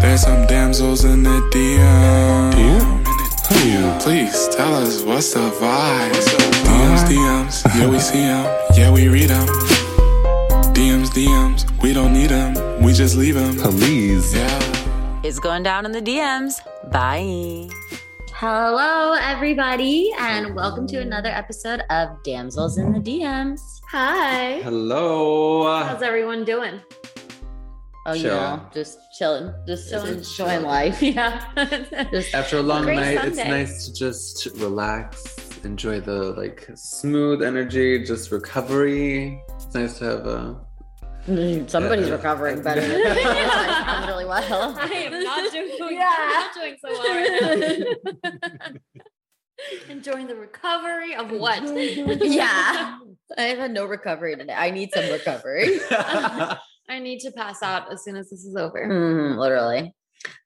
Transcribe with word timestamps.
There's 0.00 0.22
some 0.22 0.46
damsels 0.46 1.04
in 1.04 1.22
the 1.22 1.40
DM. 1.52 2.52
DM? 2.52 4.00
Please 4.02 4.48
tell 4.54 4.74
us 4.74 5.02
what's 5.02 5.32
the 5.34 5.40
vibe. 5.40 6.12
DMs, 6.66 7.04
DMs, 7.08 7.64
yeah 7.74 7.88
we 7.90 7.98
see 7.98 8.20
them, 8.20 8.44
yeah 8.76 8.90
we 8.92 9.08
read 9.08 9.28
them. 9.30 9.46
DMs, 10.74 11.08
DMs, 11.10 11.82
we 11.82 11.92
don't 11.92 12.12
need 12.12 12.30
them, 12.30 12.82
we 12.82 12.92
just 12.92 13.16
leave 13.16 13.34
them. 13.34 13.56
Please. 13.56 14.34
Yeah. 14.34 15.20
It's 15.24 15.38
going 15.38 15.62
down 15.62 15.86
in 15.86 15.92
the 15.92 16.02
DMs. 16.02 16.60
Bye. 16.92 17.68
Hello, 18.32 19.14
everybody, 19.14 20.12
and 20.18 20.54
welcome 20.54 20.86
to 20.88 20.98
another 21.00 21.30
episode 21.30 21.80
of 21.90 22.22
Damsels 22.22 22.76
in 22.78 22.92
the 22.92 23.00
DMs. 23.00 23.80
Hi. 23.88 24.60
Hello. 24.62 25.82
How's 25.82 26.02
everyone 26.02 26.44
doing? 26.44 26.80
Oh, 28.08 28.12
you 28.12 28.22
Chill. 28.22 28.36
know, 28.36 28.62
just 28.72 28.98
chilling, 29.18 29.52
just 29.66 29.90
Chilling. 29.90 30.14
enjoying 30.18 30.62
life. 30.62 31.02
Yeah. 31.02 31.42
Just 32.12 32.32
After 32.34 32.58
a 32.58 32.62
long 32.62 32.84
Great 32.84 32.96
night, 32.96 33.24
it's 33.24 33.36
nice 33.36 33.86
to 33.86 33.92
just 33.92 34.46
relax, 34.56 35.24
enjoy 35.64 36.00
the 36.00 36.32
like 36.34 36.68
smooth 36.76 37.42
energy, 37.42 38.04
just 38.04 38.30
recovery. 38.30 39.42
It's 39.56 39.74
nice 39.74 39.98
to 39.98 40.04
have 40.04 40.26
a. 40.26 40.60
Mm, 41.26 41.68
somebody's 41.68 42.06
Yeah. 42.06 42.12
recovering 42.14 42.62
better. 42.62 42.80
than 42.86 42.92
me. 43.16 43.22
I'm 43.24 44.06
really 44.08 44.24
well. 44.24 44.76
I 44.78 44.86
am 44.86 45.24
not 45.24 45.52
doing, 45.52 45.76
Yeah. 45.90 46.28
not 46.30 46.54
doing 46.54 46.76
so 46.80 46.88
well 46.92 47.14
right 47.16 47.96
now. 48.22 48.70
Enjoying 49.88 50.28
the 50.28 50.36
recovery 50.36 51.16
of 51.16 51.32
what? 51.32 51.60
yeah, 52.24 52.98
I've 53.36 53.58
had 53.58 53.72
no 53.72 53.84
recovery 53.84 54.36
today. 54.36 54.52
I 54.52 54.70
need 54.70 54.92
some 54.92 55.10
recovery. 55.10 55.80
I 56.88 56.98
need 56.98 57.20
to 57.20 57.32
pass 57.32 57.62
out 57.62 57.92
as 57.92 58.04
soon 58.04 58.16
as 58.16 58.30
this 58.30 58.44
is 58.44 58.56
over. 58.56 58.86
Mhm, 58.86 59.38
literally. 59.38 59.94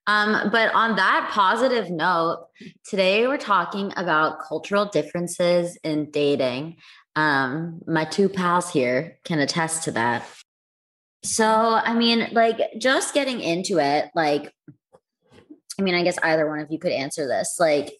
Um, 0.07 0.49
but 0.51 0.73
on 0.73 0.95
that 0.95 1.29
positive 1.31 1.89
note, 1.89 2.47
today 2.87 3.27
we're 3.27 3.37
talking 3.37 3.93
about 3.95 4.41
cultural 4.41 4.85
differences 4.85 5.77
in 5.83 6.11
dating. 6.11 6.77
Um, 7.15 7.81
my 7.87 8.05
two 8.05 8.29
pals 8.29 8.71
here 8.71 9.17
can 9.23 9.39
attest 9.39 9.83
to 9.83 9.91
that. 9.91 10.27
So, 11.23 11.45
I 11.45 11.93
mean, 11.93 12.29
like, 12.31 12.59
just 12.79 13.13
getting 13.13 13.41
into 13.41 13.77
it, 13.79 14.09
like, 14.15 14.51
I 15.79 15.83
mean, 15.83 15.95
I 15.95 16.03
guess 16.03 16.17
either 16.23 16.47
one 16.47 16.59
of 16.59 16.71
you 16.71 16.79
could 16.79 16.91
answer 16.91 17.27
this. 17.27 17.57
Like, 17.59 17.93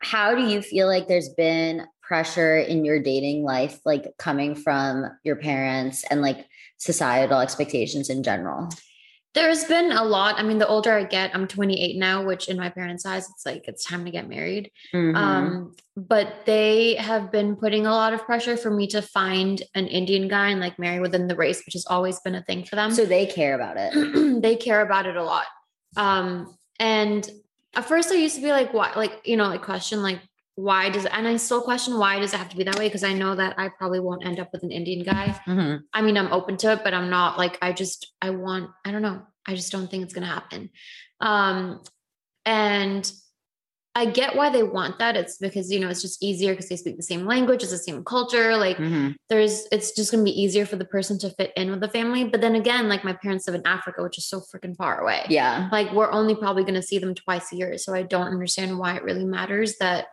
how 0.00 0.34
do 0.34 0.42
you 0.42 0.60
feel 0.60 0.86
like 0.86 1.08
there's 1.08 1.30
been 1.30 1.86
pressure 2.02 2.58
in 2.58 2.84
your 2.84 3.02
dating 3.02 3.42
life, 3.42 3.80
like 3.84 4.12
coming 4.18 4.54
from 4.54 5.06
your 5.24 5.36
parents 5.36 6.04
and 6.10 6.22
like 6.22 6.46
societal 6.78 7.40
expectations 7.40 8.10
in 8.10 8.22
general? 8.22 8.68
There's 9.34 9.64
been 9.64 9.92
a 9.92 10.02
lot. 10.02 10.38
I 10.38 10.42
mean, 10.42 10.56
the 10.56 10.66
older 10.66 10.92
I 10.92 11.04
get, 11.04 11.34
I'm 11.34 11.46
28 11.46 11.98
now, 11.98 12.24
which 12.24 12.48
in 12.48 12.56
my 12.56 12.70
parents' 12.70 13.04
eyes, 13.04 13.28
it's 13.28 13.44
like 13.44 13.68
it's 13.68 13.84
time 13.84 14.06
to 14.06 14.10
get 14.10 14.26
married. 14.30 14.70
Mhm. 14.94 15.14
Um, 15.14 15.76
but 15.94 16.46
they 16.46 16.94
have 16.94 17.30
been 17.30 17.54
putting 17.54 17.86
a 17.86 17.90
lot 17.90 18.14
of 18.14 18.24
pressure 18.24 18.56
for 18.56 18.70
me 18.70 18.86
to 18.88 19.02
find 19.02 19.62
an 19.74 19.88
Indian 19.88 20.26
guy 20.28 20.48
and 20.48 20.60
like 20.60 20.78
marry 20.78 21.00
within 21.00 21.26
the 21.28 21.36
race, 21.36 21.62
which 21.66 21.74
has 21.74 21.84
always 21.86 22.18
been 22.20 22.34
a 22.34 22.42
thing 22.44 22.64
for 22.64 22.76
them. 22.76 22.90
so 22.92 23.04
they 23.04 23.26
care 23.26 23.54
about 23.54 23.76
it. 23.78 24.40
they 24.42 24.56
care 24.56 24.80
about 24.80 25.04
it 25.06 25.16
a 25.16 25.22
lot. 25.22 25.44
Um, 25.98 26.56
and 26.78 27.28
at 27.74 27.84
first 27.86 28.10
I 28.10 28.14
used 28.14 28.36
to 28.36 28.42
be 28.42 28.52
like, 28.52 28.72
why, 28.72 28.92
like, 28.96 29.20
you 29.24 29.36
know, 29.36 29.48
like 29.48 29.62
question, 29.62 30.02
like, 30.02 30.20
why 30.56 30.88
does, 30.90 31.06
and 31.06 31.28
I 31.28 31.36
still 31.36 31.60
question, 31.62 31.98
why 31.98 32.18
does 32.18 32.32
it 32.34 32.38
have 32.38 32.48
to 32.48 32.56
be 32.56 32.64
that 32.64 32.78
way? 32.78 32.90
Cause 32.90 33.04
I 33.04 33.12
know 33.12 33.34
that 33.36 33.58
I 33.58 33.68
probably 33.68 34.00
won't 34.00 34.26
end 34.26 34.40
up 34.40 34.48
with 34.52 34.62
an 34.64 34.72
Indian 34.72 35.04
guy. 35.04 35.38
Mhm. 35.46 35.80
I 35.92 36.02
mean, 36.02 36.16
I'm 36.16 36.32
open 36.32 36.56
to 36.58 36.72
it, 36.72 36.80
but 36.82 36.94
I'm 36.94 37.10
not 37.10 37.38
like, 37.38 37.58
I 37.62 37.72
just, 37.72 38.12
I 38.20 38.30
want, 38.30 38.70
I 38.84 38.90
don't 38.90 39.02
know. 39.02 39.22
I 39.46 39.54
just 39.54 39.70
don't 39.70 39.88
think 39.90 40.02
it's 40.02 40.14
going 40.14 40.26
to 40.26 40.32
happen. 40.32 40.70
Um, 41.20 41.82
and 42.44 43.10
I 43.94 44.04
get 44.04 44.36
why 44.36 44.50
they 44.50 44.62
want 44.62 44.98
that. 44.98 45.16
It's 45.16 45.38
because, 45.38 45.70
you 45.72 45.80
know, 45.80 45.88
it's 45.88 46.02
just 46.02 46.22
easier 46.22 46.52
because 46.52 46.68
they 46.68 46.76
speak 46.76 46.96
the 46.98 47.02
same 47.02 47.24
language, 47.24 47.62
it's 47.62 47.72
the 47.72 47.78
same 47.78 48.04
culture. 48.04 48.56
Like, 48.56 48.76
Mhm. 48.76 49.14
there's 49.30 49.66
it's 49.72 49.92
just 49.92 50.10
going 50.10 50.22
to 50.24 50.30
be 50.30 50.38
easier 50.42 50.66
for 50.66 50.76
the 50.76 50.84
person 50.84 51.18
to 51.20 51.30
fit 51.30 51.52
in 51.56 51.70
with 51.70 51.80
the 51.80 51.88
family 51.88 52.24
but 52.24 52.40
then 52.40 52.54
again 52.54 52.88
like 52.88 53.02
my 53.04 53.12
parents 53.12 53.46
live 53.48 53.56
in 53.56 53.66
africa 53.66 54.02
which 54.04 54.18
is 54.18 54.24
so 54.28 54.40
freaking 54.40 54.76
far 54.76 55.00
away 55.00 55.24
Yeah. 55.28 55.68
like 55.72 55.92
we're 55.92 56.12
only 56.12 56.36
probably 56.36 56.62
going 56.62 56.74
to 56.74 56.82
see 56.82 56.98
them 56.98 57.12
twice 57.14 57.52
a 57.52 57.56
year 57.56 57.76
so 57.78 57.92
i 57.92 58.02
don't 58.02 58.28
understand 58.28 58.78
why 58.78 58.94
it 58.96 59.02
really 59.02 59.24
matters 59.24 59.78
that 59.78 60.06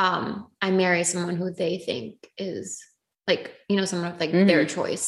um 0.00 0.22
i 0.66 0.70
marry 0.82 1.04
someone 1.04 1.36
who 1.36 1.48
they 1.62 1.74
think 1.78 2.14
is 2.38 2.64
like 3.28 3.44
you 3.68 3.76
know 3.76 3.84
someone 3.84 4.10
with 4.10 4.20
like 4.20 4.32
their 4.50 4.64
choice 4.64 5.06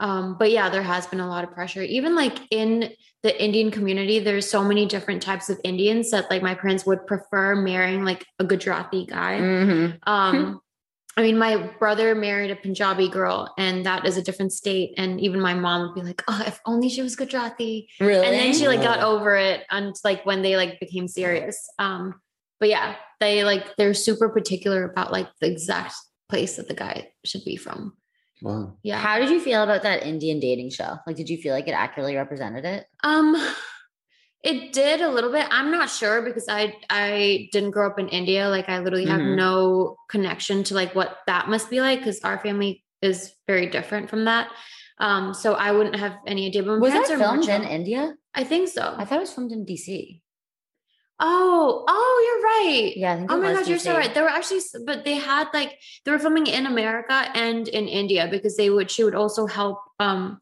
um 0.00 0.36
but 0.40 0.50
yeah 0.50 0.68
there 0.74 0.82
has 0.94 1.06
been 1.06 1.20
a 1.20 1.28
lot 1.34 1.44
of 1.44 1.50
pressure 1.58 1.82
even 1.82 2.12
like 2.22 2.36
in 2.50 2.90
the 3.22 3.32
indian 3.46 3.70
community 3.70 4.18
there's 4.18 4.48
so 4.56 4.62
many 4.70 4.84
different 4.94 5.22
types 5.22 5.48
of 5.52 5.56
indians 5.64 6.10
that 6.12 6.30
like 6.30 6.42
my 6.42 6.54
parents 6.54 6.84
would 6.86 7.02
prefer 7.06 7.54
marrying 7.54 8.04
like 8.10 8.22
a 8.42 8.44
gujarati 8.44 9.04
guy 9.06 9.34
Mhm. 9.40 9.98
um, 10.14 10.60
I 11.18 11.22
mean, 11.22 11.38
my 11.38 11.52
brother 11.78 12.14
married 12.14 12.50
a 12.50 12.56
Punjabi 12.56 13.08
girl, 13.08 13.38
and 13.56 13.86
that 13.88 14.04
is 14.08 14.18
a 14.18 14.22
different 14.22 14.52
state. 14.52 14.90
And 14.98 15.18
even 15.26 15.40
my 15.40 15.54
mom 15.54 15.78
would 15.80 15.94
be 15.94 16.02
like, 16.10 16.22
"Oh, 16.28 16.42
if 16.46 16.60
only 16.66 16.90
she 16.90 17.00
was 17.00 17.16
Gujarati." 17.16 17.88
Really? 18.00 18.26
And 18.26 18.34
then 18.38 18.52
she 18.52 18.68
like 18.68 18.82
got 18.82 19.00
over 19.00 19.34
it, 19.34 19.64
and 19.70 19.94
like 20.04 20.26
when 20.28 20.42
they 20.42 20.54
like 20.60 20.78
became 20.78 21.08
serious. 21.08 21.56
Um, 21.78 22.20
but 22.60 22.68
yeah, 22.68 22.96
they 23.20 23.44
like 23.44 23.76
they're 23.76 23.94
super 23.94 24.28
particular 24.28 24.84
about 24.84 25.12
like 25.12 25.28
the 25.40 25.46
exact 25.50 25.94
place 26.28 26.56
that 26.56 26.68
the 26.68 26.74
guy 26.74 27.08
should 27.24 27.44
be 27.44 27.56
from. 27.56 27.96
Wow. 28.42 28.74
Yeah. 28.82 28.98
How 28.98 29.18
did 29.18 29.30
you 29.30 29.40
feel 29.40 29.62
about 29.62 29.82
that 29.84 30.02
Indian 30.02 30.40
dating 30.40 30.70
show? 30.70 30.96
Like, 31.06 31.16
did 31.16 31.28
you 31.30 31.38
feel 31.38 31.54
like 31.54 31.68
it 31.68 31.72
accurately 31.72 32.16
represented 32.16 32.64
it? 32.66 32.84
Um, 33.02 33.34
it 34.44 34.72
did 34.72 35.00
a 35.00 35.08
little 35.08 35.32
bit. 35.32 35.46
I'm 35.50 35.70
not 35.70 35.88
sure 35.90 36.22
because 36.22 36.46
I 36.48 36.76
I 36.90 37.48
didn't 37.52 37.70
grow 37.72 37.86
up 37.88 37.98
in 37.98 38.08
India. 38.08 38.48
Like 38.48 38.68
I 38.68 38.78
literally 38.80 39.06
have 39.06 39.20
Mhm. 39.20 39.36
no 39.36 39.96
connection 40.08 40.62
to 40.64 40.74
like 40.74 40.94
what 40.94 41.16
that 41.26 41.48
must 41.48 41.70
be 41.70 41.80
like 41.80 42.00
because 42.00 42.20
our 42.22 42.38
family 42.38 42.84
is 43.02 43.32
very 43.46 43.66
different 43.66 44.08
from 44.10 44.24
that. 44.26 44.50
Um, 44.98 45.34
so 45.34 45.54
I 45.54 45.72
wouldn't 45.72 45.96
have 45.96 46.14
any 46.26 46.46
idea. 46.46 46.62
But 46.62 46.80
Was 46.80 46.92
that 46.92 47.06
parents 47.06 47.10
are 47.10 47.18
more 47.18 47.42
filmed 47.44 47.48
in. 47.64 47.68
India? 47.70 48.14
I 48.34 48.44
think 48.44 48.68
so. 48.68 48.94
I 48.96 49.04
thought 49.04 49.16
it 49.18 49.20
was 49.20 49.32
filmed 49.32 49.52
in 49.52 49.64
DC. 49.66 50.22
Oh, 51.18 51.84
oh, 51.88 52.22
you're 52.26 52.42
right. 52.42 52.92
Yeah, 52.96 53.26
Oh 53.28 53.38
my 53.40 53.50
was 53.50 53.60
gosh, 53.60 53.68
you're 53.68 53.78
so 53.78 53.96
right. 53.96 54.12
They 54.12 54.20
were 54.20 54.28
actually, 54.28 54.60
but 54.84 55.04
they 55.04 55.14
had 55.14 55.48
like 55.54 55.78
they 56.04 56.10
were 56.10 56.18
filming 56.18 56.46
in 56.46 56.66
America 56.66 57.30
and 57.34 57.66
in 57.68 57.88
India 57.88 58.28
because 58.30 58.56
they 58.56 58.68
would. 58.68 58.90
She 58.90 59.02
would 59.02 59.14
also 59.14 59.46
help. 59.46 59.78
Um, 59.98 60.38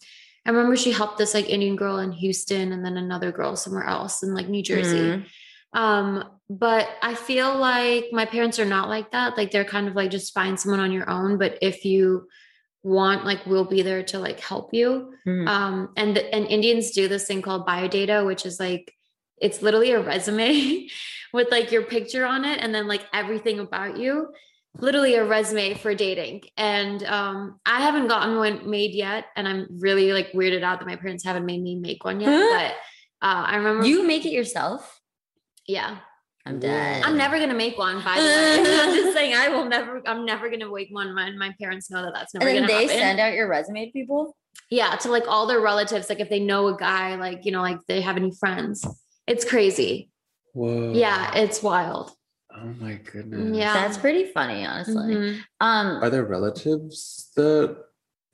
I 0.46 0.50
remember 0.50 0.76
she 0.76 0.90
helped 0.92 1.18
this 1.18 1.32
like 1.32 1.48
Indian 1.48 1.76
girl 1.76 1.98
in 1.98 2.12
Houston 2.12 2.72
and 2.72 2.84
then 2.84 2.96
another 2.96 3.30
girl 3.32 3.56
somewhere 3.56 3.84
else 3.84 4.22
in 4.22 4.34
like 4.34 4.48
New 4.48 4.62
Jersey. 4.62 4.98
Mhm. 4.98 5.26
Um, 5.72 6.24
but 6.50 6.88
I 7.02 7.14
feel 7.14 7.56
like 7.56 8.06
my 8.12 8.26
parents 8.26 8.58
are 8.58 8.64
not 8.64 8.88
like 8.88 9.12
that. 9.12 9.36
Like 9.36 9.50
they're 9.52 9.64
kind 9.64 9.88
of 9.88 9.94
like 9.94 10.10
just 10.10 10.34
find 10.34 10.58
someone 10.58 10.80
on 10.80 10.92
your 10.92 11.08
own. 11.08 11.38
But 11.38 11.58
if 11.62 11.84
you 11.84 12.28
want, 12.82 13.24
like 13.24 13.46
we'll 13.46 13.64
be 13.64 13.82
there 13.82 14.02
to 14.02 14.18
like 14.18 14.40
help 14.40 14.74
you. 14.74 15.14
Mhm. 15.26 15.48
Um, 15.48 15.88
and 15.96 16.16
the, 16.16 16.34
and 16.34 16.46
Indians 16.46 16.90
do 16.90 17.08
this 17.08 17.26
thing 17.26 17.42
called 17.42 17.66
biodata, 17.66 18.26
which 18.26 18.44
is 18.44 18.60
like 18.60 18.92
it's 19.38 19.62
literally 19.62 19.92
a 19.92 20.00
resume 20.00 20.88
with 21.32 21.50
like 21.50 21.72
your 21.72 21.82
picture 21.82 22.24
on 22.24 22.44
it 22.44 22.58
and 22.60 22.74
then 22.74 22.86
like 22.86 23.02
everything 23.12 23.58
about 23.60 23.96
you. 23.98 24.28
Literally 24.78 25.14
a 25.14 25.24
resume 25.24 25.74
for 25.74 25.94
dating. 25.94 26.42
And 26.56 27.02
um, 27.04 27.60
I 27.64 27.80
haven't 27.80 28.08
gotten 28.08 28.36
one 28.36 28.68
made 28.68 28.90
yet, 28.90 29.26
and 29.36 29.46
I'm 29.46 29.68
really 29.78 30.12
like 30.12 30.32
weirded 30.32 30.64
out 30.64 30.80
that 30.80 30.86
my 30.88 30.96
parents 30.96 31.22
haven't 31.24 31.46
made 31.46 31.62
me 31.62 31.76
make 31.76 32.04
one 32.04 32.18
yet. 32.20 32.28
Huh? 32.30 32.48
But 33.20 33.26
uh, 33.28 33.42
I 33.46 33.56
remember 33.56 33.86
You 33.86 34.04
make 34.04 34.26
it 34.26 34.32
yourself? 34.32 35.00
yeah. 35.66 35.98
I'm 36.46 36.58
dead. 36.58 37.02
I'm 37.04 37.16
never 37.16 37.38
gonna 37.38 37.54
make 37.54 37.78
one. 37.78 38.04
By 38.04 38.16
the 38.16 38.26
way, 38.26 38.58
I'm 38.82 38.94
just 38.94 39.14
saying 39.16 39.32
I 39.34 39.48
will 39.48 39.64
never. 39.64 40.02
I'm 40.06 40.26
never 40.26 40.50
gonna 40.50 40.68
make 40.70 40.88
one. 40.90 41.14
My 41.14 41.30
my 41.30 41.54
parents 41.58 41.90
know 41.90 42.02
that 42.02 42.12
that's 42.12 42.34
never 42.34 42.46
And 42.46 42.58
then 42.58 42.62
gonna 42.66 42.72
happen. 42.74 42.86
they 42.88 42.92
happen. 42.94 43.08
send 43.08 43.20
out 43.20 43.32
your 43.32 43.48
resume 43.48 43.86
to 43.86 43.92
people? 43.92 44.36
yeah, 44.70 44.94
to 44.96 45.10
like 45.10 45.24
all 45.26 45.46
their 45.46 45.60
relatives. 45.60 46.10
Like 46.10 46.20
if 46.20 46.28
they 46.28 46.40
know 46.40 46.66
a 46.66 46.76
guy, 46.76 47.14
like 47.14 47.46
you 47.46 47.52
know, 47.52 47.62
like 47.62 47.78
they 47.88 48.02
have 48.02 48.16
any 48.18 48.30
friends. 48.38 48.84
It's 49.26 49.44
crazy. 49.44 50.10
Whoa. 50.52 50.92
Yeah, 50.94 51.34
it's 51.36 51.62
wild. 51.62 52.12
Oh 52.54 52.72
my 52.80 52.94
goodness. 53.12 53.56
Yeah. 53.56 53.72
That's 53.74 53.98
pretty 53.98 54.26
funny, 54.32 54.64
honestly. 54.64 54.94
Mhm. 55.16 55.40
Um, 55.60 56.02
Are 56.02 56.10
there 56.10 56.24
relatives 56.24 57.30
that 57.36 57.76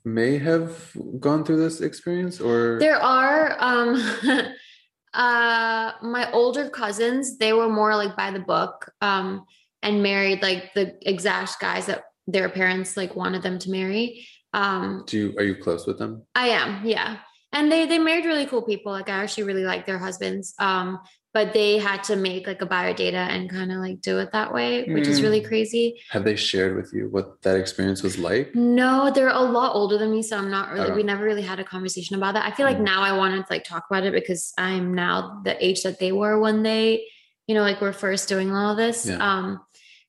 may 0.03 0.37
have 0.37 0.91
gone 1.19 1.43
through 1.43 1.57
this 1.57 1.81
experience 1.81 2.39
or 2.41 2.77
There 2.79 3.01
are 3.01 3.55
um 3.59 3.95
uh 5.13 5.91
my 6.01 6.29
older 6.33 6.69
cousins, 6.69 7.37
they 7.37 7.53
were 7.53 7.69
more 7.69 7.95
like 7.95 8.15
by 8.15 8.31
the 8.31 8.39
book 8.39 8.91
um 9.01 9.45
and 9.83 10.03
married 10.03 10.41
like 10.41 10.73
the 10.73 10.95
exact 11.01 11.59
guys 11.59 11.87
that 11.87 12.03
their 12.27 12.49
parents 12.49 12.95
like 12.97 13.15
wanted 13.15 13.41
them 13.41 13.57
to 13.59 13.71
marry. 13.71 14.27
Um 14.53 15.03
do 15.07 15.17
you 15.17 15.37
are 15.37 15.43
you 15.43 15.55
close 15.55 15.87
with 15.87 15.97
them? 15.97 16.23
I 16.35 16.49
am, 16.49 16.85
yeah. 16.85 17.17
And 17.53 17.71
they 17.71 17.85
they 17.85 17.99
married 17.99 18.25
really 18.25 18.45
cool 18.45 18.61
people. 18.61 18.91
Like 18.91 19.09
I 19.09 19.23
actually 19.23 19.43
really 19.43 19.63
like 19.63 19.85
their 19.85 19.97
husbands. 19.97 20.53
Um, 20.59 20.99
but 21.33 21.53
they 21.53 21.77
had 21.77 22.03
to 22.03 22.17
make 22.17 22.45
like 22.45 22.61
a 22.61 22.65
biodata 22.65 23.13
and 23.13 23.49
kind 23.49 23.71
of 23.71 23.77
like 23.77 24.01
do 24.01 24.19
it 24.19 24.33
that 24.33 24.53
way, 24.53 24.83
which 24.83 25.07
is 25.07 25.21
really 25.21 25.39
crazy. 25.39 25.97
Have 26.09 26.25
they 26.25 26.35
shared 26.35 26.75
with 26.75 26.91
you 26.93 27.07
what 27.09 27.41
that 27.43 27.55
experience 27.55 28.03
was 28.03 28.17
like? 28.17 28.53
No, 28.53 29.09
they're 29.09 29.29
a 29.29 29.39
lot 29.39 29.73
older 29.73 29.97
than 29.97 30.11
me, 30.11 30.23
so 30.23 30.37
I'm 30.37 30.51
not 30.51 30.71
really. 30.73 30.91
Oh. 30.91 30.95
We 30.95 31.03
never 31.03 31.23
really 31.23 31.41
had 31.41 31.57
a 31.59 31.63
conversation 31.63 32.17
about 32.17 32.33
that. 32.33 32.45
I 32.45 32.53
feel 32.53 32.65
like 32.65 32.79
Mm. 32.79 32.83
now 32.83 33.01
I 33.01 33.13
wanted 33.17 33.45
to 33.45 33.53
like 33.53 33.63
talk 33.63 33.85
about 33.89 34.03
it 34.03 34.11
because 34.13 34.51
I'm 34.57 34.93
now 34.93 35.41
the 35.45 35.55
age 35.65 35.83
that 35.83 35.99
they 35.99 36.11
were 36.11 36.37
when 36.37 36.63
they, 36.63 37.05
you 37.47 37.55
know, 37.55 37.61
like 37.61 37.79
were 37.79 37.93
first 37.93 38.27
doing 38.27 38.51
all 38.53 38.75
this. 38.75 39.05
Yeah. 39.05 39.15
Um, 39.15 39.61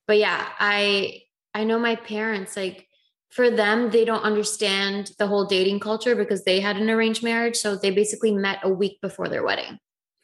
but 0.08 0.18
yeah, 0.18 0.44
I 0.58 1.22
I 1.54 1.62
know 1.62 1.78
my 1.78 1.94
parents 1.94 2.56
like 2.56 2.88
for 3.32 3.50
them 3.50 3.90
they 3.90 4.04
don't 4.04 4.22
understand 4.22 5.10
the 5.18 5.26
whole 5.26 5.46
dating 5.46 5.80
culture 5.80 6.14
because 6.14 6.44
they 6.44 6.60
had 6.60 6.76
an 6.76 6.90
arranged 6.90 7.22
marriage, 7.22 7.56
so 7.56 7.76
they 7.76 7.90
basically 7.90 8.32
met 8.32 8.58
a 8.62 8.68
week 8.68 9.00
before 9.00 9.28
their 9.28 9.42
wedding. 9.44 9.78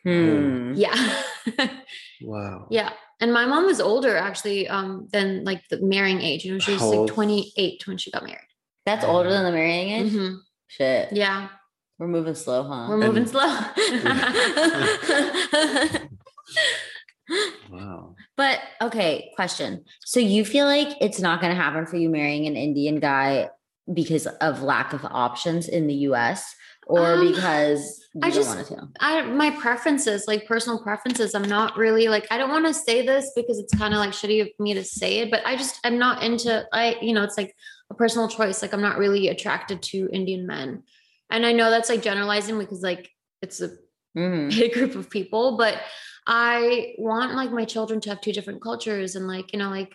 hmm. 0.04 0.74
Yeah, 0.76 0.94
Wow. 2.22 2.66
yeah. 2.70 2.92
And 3.20 3.32
my 3.32 3.46
mom 3.46 3.64
was 3.66 3.80
older 3.80 4.16
actually 4.16 4.68
um 4.68 5.08
than 5.12 5.42
like 5.44 5.62
the 5.70 5.80
marrying 5.80 6.20
age. 6.20 6.44
You 6.44 6.52
know, 6.52 6.58
she 6.60 6.72
was 6.72 6.80
How 6.80 6.88
like 6.90 6.98
old? 6.98 7.08
28 7.10 7.86
when 7.88 7.98
she 7.98 8.10
got 8.12 8.22
married. 8.24 8.46
That's 8.86 9.04
older 9.04 9.28
than 9.30 9.44
the 9.44 9.50
marrying 9.52 9.88
age? 9.90 10.12
Mhm. 10.12 10.38
Shit. 10.68 11.12
Yeah. 11.12 11.48
We're 11.98 12.06
moving 12.08 12.34
slow, 12.36 12.62
huh? 12.62 12.86
We're 12.88 12.96
moving 12.98 13.24
And- 13.24 13.28
slow. 13.28 13.48
Wow. 17.70 18.14
But 18.38 18.60
okay, 18.80 19.30
question. 19.34 19.84
So 20.06 20.20
you 20.20 20.44
feel 20.46 20.64
like 20.64 20.96
it's 21.00 21.20
not 21.20 21.40
going 21.42 21.54
to 21.54 21.60
happen 21.62 21.84
for 21.86 21.96
you 21.96 22.08
marrying 22.08 22.46
an 22.46 22.56
Indian 22.56 23.00
guy 23.00 23.50
because 23.92 24.26
of 24.26 24.62
lack 24.62 24.92
of 24.92 25.04
options 25.04 25.66
in 25.68 25.86
the 25.88 25.94
US 26.10 26.54
or 26.86 27.14
Um, 27.14 27.26
because 27.28 27.80
you 28.14 28.20
I 28.22 28.30
don't 28.30 28.34
just- 28.34 28.56
want 28.56 28.66
to? 28.68 28.88
I 29.00 29.22
my 29.22 29.50
preferences, 29.50 30.24
like 30.28 30.46
personal 30.46 30.78
preferences, 30.82 31.34
I'm 31.34 31.48
not 31.48 31.76
really 31.76 32.06
like 32.08 32.26
I 32.30 32.38
don't 32.38 32.50
want 32.50 32.66
to 32.66 32.72
say 32.74 33.04
this 33.04 33.32
because 33.34 33.58
it's 33.58 33.74
kind 33.76 33.92
of 33.92 33.98
like 33.98 34.10
shitty 34.12 34.40
of 34.40 34.48
me 34.60 34.72
to 34.74 34.84
say 34.84 35.18
it, 35.18 35.30
but 35.32 35.42
I 35.44 35.56
just 35.56 35.80
I'm 35.84 35.98
not 35.98 36.22
into 36.22 36.64
I 36.72 36.96
you 37.02 37.12
know 37.14 37.24
it's 37.24 37.36
like 37.36 37.54
a 37.90 37.94
personal 37.94 38.28
choice. 38.28 38.62
Like 38.62 38.72
I'm 38.72 38.82
not 38.82 38.98
really 38.98 39.28
attracted 39.28 39.82
to 39.90 40.08
Indian 40.12 40.46
men, 40.46 40.84
and 41.28 41.44
I 41.44 41.52
know 41.52 41.70
that's 41.70 41.88
like 41.88 42.02
generalizing 42.02 42.56
because 42.58 42.82
like 42.82 43.10
it's 43.42 43.60
a 43.60 43.70
Mhm. 44.16 44.50
big 44.58 44.72
group 44.74 44.94
of 44.94 45.10
people, 45.10 45.56
but 45.56 45.74
I 46.28 46.94
want 46.98 47.34
like 47.34 47.50
my 47.50 47.64
children 47.64 48.00
to 48.02 48.10
have 48.10 48.20
two 48.20 48.32
different 48.32 48.62
cultures 48.62 49.16
and 49.16 49.26
like, 49.26 49.52
you 49.52 49.58
know, 49.58 49.70
like 49.70 49.92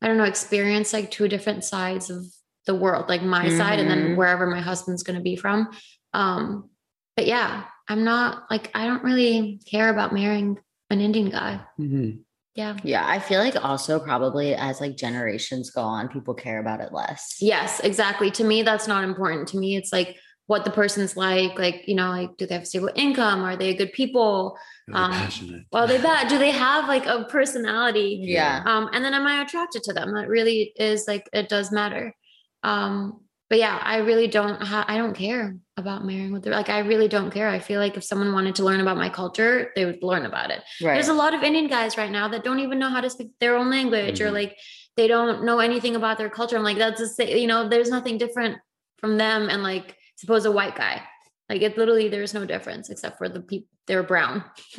I 0.00 0.06
don't 0.08 0.16
know, 0.16 0.24
experience 0.24 0.92
like 0.92 1.10
two 1.10 1.28
different 1.28 1.64
sides 1.64 2.08
of 2.08 2.24
the 2.66 2.74
world, 2.74 3.08
like 3.08 3.22
my 3.22 3.48
side 3.48 3.80
and 3.80 3.90
then 3.90 4.10
Mhm. 4.12 4.16
wherever 4.16 4.46
my 4.46 4.60
husband's 4.60 5.02
going 5.02 5.18
to 5.18 5.22
be 5.22 5.36
from. 5.36 5.68
Um 6.14 6.70
but 7.16 7.26
yeah, 7.26 7.64
I'm 7.88 8.04
not 8.04 8.44
like 8.50 8.70
I 8.74 8.86
don't 8.86 9.02
really 9.02 9.60
care 9.70 9.90
about 9.90 10.14
marrying 10.14 10.58
an 10.88 11.00
Indian 11.00 11.30
guy. 11.30 11.60
Mhm. 11.78 12.20
Yeah. 12.54 12.76
Yeah, 12.84 13.04
I 13.06 13.18
feel 13.18 13.40
like 13.40 13.56
also 13.64 13.98
probably 13.98 14.54
as 14.54 14.80
like 14.80 14.96
generations 14.96 15.70
go 15.70 15.80
on, 15.82 16.08
people 16.08 16.34
care 16.34 16.60
about 16.60 16.80
it 16.80 16.92
less. 16.92 17.38
Yes, 17.40 17.80
exactly. 17.80 18.30
To 18.32 18.44
me 18.44 18.62
that's 18.62 18.86
not 18.86 19.02
important. 19.04 19.48
To 19.48 19.58
me 19.58 19.76
it's 19.76 19.92
like 19.92 20.16
what 20.46 20.64
the 20.64 20.70
person's 20.70 21.16
like, 21.16 21.58
like, 21.58 21.84
you 21.86 21.94
know, 21.94 22.10
like 22.10 22.36
do 22.36 22.46
they 22.46 22.54
have 22.54 22.66
stable 22.66 22.90
income? 22.94 23.42
Are 23.42 23.56
they 23.56 23.74
good 23.74 23.92
people? 23.92 24.56
Are 24.92 25.04
Um, 25.04 25.12
passionate. 25.12 25.62
Well, 25.72 25.86
they 25.86 25.98
bad. 26.02 26.28
Do 26.28 26.38
they 26.38 26.50
have 26.66 26.88
like 26.88 27.06
a 27.06 27.24
personality? 27.24 28.18
Yeah. 28.22 28.62
um 28.66 28.88
and 28.92 29.04
then 29.04 29.14
am 29.14 29.26
i 29.26 29.42
attracted 29.42 29.82
to 29.84 29.92
them 29.92 30.12
that 30.14 30.28
really 30.28 30.72
is 30.76 31.06
like 31.06 31.28
it 31.32 31.48
does 31.48 31.70
matter 31.72 32.14
um 32.62 33.20
but 33.50 33.58
yeah 33.58 33.78
i 33.82 33.96
really 33.98 34.28
don't 34.28 34.60
ha- 34.62 34.84
i 34.88 34.96
don't 34.96 35.14
care 35.14 35.56
about 35.76 36.04
marrying 36.04 36.32
with 36.32 36.42
the 36.44 36.50
like 36.50 36.68
i 36.68 36.78
really 36.80 37.08
don't 37.08 37.30
care 37.32 37.48
i 37.48 37.58
feel 37.58 37.80
like 37.80 37.96
if 37.96 38.04
someone 38.04 38.32
wanted 38.32 38.54
to 38.56 38.64
learn 38.64 38.80
about 38.80 38.96
my 38.96 39.08
culture 39.08 39.70
they 39.76 39.84
would 39.84 40.02
learn 40.02 40.24
about 40.26 40.50
it 40.50 40.60
Right. 40.82 40.94
there's 40.94 41.08
a 41.08 41.14
lot 41.14 41.34
of 41.34 41.42
indian 41.42 41.68
guys 41.68 41.96
right 41.96 42.10
now 42.10 42.28
that 42.28 42.44
don't 42.44 42.60
even 42.60 42.78
know 42.78 42.88
how 42.90 43.00
to 43.00 43.10
speak 43.10 43.30
their 43.40 43.56
own 43.56 43.70
language 43.70 44.20
or 44.20 44.28
Mhm. 44.30 44.32
like 44.40 44.56
they 44.96 45.08
don't 45.08 45.44
know 45.44 45.58
anything 45.58 45.96
about 45.96 46.18
their 46.18 46.30
culture 46.30 46.56
i'm 46.56 46.62
like 46.70 46.78
that's 46.78 47.00
the 47.00 47.08
same 47.08 47.36
you 47.36 47.46
know 47.46 47.68
there's 47.68 47.90
nothing 47.90 48.16
different 48.18 48.58
from 48.98 49.16
them 49.18 49.48
and 49.48 49.62
like 49.62 49.96
suppose 50.22 50.44
a 50.46 50.52
white 50.58 50.76
guy 50.84 50.96
like 51.50 51.62
it 51.66 51.76
literally 51.76 52.08
there's 52.08 52.32
no 52.40 52.44
difference 52.54 52.86
except 52.92 53.18
for 53.18 53.28
the 53.28 53.40
people 53.50 53.68
they're 53.88 54.04
brown 54.12 54.44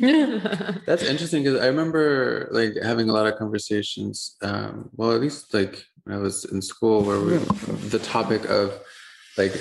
That's 0.88 1.04
interesting 1.12 1.42
because 1.42 1.60
I 1.60 1.66
remember 1.66 2.48
like 2.58 2.72
having 2.82 3.08
a 3.08 3.12
lot 3.18 3.26
of 3.26 3.34
conversations. 3.42 4.36
Um, 4.48 4.90
well, 4.96 5.12
at 5.16 5.20
least 5.20 5.52
like 5.54 5.74
when 6.04 6.16
I 6.16 6.20
was 6.20 6.44
in 6.52 6.60
school, 6.62 7.02
where 7.06 7.20
we, 7.20 7.36
the 7.94 7.98
topic 8.16 8.42
of 8.58 8.66
like 9.38 9.54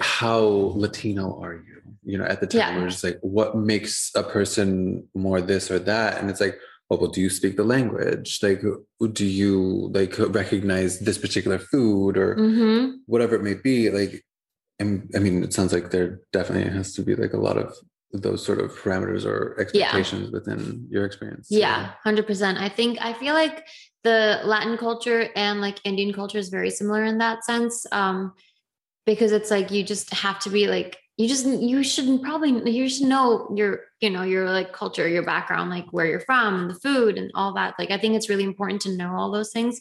how 0.00 0.40
Latino 0.84 1.26
are 1.44 1.54
you? 1.54 1.76
You 2.04 2.18
know, 2.18 2.24
at 2.24 2.40
the 2.40 2.46
time, 2.46 2.58
Yeah. 2.58 2.76
we 2.78 2.84
are 2.84 2.88
just 2.96 3.04
like, 3.04 3.18
what 3.20 3.50
makes 3.56 4.10
a 4.14 4.22
person 4.22 5.08
more 5.14 5.40
this 5.40 5.70
or 5.70 5.78
that? 5.92 6.10
And 6.18 6.28
it's 6.30 6.40
like, 6.40 6.56
oh, 6.90 6.96
well, 7.00 7.10
do 7.10 7.20
you 7.20 7.30
speak 7.30 7.56
the 7.56 7.64
language? 7.76 8.28
Like, 8.42 8.62
do 9.12 9.26
you 9.26 9.90
like 9.98 10.14
recognize 10.18 11.00
this 11.00 11.18
particular 11.18 11.58
food 11.58 12.16
or 12.16 12.30
hmm 12.36 12.84
whatever 13.06 13.34
it 13.36 13.42
may 13.42 13.54
be? 13.54 13.90
Like, 13.90 14.24
and 14.78 15.10
I 15.14 15.18
mean, 15.18 15.44
it 15.44 15.52
sounds 15.52 15.72
like 15.72 15.90
there 15.90 16.20
definitely 16.32 16.70
has 16.72 16.94
to 16.94 17.02
be 17.02 17.14
like 17.14 17.32
a 17.32 17.40
lot 17.40 17.56
of 17.56 17.76
those 18.12 18.44
sort 18.44 18.60
of 18.60 18.70
parameters 18.72 19.26
or 19.26 19.58
expectations 19.60 20.30
within 20.30 20.86
your 20.90 21.04
experience. 21.04 21.48
Yeah, 21.50 21.92
hundred 22.02 22.26
percent. 22.26 22.58
I 22.58 22.68
think 22.68 22.98
I 23.00 23.12
feel 23.12 23.34
like 23.34 23.66
the 24.04 24.40
Latin 24.44 24.76
culture 24.76 25.28
and 25.34 25.60
like 25.60 25.78
Indian 25.84 26.12
culture 26.12 26.38
is 26.38 26.48
very 26.48 26.70
similar 26.70 27.04
in 27.04 27.18
that 27.18 27.44
sense. 27.44 27.86
Um, 27.92 28.34
because 29.06 29.32
it's 29.32 29.50
like 29.50 29.70
you 29.70 29.82
just 29.82 30.12
have 30.14 30.38
to 30.40 30.50
be 30.50 30.66
like 30.66 30.98
you 31.16 31.28
just 31.28 31.46
you 31.46 31.82
shouldn't 31.82 32.22
probably 32.22 32.70
you 32.70 32.88
should 32.88 33.06
know 33.06 33.52
your 33.54 33.82
you 34.00 34.10
know 34.10 34.22
your 34.22 34.50
like 34.50 34.72
culture, 34.72 35.08
your 35.08 35.22
background, 35.22 35.70
like 35.70 35.86
where 35.92 36.06
you're 36.06 36.20
from, 36.20 36.60
and 36.60 36.70
the 36.70 36.80
food 36.80 37.18
and 37.18 37.30
all 37.34 37.54
that. 37.54 37.74
Like 37.78 37.90
I 37.90 37.98
think 37.98 38.14
it's 38.14 38.28
really 38.28 38.44
important 38.44 38.82
to 38.82 38.96
know 38.96 39.14
all 39.14 39.30
those 39.30 39.52
things. 39.52 39.80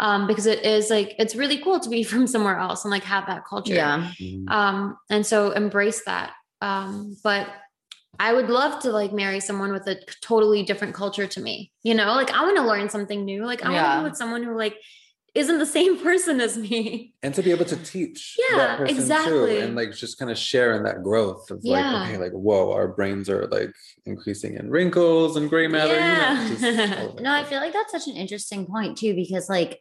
Um, 0.00 0.26
because 0.26 0.46
it 0.46 0.64
is 0.64 0.88
like 0.88 1.14
it's 1.18 1.34
really 1.36 1.58
cool 1.58 1.78
to 1.78 1.90
be 1.90 2.02
from 2.10 2.26
somewhere 2.26 2.58
else 2.58 2.84
and 2.84 2.90
like 2.90 3.04
have 3.04 3.26
that 3.26 3.42
culture 3.44 3.74
yeah. 3.74 4.10
Mhm. 4.18 4.48
um 4.50 4.96
and 5.10 5.26
so 5.26 5.50
embrace 5.50 6.02
that 6.06 6.32
um 6.62 7.16
but 7.22 7.46
i 8.18 8.32
would 8.32 8.48
love 8.48 8.80
to 8.84 8.90
like 8.92 9.12
marry 9.12 9.40
someone 9.40 9.72
with 9.72 9.86
a 9.88 9.96
totally 10.22 10.62
different 10.62 10.94
culture 10.94 11.26
to 11.34 11.40
me 11.42 11.70
you 11.82 11.94
know 11.94 12.14
like 12.20 12.30
i 12.32 12.40
want 12.46 12.56
to 12.56 12.66
learn 12.72 12.88
something 12.88 13.26
new 13.26 13.44
like 13.44 13.62
i 13.62 13.68
want 13.68 13.76
to 13.84 13.90
Yeah. 13.90 13.98
be 13.98 14.04
with 14.08 14.16
someone 14.16 14.42
who 14.42 14.56
like 14.56 14.76
isn't 15.34 15.58
the 15.58 15.66
same 15.78 15.94
person 16.08 16.40
as 16.40 16.56
me 16.56 17.12
and 17.22 17.34
to 17.34 17.42
be 17.42 17.50
able 17.50 17.66
to 17.66 17.76
teach 17.76 18.36
Yeah, 18.40 18.56
that 18.56 18.78
person 18.78 18.96
exactly. 18.96 19.54
too 19.58 19.62
and 19.64 19.76
like 19.76 19.92
just 19.94 20.18
kind 20.18 20.30
of 20.30 20.38
share 20.38 20.70
in 20.76 20.82
that 20.88 21.02
growth 21.02 21.50
of 21.50 21.58
like 21.62 21.84
Yeah. 21.84 22.00
okay 22.02 22.16
like 22.24 22.32
whoa 22.32 22.72
our 22.72 22.88
brains 22.88 23.28
are 23.28 23.46
like 23.48 23.72
increasing 24.06 24.52
in 24.56 24.70
wrinkles 24.70 25.36
and 25.36 25.50
gray 25.52 25.66
matter 25.68 25.98
you 26.00 26.16
know, 26.20 26.48
just 26.48 26.64
all 26.98 27.18
No, 27.26 27.30
I 27.40 27.44
feel 27.44 27.60
like 27.60 27.74
that's 27.74 27.92
such 27.92 28.08
an 28.08 28.16
interesting 28.16 28.64
point 28.66 28.96
too, 28.96 29.14
because 29.14 29.46
like 29.58 29.72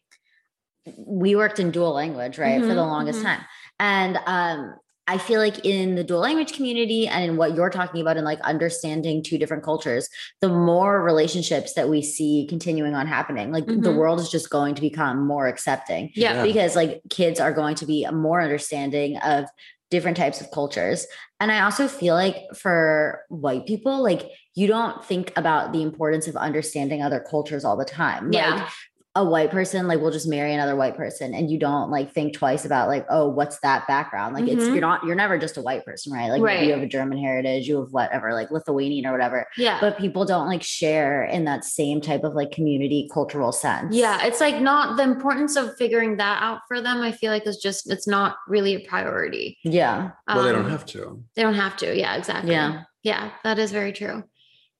we 0.97 1.35
worked 1.35 1.59
in 1.59 1.71
dual 1.71 1.93
language, 1.93 2.37
right, 2.37 2.61
for 2.61 2.73
the 2.73 2.81
Mhm, 2.81 2.87
longest 2.89 3.19
mhm. 3.19 3.23
time. 3.23 3.41
And 3.79 4.19
um 4.25 4.75
I 5.11 5.17
feel 5.17 5.39
like 5.39 5.65
in 5.65 5.95
the 5.95 6.03
dual 6.03 6.19
language 6.19 6.53
community 6.53 7.07
and 7.07 7.23
in 7.25 7.35
what 7.35 7.55
you're 7.55 7.71
talking 7.71 7.99
about, 7.99 8.17
in 8.17 8.23
like 8.23 8.39
understanding 8.41 9.23
two 9.23 9.39
different 9.39 9.63
cultures, 9.63 10.07
the 10.39 10.49
more 10.49 11.01
relationships 11.03 11.73
that 11.73 11.89
we 11.89 12.03
see 12.03 12.45
continuing 12.47 12.93
on 12.93 13.07
happening, 13.07 13.51
like 13.51 13.65
the 13.65 13.73
Mhm. 13.73 13.95
world 13.95 14.19
is 14.19 14.29
just 14.29 14.51
going 14.51 14.75
to 14.75 14.81
become 14.81 15.25
more 15.25 15.47
accepting 15.47 16.11
Yeah. 16.13 16.35
Yeah. 16.35 16.43
because 16.43 16.75
like 16.75 17.01
kids 17.09 17.39
are 17.39 17.51
going 17.51 17.73
to 17.75 17.87
be 17.87 18.05
more 18.11 18.39
understanding 18.39 19.17
of 19.17 19.45
different 19.89 20.15
types 20.17 20.39
of 20.41 20.51
cultures. 20.51 21.07
And 21.39 21.51
I 21.51 21.61
also 21.61 21.87
feel 21.87 22.13
like 22.13 22.35
for 22.55 23.21
white 23.29 23.65
people, 23.65 24.03
like 24.03 24.29
you 24.53 24.67
don't 24.67 25.03
think 25.03 25.33
about 25.35 25.73
the 25.73 25.81
importance 25.81 26.27
of 26.27 26.35
understanding 26.35 27.01
other 27.01 27.19
cultures 27.19 27.65
all 27.65 27.77
the 27.77 27.85
time. 27.85 28.31
Yeah. 28.31 28.53
Like 28.57 28.69
a 29.15 29.25
white 29.25 29.49
person 29.49 29.87
like 29.87 29.99
will 29.99 30.11
just 30.11 30.27
marry 30.27 30.53
another 30.53 30.75
white 30.75 30.95
person 30.95 31.33
and 31.33 31.49
you 31.49 31.57
don't 31.57 31.89
like 31.89 32.13
think 32.13 32.31
twice 32.31 32.63
about 32.63 32.87
like 32.87 33.05
oh 33.09 33.27
what's 33.27 33.59
that 33.61 33.87
background 33.87 34.35
like 34.35 34.47
it's 34.47 34.63
Mhm. 34.65 34.71
you're 34.73 34.81
not 34.81 35.03
you're 35.03 35.15
never 35.15 35.39
just 35.39 35.57
a 35.57 35.61
white 35.63 35.83
person 35.83 36.13
right 36.13 36.29
like 36.29 36.41
Right. 36.43 36.63
you 36.67 36.71
have 36.73 36.83
a 36.83 36.87
german 36.87 37.17
heritage 37.17 37.67
you 37.67 37.79
have 37.79 37.91
whatever 37.91 38.33
like 38.33 38.51
lithuanian 38.51 39.07
or 39.07 39.11
whatever 39.11 39.47
Yeah. 39.57 39.79
but 39.81 39.97
people 39.97 40.25
don't 40.25 40.47
like 40.47 40.61
share 40.61 41.23
in 41.23 41.45
that 41.45 41.63
same 41.65 42.01
type 42.01 42.23
of 42.23 42.35
like 42.35 42.51
community 42.51 43.09
cultural 43.11 43.51
sense 43.51 43.95
Yeah, 43.95 44.23
it's 44.25 44.39
like 44.39 44.61
not 44.61 44.95
the 44.95 45.03
importance 45.03 45.55
of 45.55 45.75
figuring 45.75 46.17
that 46.17 46.43
out 46.43 46.59
for 46.67 46.79
them. 46.79 47.01
I 47.01 47.11
feel 47.11 47.31
like 47.31 47.47
it's 47.47 47.57
just 47.61 47.89
it's 47.91 48.07
not 48.07 48.35
really 48.47 48.75
a 48.75 48.87
priority. 48.87 49.57
yeah 49.63 50.11
well, 50.27 50.43
they 50.43 50.51
don't 50.51 50.65
Um, 50.65 50.71
have 50.71 50.85
to. 50.85 51.23
They 51.35 51.41
don't 51.41 51.55
have 51.55 51.75
to. 51.77 51.97
Yeah, 51.97 52.15
exactly. 52.15 52.51
Yeah. 52.51 52.83
yeah, 53.01 53.31
that 53.43 53.57
is 53.57 53.71
very 53.71 53.91
true. 53.91 54.23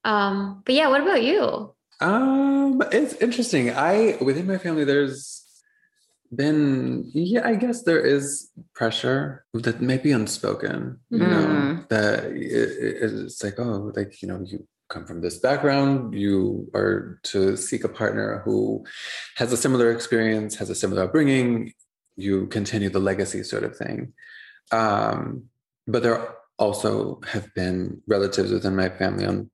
Um, 0.06 0.62
but 0.66 0.76
yeah, 0.76 0.88
what 0.90 1.02
about 1.02 1.24
you? 1.24 1.74
Um, 2.02 2.82
it's 2.92 3.14
interesting. 3.16 3.72
I 3.72 4.18
within 4.22 4.48
my 4.48 4.58
family, 4.58 4.84
there's 4.86 5.44
been 6.34 7.10
yeah, 7.14 7.46
I 7.46 7.56
guess 7.56 7.84
there 7.84 8.00
is 8.00 8.50
pressure 8.76 9.46
that 9.54 9.82
may 9.82 9.98
be 9.98 10.12
unspoken. 10.12 11.00
You 11.10 11.20
know 11.20 11.46
Mhm. 11.48 11.90
that 11.90 12.26
it- 12.26 13.04
it's 13.04 13.44
like 13.44 13.60
oh, 13.60 13.92
like 13.96 14.22
you 14.22 14.28
know 14.28 14.42
you 14.46 14.68
come 14.90 15.06
from 15.06 15.22
this 15.22 15.38
background, 15.40 16.14
you 16.16 16.70
are 16.74 17.20
to 17.24 17.56
seek 17.58 17.84
a 17.84 17.90
partner 17.90 18.42
who 18.46 18.84
has 19.36 19.52
a 19.52 19.58
similar 19.58 19.92
experience, 19.92 20.56
has 20.56 20.70
a 20.70 20.76
similar 20.76 21.04
upbringing. 21.04 21.74
You 22.16 22.48
continue 22.48 22.90
the 22.90 23.00
legacy, 23.00 23.44
sort 23.44 23.64
of 23.64 23.76
thing. 23.78 24.14
Um, 24.72 25.50
but 25.88 26.02
there 26.04 26.36
also 26.58 27.22
have 27.28 27.54
been 27.54 28.02
relatives 28.08 28.52
within 28.52 28.76
my 28.76 28.90
family 28.90 29.26
on 29.26 29.50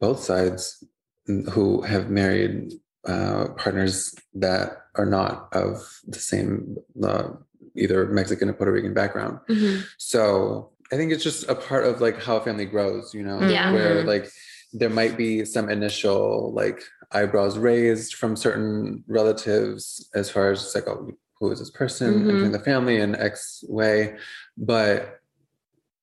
both 0.00 0.20
sides 0.24 0.82
who 1.26 1.82
have 1.82 2.10
married 2.10 2.72
uh, 3.06 3.48
partners 3.56 4.14
that 4.34 4.78
are 4.96 5.06
not 5.06 5.48
of 5.52 6.00
the 6.06 6.18
same 6.18 6.76
uh, 7.02 7.28
either 7.76 8.06
Mexican 8.06 8.48
or 8.48 8.52
Puerto 8.54 8.72
Rican 8.72 8.94
background. 8.94 9.40
So 9.98 10.70
I 10.92 10.96
think 10.96 11.12
it's 11.12 11.24
just 11.24 11.48
a 11.48 11.54
part 11.54 11.84
of 11.86 12.00
like 12.00 12.22
how 12.22 12.36
a 12.36 12.40
family 12.40 12.66
grows, 12.66 13.14
you 13.14 13.22
know, 13.22 13.40
Yeah. 13.40 13.72
where 13.72 14.02
Mhm. 14.02 14.06
like 14.06 14.30
there 14.72 14.90
might 14.90 15.16
be 15.16 15.44
some 15.44 15.68
initial 15.70 16.52
like 16.52 16.82
eyebrows 17.12 17.58
raised 17.58 18.14
from 18.14 18.36
certain 18.36 19.04
relatives 19.06 20.08
as 20.14 20.28
far 20.30 20.50
as 20.50 20.74
like, 20.74 20.86
oh, 20.88 21.10
who 21.40 21.50
is 21.52 21.58
this 21.58 21.70
person 21.70 22.24
Mhm. 22.24 22.30
entering 22.30 22.52
the 22.52 22.58
family 22.58 22.96
in 23.00 23.14
X 23.14 23.62
way? 23.68 24.16
But 24.56 25.20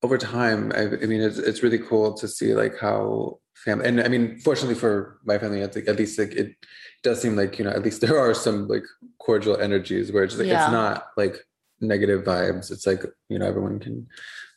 over 0.04 0.18
time, 0.18 0.72
I, 0.74 0.84
I 0.84 1.06
mean, 1.06 1.22
it's, 1.22 1.38
it's 1.38 1.64
really 1.64 1.80
cool 1.80 2.14
to 2.16 2.28
see 2.28 2.54
like 2.56 2.78
how 2.80 3.40
family, 3.64 3.88
and 3.88 4.02
I 4.02 4.08
mean, 4.08 4.40
fortunately 4.40 4.76
for 4.76 5.20
my 5.24 5.38
family, 5.38 5.64
I 5.64 5.68
think 5.68 5.88
at 5.88 5.98
least 5.98 6.18
like 6.20 6.34
it 6.34 6.56
does 7.04 7.22
seem 7.22 7.36
like, 7.36 7.58
you 7.58 7.66
know, 7.66 7.72
at 7.72 7.84
least 7.84 8.02
there 8.02 8.18
are 8.20 8.34
some 8.34 8.68
like 8.68 8.84
cordial 9.20 9.58
energies 9.58 10.12
where 10.12 10.24
it's 10.24 10.38
like, 10.38 10.48
Yeah. 10.48 10.64
it's 10.66 10.72
not 10.72 11.08
like 11.18 11.36
negative 11.80 12.24
vibes. 12.24 12.72
It's 12.72 12.86
like, 12.86 13.04
you 13.30 13.40
know, 13.40 13.46
everyone 13.48 13.80
can 13.80 14.08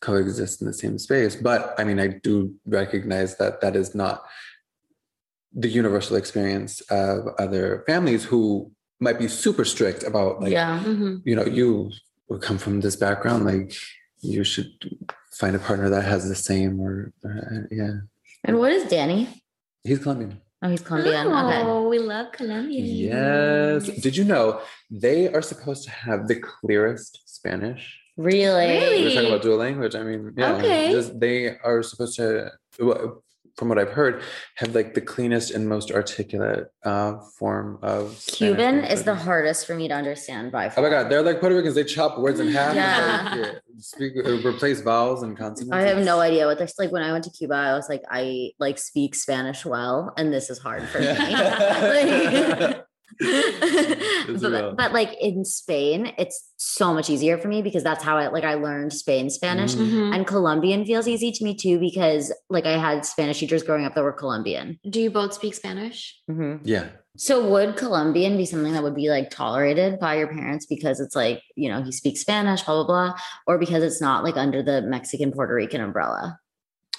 coexist 0.01 0.61
in 0.61 0.67
the 0.67 0.75
same 0.75 0.99
space. 0.99 1.37
But 1.37 1.75
I 1.79 1.85
mean, 1.85 1.99
I 1.99 2.09
do 2.23 2.55
recognize 2.67 3.37
that 3.39 3.61
that 3.63 3.77
is 3.77 3.95
not 3.95 4.23
the 5.55 5.69
universal 5.69 6.17
experience 6.17 6.81
of 6.91 7.29
other 7.39 7.85
families 7.87 8.25
who 8.25 8.71
might 9.01 9.19
be 9.19 9.29
super 9.29 9.65
strict 9.65 10.03
about 10.03 10.41
like, 10.41 10.53
yeah 10.53 10.83
Mhm. 10.85 11.23
you 11.25 11.35
know, 11.37 11.45
you 11.45 11.91
come 12.41 12.59
from 12.59 12.81
this 12.81 12.97
background, 12.97 13.45
like 13.45 13.73
you 14.21 14.43
should 14.45 14.73
find 15.33 15.55
a 15.55 15.59
partner 15.59 15.89
that 15.91 16.05
has 16.05 16.29
the 16.29 16.35
same 16.35 16.81
or, 16.81 17.13
or 17.23 17.69
yeah. 17.71 17.97
And 18.45 18.59
what 18.59 18.73
is 18.73 18.85
danny 18.89 19.29
He's 19.85 19.99
Colombian. 19.99 20.41
oh 20.63 20.69
he's 20.69 20.81
colombian 20.81 21.27
okay 21.29 21.63
Oh, 21.63 21.89
we 21.89 21.99
love 21.99 22.33
Colombia. 22.33 22.81
Yes. 22.81 23.87
Did 24.05 24.17
you 24.17 24.25
know 24.25 24.61
they 24.91 25.29
are 25.33 25.43
supposed 25.43 25.85
to 25.85 25.91
have 25.91 26.29
the 26.29 26.37
clearest 26.37 27.21
Spanish? 27.27 28.01
really 28.17 28.31
We 28.39 28.47
were 28.47 28.81
Really? 28.81 29.15
talking 29.15 29.29
about 29.31 29.43
dual 29.43 29.57
language. 29.59 29.95
I 29.97 30.03
mean, 30.05 30.33
yeah, 30.37 30.55
Okay. 30.57 30.93
just- 30.93 31.19
they 31.19 31.57
are 31.69 31.83
supposed 31.83 32.15
to, 32.17 32.51
well, 32.79 33.24
from 33.57 33.69
what 33.69 33.79
I've 33.79 33.91
heard, 33.91 34.23
have 34.57 34.75
like 34.75 34.95
the 34.95 35.01
cleanest 35.01 35.53
and 35.53 35.69
most 35.69 35.91
articulate 35.91 36.67
uh, 36.85 37.19
form 37.39 37.79
of 37.83 38.17
Spanish 38.17 38.37
cuban 38.37 38.59
language. 38.77 38.93
is 38.93 39.03
the 39.05 39.15
hardest 39.15 39.67
for 39.67 39.75
me 39.75 39.89
to 39.89 39.95
understand 39.95 40.51
by 40.51 40.69
far. 40.69 40.85
Oh 40.85 40.89
my 40.89 40.95
god, 40.95 41.11
they're 41.11 41.23
like 41.23 41.41
Puerto 41.41 41.55
Ricans. 41.55 41.75
They 41.75 41.85
chop 41.85 42.19
words 42.19 42.41
in 42.41 42.49
half. 42.49 42.75
Yeah. 42.75 43.33
and, 43.33 43.43
like, 43.43 43.63
speak, 43.79 44.13
uh, 44.25 44.49
replace 44.49 44.81
vowels 44.81 45.23
and 45.23 45.37
consonants. 45.37 45.73
I 45.75 45.83
have 45.83 46.05
no 46.05 46.21
idea 46.21 46.47
what 46.47 46.59
there's 46.59 46.75
like 46.79 46.91
when 46.93 47.03
I 47.03 47.13
went 47.13 47.25
to 47.25 47.31
Cuba, 47.31 47.55
I 47.55 47.75
was 47.75 47.89
like, 47.89 48.03
I 48.11 48.51
like 48.59 48.79
speak 48.79 49.15
Spanish 49.15 49.65
well, 49.65 50.13
and 50.17 50.33
this 50.33 50.51
is 50.51 50.59
hard 50.59 50.83
for 50.89 50.99
me. 51.01 51.07
Like-. 52.75 52.85
but, 54.41 54.77
but 54.77 54.93
like 54.93 55.15
in 55.21 55.45
Spain, 55.45 56.13
it's 56.19 56.53
so 56.57 56.95
much 56.95 57.11
easier 57.11 57.39
for 57.39 57.49
me 57.49 57.63
because 57.63 57.83
that's 57.83 58.03
how 58.03 58.17
I 58.17 58.29
like 58.29 58.45
I 58.45 58.55
learned 58.55 58.93
Spain 58.93 59.31
Spanish. 59.31 59.75
Mm. 59.75 59.91
Mhm. 59.91 60.15
And 60.15 60.27
Colombian 60.27 60.85
feels 60.85 61.09
easy 61.09 61.33
to 61.33 61.45
me 61.45 61.55
too 61.55 61.79
because 61.79 62.33
like 62.49 62.67
I 62.67 62.79
had 62.79 63.05
Spanish 63.05 63.39
teachers 63.39 63.63
growing 63.63 63.85
up 63.85 63.95
that 63.95 64.05
were 64.05 64.13
Colombian. 64.13 64.79
Do 64.89 65.01
you 65.01 65.11
both 65.11 65.33
speak 65.35 65.55
Spanish? 65.55 66.17
Yeah. 66.65 66.89
So 67.17 67.49
would 67.49 67.77
Colombian 67.77 68.37
be 68.37 68.45
something 68.45 68.73
that 68.73 68.83
would 68.83 68.97
be 68.97 69.09
like 69.09 69.31
tolerated 69.31 70.01
by 70.01 70.17
your 70.17 70.27
parents 70.27 70.67
because 70.67 70.99
it's 70.99 71.15
like, 71.15 71.43
you 71.55 71.69
know, 71.69 71.83
he 71.83 71.93
speaks 71.93 72.21
Spanish, 72.21 72.63
blah, 72.63 72.83
blah, 72.83 72.85
blah, 72.85 73.19
or 73.47 73.57
because 73.57 73.85
it's 73.85 74.01
not 74.01 74.25
like 74.25 74.37
under 74.37 74.63
the 74.65 74.83
Mexican 74.83 75.31
Puerto 75.31 75.55
Rican 75.55 75.81
umbrella? 75.81 76.41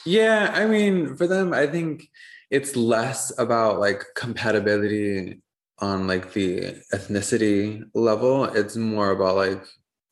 Yeah, 0.05 0.51
I 0.53 0.67
mean, 0.67 1.15
for 1.15 1.27
them, 1.27 1.53
I 1.53 1.67
think 1.67 2.09
it's 2.49 2.75
less 2.75 3.37
about 3.37 3.79
like 3.79 4.05
compatibility 4.15 5.41
on 5.79 6.07
like 6.07 6.33
the 6.33 6.75
ethnicity 6.93 7.83
level. 7.93 8.45
It's 8.45 8.75
more 8.75 9.11
about 9.11 9.35
like 9.35 9.63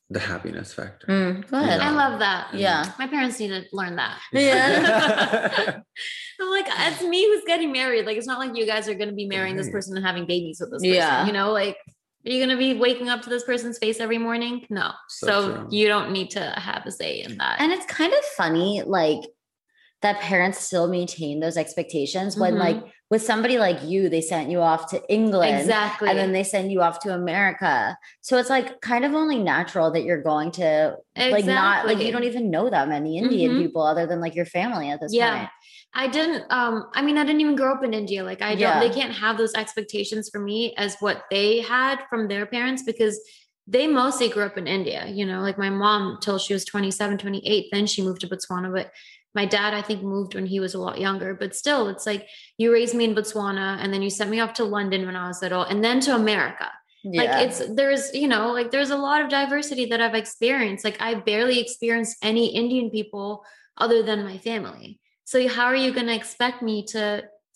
the 0.09 0.19
happiness 0.19 0.73
factor. 0.73 1.07
Mm, 1.07 1.49
go 1.49 1.57
ahead. 1.57 1.79
I 1.79 1.89
love 1.91 2.19
that. 2.19 2.53
Yeah. 2.53 2.91
My 2.99 3.07
parents 3.07 3.39
need 3.39 3.49
to 3.49 3.63
learn 3.71 3.95
that. 3.95 4.19
Yeah. 4.33 5.79
I'm 6.41 6.49
like, 6.49 6.65
it's 6.67 7.01
me 7.03 7.23
who's 7.25 7.43
getting 7.45 7.71
married. 7.71 8.05
Like, 8.05 8.17
it's 8.17 8.27
not 8.27 8.39
like 8.39 8.55
you 8.57 8.65
guys 8.65 8.87
are 8.89 8.95
going 8.95 9.09
to 9.09 9.15
be 9.15 9.27
marrying 9.27 9.55
this 9.55 9.69
person 9.69 9.95
and 9.95 10.05
having 10.05 10.25
babies 10.25 10.59
with 10.59 10.71
this 10.71 10.81
person. 10.81 10.95
Yeah. 10.95 11.25
You 11.25 11.31
know, 11.31 11.51
like, 11.51 11.77
are 12.25 12.31
you 12.31 12.39
going 12.39 12.49
to 12.49 12.57
be 12.57 12.73
waking 12.73 13.07
up 13.09 13.21
to 13.21 13.29
this 13.29 13.43
person's 13.43 13.77
face 13.77 13.99
every 13.99 14.17
morning? 14.17 14.65
No. 14.69 14.91
So 15.07 15.27
So, 15.27 15.67
you 15.69 15.87
don't 15.87 16.11
need 16.11 16.31
to 16.31 16.41
have 16.41 16.85
a 16.85 16.91
say 16.91 17.21
in 17.21 17.37
that. 17.37 17.61
And 17.61 17.71
it's 17.71 17.85
kind 17.85 18.11
of 18.13 18.19
funny, 18.35 18.81
like 18.85 19.19
that 20.01 20.19
parents 20.19 20.59
still 20.59 20.87
maintain 20.87 21.39
those 21.39 21.55
expectations 21.55 22.35
when, 22.35 22.55
Mhm. 22.55 22.59
like, 22.59 22.83
with 23.13 23.21
somebody 23.21 23.59
like 23.59 23.77
you, 23.83 24.09
they 24.09 24.21
sent 24.21 24.49
you 24.49 24.59
off 24.59 24.89
to 24.89 24.99
England. 25.07 25.59
exactly. 25.59 26.09
And 26.09 26.17
then 26.17 26.31
they 26.33 26.43
send 26.43 26.71
you 26.71 26.81
off 26.81 26.97
to 27.01 27.13
America. 27.13 27.95
So 28.21 28.39
it's 28.39 28.49
like 28.49 28.81
kind 28.81 29.05
of 29.05 29.13
only 29.13 29.37
natural 29.37 29.91
that 29.91 30.03
you're 30.03 30.23
going 30.23 30.49
to 30.53 30.95
like 31.15 31.45
not 31.45 31.85
like 31.85 31.99
you 31.99 32.11
don't 32.11 32.23
even 32.23 32.49
know 32.49 32.71
that 32.71 32.89
many 32.89 33.19
Indian 33.19 33.51
Mhm. 33.51 33.57
people 33.61 33.83
other 33.83 34.07
than 34.07 34.19
like 34.19 34.33
your 34.33 34.47
family 34.47 34.89
at 34.89 34.99
this 34.99 35.13
Yeah. 35.13 35.37
point. 35.37 35.49
I 35.93 36.07
didn't 36.07 36.43
um 36.49 36.89
I 36.95 37.03
mean 37.03 37.19
I 37.19 37.23
didn't 37.23 37.41
even 37.41 37.55
grow 37.55 37.71
up 37.75 37.83
in 37.83 37.93
India. 37.93 38.23
Like 38.23 38.41
I 38.41 38.55
don't 38.55 38.59
Yeah. 38.61 38.79
they 38.79 38.89
can't 38.89 39.13
have 39.13 39.37
those 39.37 39.53
expectations 39.53 40.29
for 40.31 40.39
me 40.39 40.73
as 40.75 40.97
what 40.99 41.17
they 41.29 41.61
had 41.61 41.99
from 42.09 42.27
their 42.27 42.47
parents 42.47 42.81
because 42.81 43.15
they 43.67 43.85
mostly 43.85 44.27
grew 44.27 44.43
up 44.43 44.57
in 44.57 44.65
India, 44.67 45.05
you 45.05 45.25
know, 45.25 45.39
like 45.41 45.59
my 45.59 45.69
mom 45.69 46.17
till 46.19 46.39
she 46.39 46.51
was 46.53 46.65
27, 46.65 47.19
28, 47.19 47.67
then 47.71 47.85
she 47.85 48.01
moved 48.01 48.21
to 48.21 48.27
Botswana, 48.27 48.73
but 48.73 48.91
my 49.35 49.45
dad 49.45 49.73
I 49.73 49.81
think 49.81 50.03
moved 50.03 50.35
when 50.35 50.45
he 50.45 50.59
was 50.59 50.73
a 50.75 50.79
lot 50.79 50.99
younger, 50.99 51.33
but 51.33 51.55
still 51.55 51.87
it's 51.87 52.05
like 52.05 52.27
you 52.57 52.71
raised 52.71 52.93
me 52.95 53.05
in 53.05 53.15
Botswana 53.15 53.77
and 53.81 53.91
then 53.93 54.01
you 54.01 54.09
sent 54.09 54.29
me 54.29 54.39
off 54.39 54.53
to 54.55 54.63
London 54.63 55.05
when 55.05 55.15
I 55.15 55.27
was 55.27 55.41
little 55.41 55.63
and 55.63 55.83
then 55.83 55.99
to 56.01 56.15
America 56.15 56.69
Yeah. 57.03 57.21
like 57.21 57.33
it's 57.45 57.59
there's 57.75 58.13
you 58.13 58.27
know 58.33 58.51
like 58.53 58.69
there's 58.71 58.91
a 58.97 59.01
lot 59.07 59.19
of 59.21 59.27
diversity 59.29 59.85
that 59.91 59.99
i've 59.99 60.15
experienced 60.23 60.85
like 60.87 60.99
i 61.07 61.11
barely 61.31 61.57
experienced 61.59 62.15
any 62.31 62.45
indian 62.61 62.87
people 62.97 63.43
other 63.83 63.99
than 64.07 64.23
my 64.23 64.37
family 64.49 64.87
so 65.31 65.35
how 65.55 65.65
are 65.71 65.75
you 65.85 65.91
going 65.97 66.07
to 66.11 66.15
expect 66.21 66.57
me 66.69 66.75
to 66.93 67.03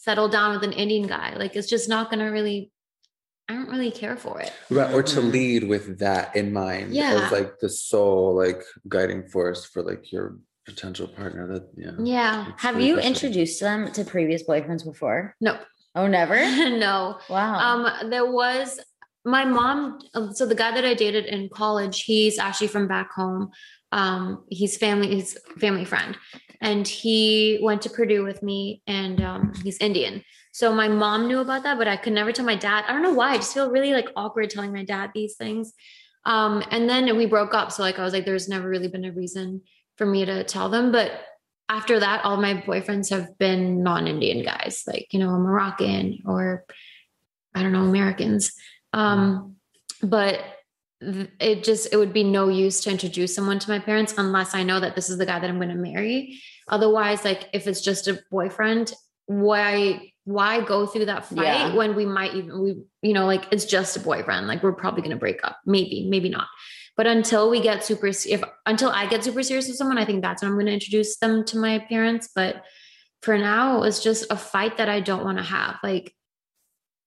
settle 0.07 0.27
down 0.37 0.49
with 0.55 0.63
an 0.69 0.73
indian 0.83 1.07
guy 1.07 1.29
like 1.41 1.55
it's 1.55 1.69
just 1.75 1.87
not 1.87 2.09
going 2.09 2.19
to 2.25 2.31
really 2.37 2.59
i 3.47 3.53
don't 3.55 3.69
really 3.75 3.91
care 4.03 4.17
for 4.25 4.35
it 4.45 4.51
Right, 4.69 4.91
or 4.93 5.01
to 5.15 5.19
Mhm. 5.21 5.31
lead 5.37 5.61
with 5.73 5.85
that 6.05 6.35
in 6.35 6.47
mind 6.51 6.87
Yeah. 6.93 7.13
as 7.23 7.31
like 7.37 7.51
the 7.63 7.69
sole 7.69 8.35
like 8.43 8.61
guiding 8.95 9.21
force 9.33 9.61
for 9.71 9.81
like 9.91 10.11
your 10.11 10.27
potential 10.67 11.07
partner. 11.07 11.47
That 11.47 11.63
yeah. 11.75 11.91
yeah 12.15 12.51
Have 12.57 12.75
really 12.75 12.87
you 12.89 12.99
introduced 12.99 13.59
them 13.59 13.91
to 13.93 14.03
previous 14.03 14.43
boyfriends 14.43 14.83
before? 14.85 15.35
no 15.41 15.57
Oh, 15.95 16.05
never? 16.07 16.35
no 16.87 17.17
Wow. 17.29 17.55
um 17.67 18.09
there 18.11 18.29
was 18.41 18.79
my 19.25 19.43
mom 19.45 19.99
um, 20.13 20.33
so 20.37 20.45
the 20.45 20.55
guy 20.61 20.71
that 20.75 20.85
i 20.85 20.93
dated 20.93 21.25
in 21.25 21.49
college 21.49 21.97
he's 22.09 22.37
actually 22.37 22.67
from 22.75 22.87
back 22.87 23.09
home 23.19 23.49
Um, 24.01 24.43
he's 24.59 24.75
family, 24.85 25.07
he's 25.15 25.31
family 25.63 25.85
friend, 25.85 26.11
and 26.59 26.83
he 26.85 27.15
went 27.67 27.81
to 27.83 27.89
Purdue 27.97 28.23
with 28.29 28.39
me, 28.49 28.81
and 28.85 29.17
um, 29.29 29.41
he's 29.63 29.79
Indian. 29.79 30.13
So 30.51 30.65
my 30.81 30.89
mom 31.03 31.19
knew 31.29 31.39
about 31.39 31.63
that, 31.63 31.77
but 31.79 31.87
I 31.87 31.95
could 32.01 32.11
never 32.19 32.31
tell 32.33 32.43
my 32.53 32.59
dad. 32.67 32.83
I 32.85 32.91
don't 32.91 33.05
know 33.07 33.15
why. 33.21 33.29
I 33.31 33.37
just 33.37 33.53
feel 33.55 33.71
really 33.71 33.93
like 33.99 34.09
awkward 34.21 34.49
telling 34.51 34.73
my 34.75 34.83
dad 34.93 35.07
these 35.15 35.35
things. 35.43 35.71
Um, 36.33 36.53
and 36.73 36.83
then 36.91 37.03
we 37.19 37.25
broke 37.35 37.53
up. 37.59 37.71
So 37.71 37.79
like 37.87 37.97
I 37.97 38.03
was 38.07 38.11
like, 38.15 38.25
there's 38.27 38.49
never 38.55 38.67
really 38.73 38.91
been 38.95 39.07
a 39.11 39.13
reason 39.21 39.47
for 39.97 40.05
me 40.05 40.25
to 40.25 40.43
tell 40.43 40.69
them. 40.69 40.91
But 40.91 41.11
after 41.69 41.99
that, 41.99 42.23
all 42.23 42.37
my 42.37 42.53
boyfriends 42.55 43.09
have 43.09 43.37
been 43.37 43.83
non-Indian 43.83 44.43
guys, 44.43 44.83
like, 44.87 45.07
you 45.11 45.19
know, 45.19 45.29
a 45.29 45.39
Moroccan 45.39 46.19
or 46.25 46.63
I 47.53 47.63
don't 47.63 47.71
know, 47.73 47.83
Americans. 47.83 48.53
Um, 48.93 49.55
but 50.01 50.39
th- 51.01 51.29
it 51.39 51.63
just 51.63 51.91
it 51.91 51.97
would 51.97 52.13
be 52.13 52.23
no 52.23 52.47
use 52.49 52.81
to 52.81 52.91
introduce 52.91 53.35
someone 53.35 53.59
to 53.59 53.69
my 53.69 53.79
parents 53.79 54.13
unless 54.17 54.53
I 54.53 54.63
know 54.63 54.79
that 54.79 54.95
this 54.95 55.09
is 55.09 55.17
the 55.17 55.25
guy 55.25 55.39
that 55.39 55.49
I'm 55.49 55.57
going 55.57 55.69
to 55.69 55.75
marry. 55.75 56.39
Otherwise, 56.67 57.25
like 57.25 57.49
if 57.53 57.67
it's 57.67 57.81
just 57.81 58.07
a 58.07 58.19
boyfriend, 58.31 58.93
why 59.25 60.11
why 60.23 60.61
go 60.61 60.85
through 60.85 61.05
that 61.05 61.25
fight 61.25 61.37
Yeah. 61.43 61.75
when 61.75 61.95
we 61.95 62.05
might 62.05 62.33
even 62.33 62.61
we 62.61 62.75
you 63.01 63.13
know 63.13 63.25
like 63.25 63.45
it's 63.51 63.65
just 63.65 63.95
a 63.95 63.99
boyfriend 64.01 64.47
like 64.47 64.61
we're 64.61 64.73
probably 64.73 65.01
going 65.01 65.11
to 65.11 65.17
break 65.17 65.39
up 65.43 65.57
maybe 65.65 66.05
maybe 66.09 66.27
not 66.29 66.47
but 66.97 67.07
until 67.07 67.49
we 67.49 67.61
get 67.61 67.85
super 67.85 68.07
if 68.07 68.43
until 68.65 68.89
i 68.89 69.05
get 69.05 69.23
super 69.23 69.43
serious 69.43 69.67
with 69.67 69.77
someone 69.77 69.97
i 69.97 70.03
think 70.03 70.21
that's 70.21 70.41
when 70.41 70.51
i'm 70.51 70.57
going 70.57 70.65
to 70.65 70.73
introduce 70.73 71.17
them 71.17 71.45
to 71.45 71.57
my 71.57 71.79
parents. 71.79 72.29
But 72.35 72.63
for 73.21 73.37
now 73.37 73.83
it's 73.83 74.03
just 74.03 74.25
a 74.29 74.35
fight 74.35 74.77
that 74.77 74.89
i 74.89 74.99
don't 74.99 75.23
want 75.23 75.37
to 75.37 75.43
have. 75.43 75.77
Like 75.83 76.13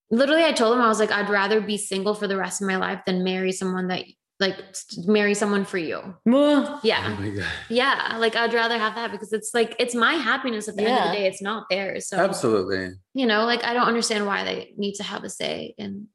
literally 0.09 0.43
i 0.43 0.51
told 0.51 0.73
them 0.73 0.81
i 0.81 0.89
was 0.89 0.99
like 0.99 1.11
i'd 1.11 1.29
rather 1.29 1.61
be 1.61 1.77
single 1.77 2.13
for 2.13 2.27
the 2.27 2.35
rest 2.35 2.61
of 2.61 2.67
my 2.67 2.75
life 2.75 2.99
than 3.05 3.23
marry 3.23 3.51
someone 3.53 3.87
that 3.87 4.03
like 4.41 4.57
marry 5.05 5.35
someone 5.35 5.63
for 5.63 5.77
you. 5.77 6.01
Yeah. 6.83 7.15
Oh 7.15 7.21
my 7.21 7.29
god. 7.29 7.45
yeah. 7.69 8.17
Like 8.19 8.35
i'd 8.35 8.53
rather 8.53 8.77
have 8.77 8.95
that 8.95 9.11
because 9.11 9.31
it's 9.33 9.51
like 9.53 9.75
it's 9.77 9.93
my 9.93 10.13
happiness 10.13 10.67
at 10.67 10.75
the 10.75 10.83
end 10.83 10.97
of 10.97 11.11
the 11.11 11.17
day. 11.17 11.27
It's 11.27 11.41
not 11.41 11.67
theirs. 11.69 12.07
So 12.07 12.17
Absolutely. 12.17 12.95
you 13.13 13.25
know 13.27 13.45
like 13.45 13.63
i 13.63 13.73
don't 13.73 13.87
understand 13.87 14.25
why 14.25 14.43
they 14.43 14.73
need 14.77 14.95
to 14.95 15.03
have 15.03 15.23
a 15.23 15.29
say 15.29 15.75
in 15.77 16.07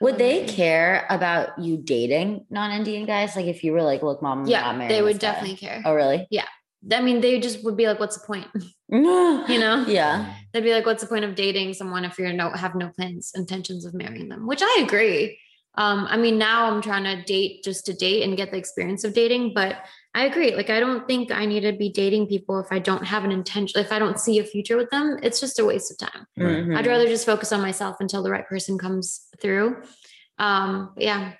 Would 0.00 0.18
they 0.18 0.44
care 0.46 1.06
about 1.08 1.58
you 1.58 1.76
dating 1.78 2.44
non-Indian 2.50 3.06
guys? 3.06 3.34
Like 3.36 3.46
if 3.46 3.64
you 3.64 3.72
were 3.72 3.82
like, 3.82 4.02
look, 4.02 4.20
mom, 4.22 4.42
I'm 4.42 4.46
yeah 4.46 4.88
they 4.88 5.00
would 5.02 5.14
this 5.16 5.22
guy. 5.22 5.32
definitely 5.32 5.56
care 5.56 5.82
Oh, 5.84 5.94
really? 5.94 6.26
Yeah. 6.30 6.44
I 6.92 7.00
mean 7.00 7.20
they 7.20 7.40
just 7.40 7.64
would 7.64 7.76
be 7.76 7.86
like 7.88 7.98
what's 7.98 8.18
the 8.18 8.26
point 8.26 8.46
you 8.54 8.62
you 9.48 9.58
know 9.58 9.84
Yeah. 9.88 10.32
they'd 10.52 10.62
be 10.62 10.72
like 10.72 10.86
what's 10.86 11.02
the 11.02 11.08
point 11.08 11.24
of 11.24 11.34
dating 11.34 11.74
someone 11.74 12.04
if 12.04 12.18
you're 12.18 12.32
no 12.32 12.50
have 12.50 12.74
no 12.74 12.90
plans 12.90 13.32
intentions 13.34 13.84
of 13.84 13.94
marrying 13.94 14.28
them 14.28 14.46
which 14.46 14.60
i 14.62 14.80
agree 14.86 15.38
um 15.76 16.06
i 16.08 16.16
mean 16.16 16.38
now 16.38 16.66
i'm 16.70 16.80
trying 16.82 17.04
to 17.04 17.22
date 17.24 17.62
just 17.64 17.86
to 17.86 17.92
date 17.92 18.22
and 18.22 18.36
get 18.36 18.50
the 18.50 18.56
experience 18.56 19.04
of 19.04 19.12
dating 19.12 19.52
but 19.54 19.76
i 20.14 20.24
agree 20.24 20.54
like 20.54 20.70
i 20.70 20.80
don't 20.80 21.06
think 21.06 21.30
i 21.30 21.44
need 21.44 21.60
to 21.60 21.72
be 21.72 21.90
dating 21.90 22.26
people 22.26 22.58
if 22.58 22.66
i 22.70 22.78
don't 22.78 23.04
have 23.04 23.24
an 23.24 23.32
intention 23.32 23.80
if 23.80 23.92
i 23.92 23.98
don't 23.98 24.18
see 24.18 24.38
a 24.38 24.44
future 24.44 24.76
with 24.76 24.90
them 24.90 25.18
it's 25.22 25.40
just 25.40 25.58
a 25.58 25.64
waste 25.64 25.90
of 25.90 25.98
time 25.98 26.26
Right. 26.36 26.64
Mhm. 26.64 26.76
I'd 26.76 26.86
rather 26.86 27.06
just 27.06 27.26
focus 27.26 27.52
on 27.52 27.60
myself 27.60 27.96
until 28.00 28.22
the 28.22 28.30
right 28.30 28.46
person 28.46 28.78
comes 28.78 29.26
through. 29.40 29.82
Um, 30.38 30.92
yeah, 30.98 31.32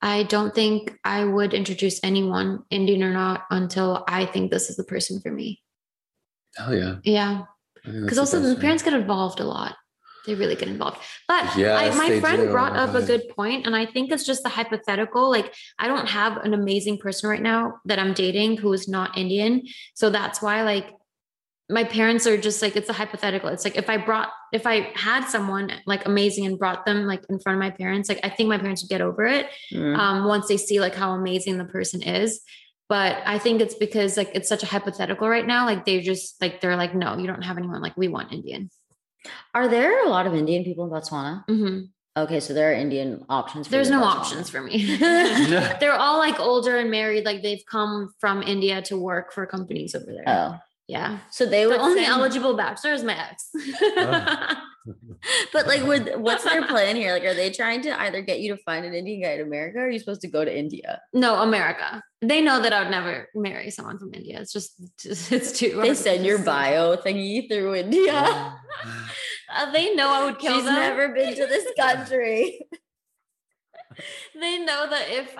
I 0.00 0.22
don't 0.22 0.54
think 0.54 0.98
I 1.04 1.24
would 1.24 1.52
introduce 1.52 2.00
anyone, 2.02 2.62
Indian 2.70 3.02
or 3.02 3.12
not, 3.12 3.44
until 3.50 4.04
I 4.08 4.24
think 4.26 4.50
this 4.50 4.70
is 4.70 4.76
the 4.76 4.84
person 4.84 5.20
for 5.20 5.30
me. 5.30 5.60
Hell 6.56 6.74
yeah. 6.74 6.96
Yeah, 7.04 7.42
because 7.84 8.16
also 8.18 8.40
best 8.40 8.54
the 8.54 8.60
parents 8.60 8.82
get 8.82 8.94
involved 8.94 9.40
a 9.40 9.44
lot. 9.44 9.76
They 10.28 10.34
really 10.34 10.54
get 10.56 10.68
involved. 10.68 10.98
But 11.26 11.56
I, 11.76 11.94
my 11.96 12.20
friend 12.20 12.42
do. 12.42 12.50
brought 12.50 12.76
up 12.76 12.94
a 12.94 13.00
good 13.06 13.22
point, 13.34 13.66
and 13.66 13.74
I 13.74 13.86
think 13.86 14.12
it's 14.12 14.24
just 14.24 14.42
the 14.42 14.50
hypothetical. 14.50 15.30
Like, 15.30 15.54
I 15.78 15.88
don't 15.88 16.06
have 16.08 16.36
an 16.38 16.52
amazing 16.52 16.98
person 16.98 17.30
right 17.30 17.40
now 17.42 17.80
that 17.86 17.98
I'm 17.98 18.12
dating 18.12 18.58
who 18.58 18.70
is 18.74 18.86
not 18.88 19.16
Indian. 19.16 19.62
So 19.94 20.10
that's 20.10 20.42
why, 20.42 20.62
like, 20.62 20.92
my 21.70 21.84
parents 21.84 22.26
are 22.26 22.36
just 22.36 22.60
like, 22.62 22.76
it's 22.76 22.88
a 22.88 22.92
hypothetical. 22.94 23.48
It's 23.50 23.64
like 23.64 23.76
if 23.76 23.88
I 23.90 23.96
brought, 23.98 24.28
if 24.52 24.66
I 24.66 24.90
had 24.94 25.24
someone 25.28 25.70
like 25.86 26.06
amazing 26.06 26.46
and 26.46 26.58
brought 26.58 26.86
them 26.86 27.06
like 27.06 27.22
in 27.28 27.38
front 27.40 27.56
of 27.56 27.60
my 27.60 27.70
parents, 27.70 28.08
like, 28.08 28.20
I 28.22 28.30
think 28.30 28.48
my 28.48 28.56
parents 28.58 28.82
would 28.82 28.88
get 28.88 29.02
over 29.02 29.26
it 29.26 29.46
Mhm. 29.72 29.96
um, 29.98 30.24
once 30.24 30.48
they 30.48 30.56
see 30.56 30.80
like 30.80 30.94
how 30.94 31.12
amazing 31.12 31.58
the 31.58 31.66
person 31.66 32.02
is. 32.02 32.40
But 32.88 33.20
I 33.26 33.38
think 33.38 33.60
it's 33.60 33.74
because 33.74 34.16
like 34.16 34.30
it's 34.34 34.48
such 34.48 34.62
a 34.62 34.66
hypothetical 34.66 35.28
right 35.28 35.46
now. 35.46 35.66
Like 35.66 35.84
they 35.84 36.00
just 36.00 36.40
like 36.40 36.62
they're 36.62 36.76
like, 36.76 36.94
no, 36.94 37.18
you 37.18 37.26
don't 37.26 37.42
have 37.42 37.58
anyone. 37.58 37.82
Like 37.82 37.98
we 37.98 38.08
want 38.08 38.32
Indian. 38.32 38.70
Are 39.54 39.68
there 39.68 40.04
a 40.04 40.08
lot 40.08 40.26
of 40.26 40.34
Indian 40.34 40.64
people 40.64 40.84
in 40.84 40.90
Botswana? 40.90 41.44
hmm 41.46 41.80
Okay, 42.16 42.40
so 42.40 42.52
there 42.52 42.70
are 42.70 42.74
Indian 42.74 43.24
options. 43.28 43.68
For 43.68 43.70
There's 43.70 43.90
no 43.90 44.00
Botswana. 44.00 44.16
options 44.16 44.50
for 44.50 44.60
me. 44.60 44.96
they're 44.98 45.94
all 45.94 46.18
like 46.18 46.40
older 46.40 46.76
and 46.76 46.90
married. 46.90 47.24
Like 47.24 47.42
they've 47.42 47.62
come 47.70 48.12
from 48.18 48.42
India 48.42 48.82
to 48.82 48.96
work 48.98 49.32
for 49.32 49.46
companies 49.46 49.94
over 49.94 50.06
there. 50.06 50.24
Oh, 50.26 50.58
Yeah. 50.88 51.18
so 51.30 51.46
they 51.46 51.62
The 51.64 51.70
would 51.70 51.80
only 51.80 52.02
send- 52.02 52.12
eligible 52.12 52.54
bachelor 52.56 52.92
is 52.92 53.04
my 53.04 53.16
ex. 53.16 53.50
But 55.52 55.66
like, 55.66 55.84
would 55.84 56.20
what's 56.20 56.44
their 56.44 56.66
plan 56.66 56.96
here? 56.96 57.12
Like, 57.12 57.24
are 57.24 57.34
they 57.34 57.50
trying 57.50 57.82
to 57.82 58.00
either 58.00 58.22
get 58.22 58.40
you 58.40 58.54
to 58.54 58.62
find 58.62 58.84
an 58.84 58.94
Indian 58.94 59.22
guy 59.22 59.32
in 59.34 59.40
America, 59.40 59.78
or 59.78 59.86
are 59.86 59.90
you 59.90 59.98
supposed 59.98 60.20
to 60.22 60.28
go 60.28 60.44
to 60.44 60.56
India? 60.56 61.00
no, 61.12 61.42
America. 61.42 62.02
They 62.20 62.40
know 62.40 62.60
that 62.60 62.72
I 62.72 62.82
would 62.82 62.90
never 62.90 63.28
marry 63.34 63.70
someone 63.70 63.98
from 63.98 64.12
India. 64.12 64.40
It's 64.40 64.52
just, 64.52 64.74
it's 65.04 65.52
too. 65.52 65.80
They 65.80 65.94
send 65.94 66.26
your 66.26 66.40
bio 66.40 66.96
thingy 66.96 67.48
through 67.48 67.74
India. 67.76 68.56
Uh, 69.50 69.72
they 69.72 69.94
know 69.94 70.10
I 70.12 70.24
would 70.26 70.38
kill 70.38 70.56
She's 70.56 70.64
them. 70.64 70.74
never 70.74 71.08
been 71.08 71.34
to 71.34 71.46
this 71.46 71.66
country. 71.80 72.60
they 74.38 74.58
know 74.58 74.88
that 74.90 75.06
if 75.08 75.34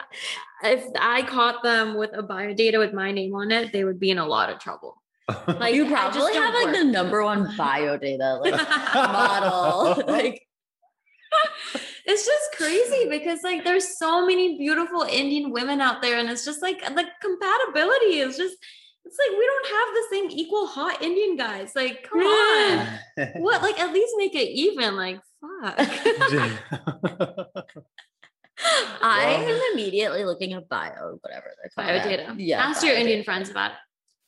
if 0.65 0.85
I 0.99 1.23
caught 1.23 1.63
them 1.63 1.97
with 1.97 2.11
a 2.15 2.23
bio 2.23 2.55
data 2.55 2.79
with 2.79 2.93
my 2.95 3.13
name 3.13 3.35
on 3.35 3.51
it, 3.51 3.73
they 3.73 3.85
would 3.85 4.01
be 4.01 4.11
in 4.11 4.19
a 4.19 4.27
lot 4.27 4.51
of 4.51 4.59
trouble. 4.61 5.03
Like 5.47 5.75
you 5.75 5.85
I 5.85 6.11
just 6.11 6.17
probably 6.17 6.33
don't 6.33 6.43
have 6.43 6.55
like 6.55 6.75
the 6.75 6.85
number 6.85 7.23
one 7.23 7.55
bio 7.57 7.97
data 7.99 8.39
like 8.43 8.55
model. 8.95 10.03
like, 10.07 10.47
it's 12.07 12.25
just 12.25 12.53
crazy 12.57 13.09
because 13.11 13.43
like 13.43 13.65
there's 13.65 13.99
so 13.99 14.25
many 14.27 14.57
beautiful 14.57 15.03
Indian 15.03 15.51
women 15.51 15.81
out 15.81 16.01
there, 16.01 16.19
and 16.19 16.31
it's 16.31 16.45
just 16.45 16.63
like 16.63 16.81
the 16.81 17.05
compatibility 17.21 18.19
is 18.21 18.37
just 18.37 18.57
it's 19.05 19.17
like 19.19 19.39
we 19.39 19.47
don't 19.47 19.67
have 19.67 19.95
the 19.95 20.07
same 20.11 20.31
equal 20.31 20.67
hot 20.67 21.03
Indian 21.03 21.37
guys. 21.37 21.73
Like, 21.75 22.09
come 22.09 22.21
on. 22.21 22.87
What 23.37 23.63
like 23.63 23.79
at 23.81 23.93
least 23.93 24.13
make 24.19 24.35
it 24.35 24.49
even? 24.51 24.97
Like, 24.97 25.21
fuck. 25.41 25.75
I 29.03 29.25
am 29.47 29.73
immediately 29.73 30.25
looking 30.25 30.53
at 30.53 30.69
bio, 30.69 31.19
whatever 31.21 31.55
they're 31.63 31.71
called. 31.75 31.87
bio 31.89 32.03
data. 32.03 32.35
Yeah. 32.39 32.65
Ask 32.67 32.83
your 32.83 32.95
bio 32.95 33.01
Indian 33.01 33.19
data. 33.19 33.25
friends 33.25 33.51
about 33.51 33.71
it. 33.73 33.77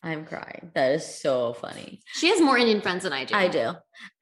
I'm 0.03 0.25
crying. 0.25 0.71
That 0.75 0.93
is 0.93 1.05
so 1.05 1.53
funny. 1.53 2.01
She 2.15 2.29
has 2.31 2.41
more 2.41 2.57
Indian 2.57 2.81
friends 2.81 3.03
than 3.03 3.13
I 3.13 3.25
do. 3.27 3.35
I 3.35 3.49
do. 3.49 3.73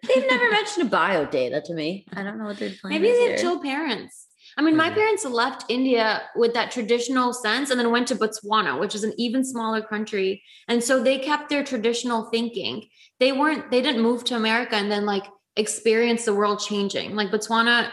They've 0.06 0.26
never 0.28 0.50
mentioned 0.50 0.86
a 0.86 0.90
bio 0.90 1.24
data 1.24 1.62
to 1.66 1.74
me. 1.74 2.04
I 2.12 2.22
don't 2.24 2.36
know 2.38 2.46
what 2.46 2.58
they're 2.58 2.72
playing. 2.80 3.00
Maybe 3.00 3.12
they 3.14 3.30
have 3.30 3.40
chill 3.40 3.60
parents. 3.62 4.26
I 4.56 4.62
mean, 4.62 4.76
my 4.76 4.90
Mhm. 4.90 4.94
parents 4.94 5.24
left 5.24 5.66
India 5.68 6.22
with 6.34 6.52
that 6.54 6.72
traditional 6.72 7.32
sense 7.32 7.70
and 7.70 7.78
then 7.78 7.92
went 7.92 8.08
to 8.08 8.16
Botswana, 8.16 8.80
which 8.80 8.96
is 8.96 9.04
an 9.04 9.12
even 9.18 9.44
smaller 9.44 9.80
country. 9.80 10.42
And 10.66 10.82
so 10.82 11.00
they 11.00 11.18
kept 11.18 11.48
their 11.48 11.62
traditional 11.62 12.28
thinking. 12.30 12.88
They 13.20 13.30
weren't, 13.30 13.70
they 13.70 13.80
didn't 13.80 14.02
move 14.02 14.24
to 14.24 14.34
America 14.36 14.74
and 14.74 14.90
then 14.90 15.06
like 15.06 15.26
experience 15.54 16.24
the 16.24 16.34
world 16.34 16.58
changing. 16.58 17.14
Like 17.14 17.30
Botswana 17.30 17.92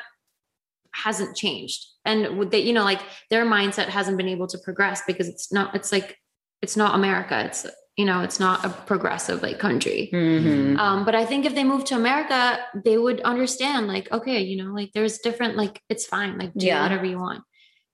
hasn't 0.93 1.35
changed. 1.37 1.85
And 2.03 2.49
they, 2.51 2.61
you 2.61 2.73
know, 2.73 2.83
like 2.83 3.01
their 3.29 3.45
mindset 3.45 3.89
hasn't 3.89 4.17
been 4.17 4.27
able 4.29 4.47
to 4.47 4.57
progress 4.57 5.03
because 5.05 5.27
it's 5.27 5.51
not, 5.53 5.75
it's 5.75 5.91
like, 5.91 6.17
it's 6.65 6.75
not 6.75 6.95
America. 6.95 7.35
It's, 7.47 7.61
you 7.95 8.05
know, 8.09 8.19
it's 8.27 8.39
not 8.39 8.65
a 8.65 8.69
progressive 8.91 9.43
like 9.47 9.59
country. 9.59 10.09
Mhm. 10.11 10.77
Um, 10.83 11.05
but 11.05 11.13
I 11.21 11.23
think 11.29 11.45
if 11.45 11.53
they 11.53 11.63
moved 11.63 11.85
to 11.87 11.95
America, 11.95 12.41
they 12.87 12.97
would 12.97 13.21
understand, 13.21 13.87
like, 13.87 14.11
okay, 14.11 14.39
you 14.41 14.57
know, 14.61 14.71
like 14.79 14.89
there's 14.95 15.19
different, 15.19 15.55
like 15.63 15.75
it's 15.93 16.07
fine, 16.07 16.31
like 16.41 16.53
do 16.55 16.65
Yeah. 16.65 16.81
whatever 16.81 17.05
you 17.05 17.19
want. 17.19 17.43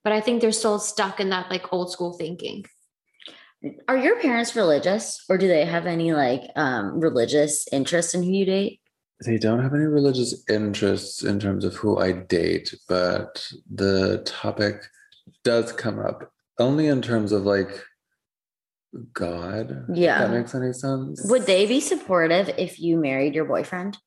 But 0.06 0.14
I 0.14 0.22
think 0.22 0.36
they're 0.40 0.60
still 0.64 0.80
stuck 0.80 1.20
in 1.20 1.30
that 1.32 1.52
like 1.54 1.66
old 1.74 1.92
school 1.92 2.14
thinking. 2.14 2.64
Are 3.90 3.98
your 4.06 4.18
parents 4.26 4.56
religious 4.56 5.04
or 5.30 5.38
do 5.38 5.48
they 5.48 5.66
have 5.66 5.86
any 5.96 6.10
like 6.26 6.44
um 6.56 6.86
religious 7.08 7.54
interest 7.72 8.16
in 8.16 8.24
who 8.24 8.32
you 8.40 8.46
date? 8.46 8.80
They 9.30 9.38
don't 9.46 9.62
have 9.66 9.76
any 9.80 9.90
religious 10.00 10.32
interests 10.50 11.22
in 11.32 11.36
terms 11.46 11.64
of 11.68 11.74
who 11.80 11.92
I 12.08 12.10
date, 12.14 12.74
but 12.88 13.32
the 13.84 14.24
topic 14.26 14.76
does 15.44 15.68
come 15.84 16.00
up 16.10 16.20
only 16.58 16.88
in 16.88 17.02
terms 17.02 17.32
of 17.32 17.42
like 17.56 17.72
God. 19.14 19.86
Yeah. 19.94 20.20
that 20.20 20.32
makes 20.32 20.54
any 20.56 20.74
sense. 20.74 21.22
Would 21.30 21.46
they 21.46 21.66
be 21.66 21.80
supportive 21.80 22.50
if 22.58 22.80
you 22.80 22.98
married 22.98 23.36
your 23.36 23.46
boyfriend? 23.46 23.98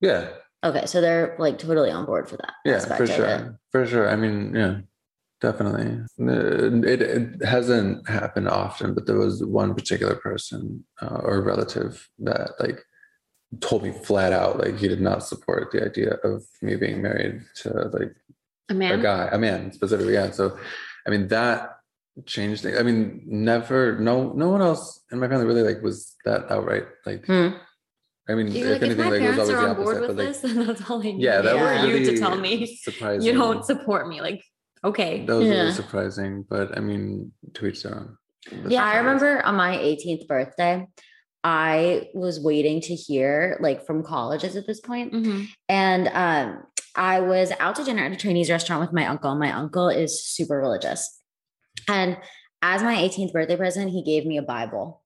Yeah, 0.00 0.28
Okay, 0.64 0.86
so 0.86 1.00
they're 1.00 1.36
like 1.38 1.58
totally 1.58 1.90
on 1.90 2.04
board 2.04 2.28
for 2.28 2.36
that. 2.36 2.52
yeah, 2.64 2.80
for 2.80 3.06
sure, 3.06 3.60
for 3.70 3.86
sure. 3.86 4.08
I 4.08 4.16
mean, 4.16 4.52
yeah, 4.56 4.78
definitely. 5.40 6.00
Uh, 6.20 6.82
It, 6.84 7.00
it 7.00 7.44
hasn't 7.44 8.08
happened 8.08 8.48
often, 8.48 8.92
but 8.94 9.06
there 9.06 9.18
was 9.18 9.44
one 9.44 9.74
particular 9.74 10.16
person 10.16 10.84
uh, 11.00 11.20
or 11.22 11.42
relative 11.42 12.08
that 12.20 12.52
like 12.58 12.82
told 13.60 13.82
me 13.84 13.92
flat 13.92 14.32
out 14.32 14.58
like 14.58 14.78
he 14.78 14.88
did 14.88 15.00
not 15.00 15.22
support 15.24 15.70
the 15.70 15.84
idea 15.84 16.14
of 16.24 16.44
me 16.60 16.74
being 16.76 17.02
married 17.02 17.42
to 17.62 17.68
like 17.92 18.14
A 18.68 18.74
man, 18.74 18.98
a 18.98 19.02
guy, 19.02 19.28
a 19.30 19.38
man 19.38 19.72
specifically. 19.72 20.14
Yeah. 20.14 20.32
So, 20.32 20.58
I 21.06 21.10
mean, 21.10 21.28
that 21.28 21.77
changed 22.26 22.62
things. 22.62 22.78
I 22.78 22.82
mean, 22.82 23.22
never. 23.26 23.98
No, 23.98 24.32
no 24.32 24.48
one 24.50 24.62
else 24.62 25.02
in 25.12 25.18
my 25.18 25.28
family 25.28 25.46
really 25.46 25.62
like 25.62 25.82
was 25.82 26.14
that 26.24 26.50
outright. 26.50 26.84
Like, 27.06 27.24
Hmm. 27.26 27.48
I 28.30 28.34
mean, 28.34 28.48
You're 28.48 28.66
if 28.66 28.72
like, 28.72 28.76
if 28.76 28.98
anything, 28.98 29.04
my 29.06 29.10
like 29.10 29.22
it 29.22 29.28
was 29.30 29.38
always 29.38 29.50
are 29.54 29.62
the 29.62 29.68
on 29.70 29.76
board 29.76 29.96
opposite. 29.96 30.08
with 30.08 30.16
But 30.16 30.24
like, 30.24 30.28
this, 30.28 30.40
then 30.54 30.66
that's 30.66 30.90
all 30.90 31.00
I 31.00 31.04
need. 31.04 31.22
yeah, 31.22 31.40
that 31.40 31.54
Yeah. 31.56 31.72
was 31.82 31.90
for 31.90 31.96
you 31.96 32.06
to 32.12 32.18
tell 32.18 32.36
me 32.36 32.66
surprising. 32.82 33.26
you 33.26 33.32
don't 33.38 33.64
support 33.64 34.08
me. 34.08 34.20
Like, 34.20 34.42
okay. 34.84 35.24
That 35.24 35.34
was 35.34 35.46
Yeah. 35.48 35.54
really 35.60 35.72
surprising, 35.72 36.44
but 36.48 36.76
I 36.76 36.80
mean, 36.80 37.32
to 37.54 37.66
each 37.66 37.82
their 37.82 37.94
own. 37.96 38.16
That's 38.52 38.70
Yeah, 38.70 38.84
I 38.84 38.98
remember 38.98 39.44
on 39.46 39.54
my 39.54 39.76
18th 39.76 40.26
birthday, 40.28 40.86
I 41.44 42.08
was 42.14 42.40
waiting 42.40 42.80
to 42.82 42.94
hear 42.94 43.56
like 43.60 43.86
from 43.86 44.02
colleges 44.02 44.56
at 44.56 44.66
this 44.66 44.80
point. 44.80 45.12
Mhm. 45.14 45.46
And 45.68 46.08
um, 46.08 46.62
I 46.96 47.20
was 47.20 47.52
out 47.60 47.76
to 47.76 47.84
dinner 47.84 48.04
at 48.04 48.12
a 48.12 48.16
Chinese 48.16 48.50
restaurant 48.50 48.80
with 48.82 48.92
my 48.92 49.06
uncle. 49.06 49.34
My 49.36 49.52
uncle 49.52 49.88
is 49.88 50.22
super 50.22 50.58
religious. 50.60 51.17
And 51.88 52.16
as 52.62 52.82
my 52.82 52.94
18th 52.94 53.32
birthday 53.32 53.56
present, 53.56 53.90
he 53.90 54.02
gave 54.02 54.26
me 54.26 54.38
a 54.38 54.42
Bible. 54.42 55.02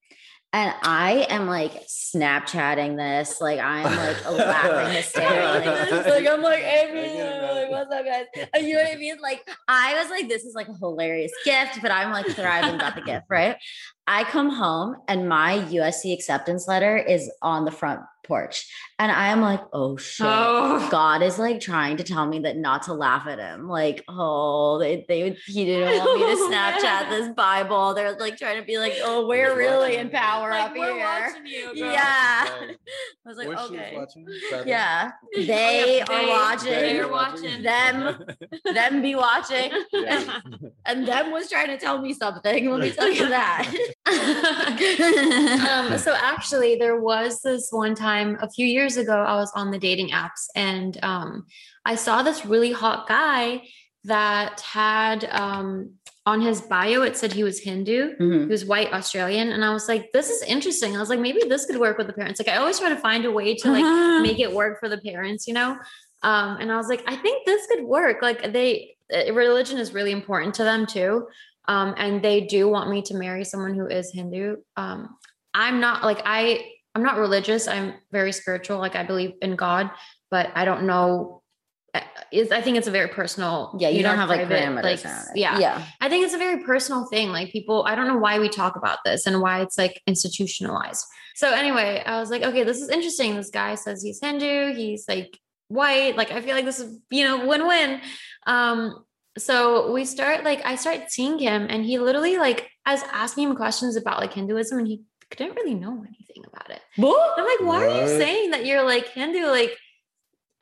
And 0.54 0.74
I 0.82 1.26
am 1.30 1.46
like 1.46 1.86
Snapchatting 1.86 2.96
this, 2.98 3.40
like 3.40 3.58
I'm 3.58 3.84
like 3.84 4.30
laughing 4.30 4.94
hysterically. 4.94 6.10
like 6.10 6.28
I'm 6.28 6.42
like, 6.42 6.62
hey, 6.62 7.54
like, 7.54 7.70
what's 7.70 7.90
up, 7.90 8.04
guys? 8.04 8.26
And 8.52 8.66
you 8.66 8.74
know 8.74 8.82
what 8.82 8.92
I 8.92 8.96
mean? 8.96 9.16
Like 9.22 9.48
I 9.66 9.98
was 9.98 10.10
like, 10.10 10.28
this 10.28 10.44
is 10.44 10.54
like 10.54 10.68
a 10.68 10.74
hilarious 10.74 11.32
gift, 11.46 11.80
but 11.80 11.90
I'm 11.90 12.12
like 12.12 12.26
thriving, 12.26 12.76
got 12.76 12.94
the 12.94 13.00
gift, 13.00 13.24
right? 13.30 13.56
I 14.06 14.24
come 14.24 14.50
home 14.50 14.96
and 15.08 15.28
my 15.28 15.58
USC 15.70 16.12
acceptance 16.12 16.66
letter 16.66 16.96
is 16.96 17.30
on 17.40 17.64
the 17.64 17.70
front 17.70 18.00
porch. 18.24 18.68
And 18.98 19.10
I'm 19.10 19.40
like, 19.40 19.60
oh 19.72 19.96
shit. 19.96 20.26
Oh. 20.28 20.88
God 20.90 21.22
is 21.22 21.38
like 21.38 21.60
trying 21.60 21.96
to 21.96 22.04
tell 22.04 22.26
me 22.26 22.40
that 22.40 22.56
not 22.56 22.82
to 22.84 22.94
laugh 22.94 23.26
at 23.26 23.38
him. 23.38 23.68
Like, 23.68 24.04
oh, 24.08 24.78
they, 24.78 25.04
they 25.08 25.22
would, 25.24 25.38
he 25.46 25.64
didn't 25.64 25.98
want 26.04 26.20
me 26.20 26.26
to 26.26 26.42
Snapchat 26.52 26.82
man. 26.82 27.10
this 27.10 27.28
Bible. 27.34 27.94
They're 27.94 28.16
like 28.18 28.36
trying 28.36 28.60
to 28.60 28.66
be 28.66 28.78
like, 28.78 28.94
oh, 29.02 29.26
we're 29.26 29.48
He's 29.50 29.58
really 29.58 29.96
in 29.96 30.08
power 30.10 30.50
Like, 30.50 30.70
up 30.70 30.76
we're 30.76 30.94
here. 30.94 31.04
watching 31.04 31.46
you, 31.46 31.66
girl. 31.66 31.92
Yeah. 31.92 32.48
Right. 33.24 33.26
I 33.26 33.28
was 33.28 33.38
like, 33.38 33.48
Was 33.48 33.70
okay. 33.70 33.92
watching? 33.96 34.26
Sadly? 34.50 34.70
Yeah. 34.70 35.10
Oh, 35.12 35.42
They 35.42 35.96
yeah, 35.98 36.04
are 36.08 36.22
they- 36.22 36.28
watching. 36.28 36.70
They're 36.70 37.08
watching. 37.08 37.62
Them. 37.62 38.24
them 38.74 39.02
be 39.02 39.14
watching. 39.14 39.70
Yeah. 39.92 40.40
And 40.84 41.06
them 41.06 41.30
was 41.30 41.48
trying 41.48 41.68
to 41.68 41.78
tell 41.78 42.00
me 42.02 42.12
something. 42.12 42.68
Let 42.68 42.80
me 42.80 42.90
tell 42.90 43.08
you 43.08 43.28
that. 43.28 43.72
um, 45.70 45.96
so 45.98 46.12
actually, 46.14 46.74
there 46.76 47.00
was 47.00 47.40
this 47.42 47.68
one 47.70 47.94
time 47.94 48.36
a 48.40 48.50
few 48.50 48.66
years 48.66 48.96
ago. 48.96 49.14
I 49.14 49.36
was 49.36 49.52
on 49.54 49.70
the 49.70 49.78
dating 49.78 50.08
apps, 50.10 50.46
and 50.56 50.98
um, 51.04 51.46
I 51.84 51.94
saw 51.94 52.22
this 52.22 52.44
really 52.44 52.72
hot 52.72 53.06
guy 53.08 53.62
that 54.04 54.60
had 54.60 55.24
um, 55.30 55.92
on 56.24 56.40
his 56.40 56.60
bio 56.60 57.02
it 57.02 57.16
said 57.16 57.32
he 57.32 57.42
was 57.42 57.58
Hindu. 57.58 58.16
He 58.16 58.24
Mhm. 58.24 58.48
was 58.48 58.64
white 58.64 58.92
Australian, 58.92 59.50
and 59.50 59.64
I 59.64 59.72
was 59.72 59.88
like, 59.88 60.12
"This 60.12 60.30
is 60.30 60.42
interesting." 60.42 60.96
I 60.96 61.00
was 61.00 61.08
like, 61.08 61.18
"Maybe 61.18 61.42
this 61.48 61.66
could 61.66 61.78
work 61.78 61.98
with 61.98 62.06
the 62.06 62.12
parents." 62.12 62.38
Like, 62.38 62.48
I 62.48 62.58
always 62.58 62.78
try 62.78 62.88
to 62.90 62.96
find 62.96 63.24
a 63.24 63.30
way 63.30 63.54
to 63.56 63.70
like 63.72 64.22
make 64.22 64.38
it 64.38 64.52
work 64.52 64.78
for 64.78 64.88
the 64.88 64.98
parents, 64.98 65.48
you 65.48 65.54
know. 65.54 65.76
Um, 66.22 66.58
and 66.60 66.70
I 66.70 66.76
was 66.76 66.88
like, 66.88 67.02
I 67.08 67.16
think 67.16 67.44
this 67.44 67.66
could 67.66 67.82
work. 67.84 68.22
Like, 68.22 68.52
they 68.52 68.96
uh, 69.12 69.32
religion 69.34 69.78
is 69.78 69.92
really 69.92 70.12
important 70.12 70.54
to 70.54 70.64
them 70.64 70.86
too, 70.86 71.26
um, 71.66 71.94
and 71.98 72.22
they 72.22 72.42
do 72.42 72.68
want 72.68 72.88
me 72.88 73.02
to 73.02 73.14
marry 73.14 73.44
someone 73.44 73.74
who 73.74 73.86
is 73.86 74.12
Hindu. 74.12 74.56
Um, 74.76 75.16
I'm 75.54 75.80
not 75.80 76.04
like 76.04 76.22
I. 76.24 76.66
I'm 76.94 77.02
not 77.02 77.16
religious. 77.16 77.66
I'm 77.68 77.94
very 78.12 78.32
spiritual. 78.32 78.78
Like 78.78 78.96
I 78.96 79.02
believe 79.02 79.32
in 79.40 79.56
God, 79.56 79.90
but 80.30 80.50
I 80.54 80.64
don't 80.66 80.84
know. 80.84 81.41
Uh, 81.94 82.00
Is 82.30 82.50
I 82.50 82.60
think 82.60 82.76
it's 82.76 82.86
a 82.86 82.90
very 82.90 83.08
personal. 83.08 83.76
Yeah, 83.78 83.88
you, 83.88 84.02
don't 84.02 84.14
know, 84.14 84.20
have 84.20 84.28
like 84.28 84.46
private, 84.46 84.82
parameters. 84.82 85.04
like, 85.04 85.26
yeah, 85.34 85.58
Yeah. 85.58 85.84
I 86.00 86.08
think 86.08 86.24
it's 86.24 86.34
a 86.34 86.38
very 86.38 86.62
personal 86.64 87.06
thing. 87.06 87.30
Like 87.30 87.52
people, 87.52 87.84
I 87.86 87.94
don't 87.94 88.08
know 88.08 88.18
why 88.18 88.38
we 88.38 88.48
talk 88.48 88.76
about 88.76 88.98
this 89.04 89.26
and 89.26 89.40
why 89.40 89.60
it's 89.62 89.76
like 89.78 90.00
institutionalized. 90.06 91.04
So 91.34 91.50
anyway, 91.50 92.02
I 92.04 92.20
was 92.20 92.30
like, 92.30 92.42
okay, 92.42 92.64
this 92.64 92.80
is 92.80 92.88
interesting. 92.88 93.36
This 93.36 93.50
guy 93.50 93.74
says 93.74 94.02
he's 94.02 94.20
Hindu. 94.20 94.74
He's 94.74 95.06
like 95.08 95.38
white. 95.68 96.16
Like 96.16 96.30
I 96.30 96.40
feel 96.40 96.54
like 96.54 96.64
this 96.64 96.80
is 96.80 96.98
you 97.10 97.24
know 97.24 97.46
win-win. 97.46 98.00
Um, 98.46 99.04
so 99.38 99.92
we 99.92 100.04
start 100.04 100.44
like 100.44 100.64
I 100.64 100.76
start 100.76 101.10
seeing 101.10 101.38
him, 101.38 101.66
and 101.68 101.84
he 101.84 101.98
literally 101.98 102.36
like 102.36 102.70
I 102.84 102.92
was 102.92 103.02
asking 103.12 103.48
him 103.48 103.56
questions 103.56 103.96
about 103.96 104.18
like 104.18 104.34
Hinduism, 104.34 104.78
and 104.78 104.86
he 104.86 105.02
didn't 105.36 105.56
really 105.56 105.74
know 105.74 105.92
anything 105.92 106.44
about 106.46 106.70
it. 106.70 106.80
I'm 107.38 107.44
like, 107.44 107.60
why 107.60 107.86
are 107.86 108.00
you 108.02 108.06
saying 108.06 108.50
that 108.50 108.66
you're 108.66 108.84
like 108.84 109.08
Hindu? 109.08 109.46
Like, 109.46 109.76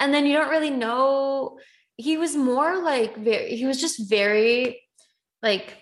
and 0.01 0.13
then 0.13 0.27
you 0.27 0.33
don't 0.33 0.51
really 0.51 0.71
know. 0.71 1.59
He 1.97 2.17
was 2.17 2.35
more 2.35 2.83
like 2.83 3.17
very, 3.17 3.57
he 3.57 3.67
was 3.67 3.81
just 3.81 4.09
very 4.09 4.81
like 5.43 5.77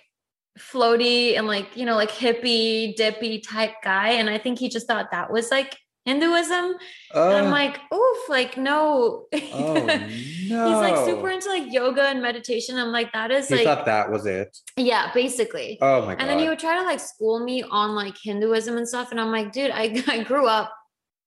floaty 0.59 1.39
and 1.39 1.47
like, 1.47 1.77
you 1.77 1.87
know, 1.87 1.95
like 1.95 2.11
hippie, 2.11 2.95
dippy 2.97 3.39
type 3.41 3.75
guy. 3.83 4.11
And 4.11 4.29
I 4.29 4.39
think 4.39 4.59
he 4.59 4.69
just 4.69 4.89
thought 4.89 5.13
that 5.13 5.33
was 5.33 5.51
like 5.53 5.79
Hinduism. 6.05 6.75
Oh, 7.15 7.29
and 7.29 7.39
I'm 7.39 7.47
uh. 7.47 7.51
like, 7.51 7.79
oof, 7.95 8.29
like, 8.29 8.57
no. 8.57 9.27
oh 9.33 9.75
no. 9.75 10.09
He's 10.09 10.49
like 10.49 10.97
super 11.05 11.31
into 11.31 11.49
like 11.49 11.73
yoga 11.73 12.03
and 12.03 12.21
meditation. 12.21 12.79
I'm 12.79 12.93
like, 12.93 13.13
that 13.13 13.31
is 13.31 13.49
He 13.49 13.57
like, 13.57 13.65
thought 13.65 13.87
that 13.87 14.11
was 14.11 14.27
it. 14.27 14.57
yeah, 14.77 15.13
basically. 15.13 15.79
Oh 15.81 16.07
my 16.07 16.15
god. 16.15 16.23
And 16.23 16.31
then 16.31 16.39
he 16.39 16.49
would 16.49 16.59
try 16.59 16.77
to 16.79 16.83
like 16.83 17.01
school 17.01 17.39
me 17.41 17.63
on 17.63 17.95
like 17.95 18.17
Hinduism 18.21 18.77
and 18.77 18.89
stuff. 18.89 19.11
And 19.13 19.21
I'm 19.21 19.31
like, 19.31 19.53
dude, 19.53 19.71
I, 19.71 20.03
I 20.09 20.25
grew 20.25 20.47
up 20.47 20.73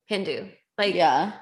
Hindu. 0.08 0.50
Like, 0.78 0.96
Yeah. 0.96 1.34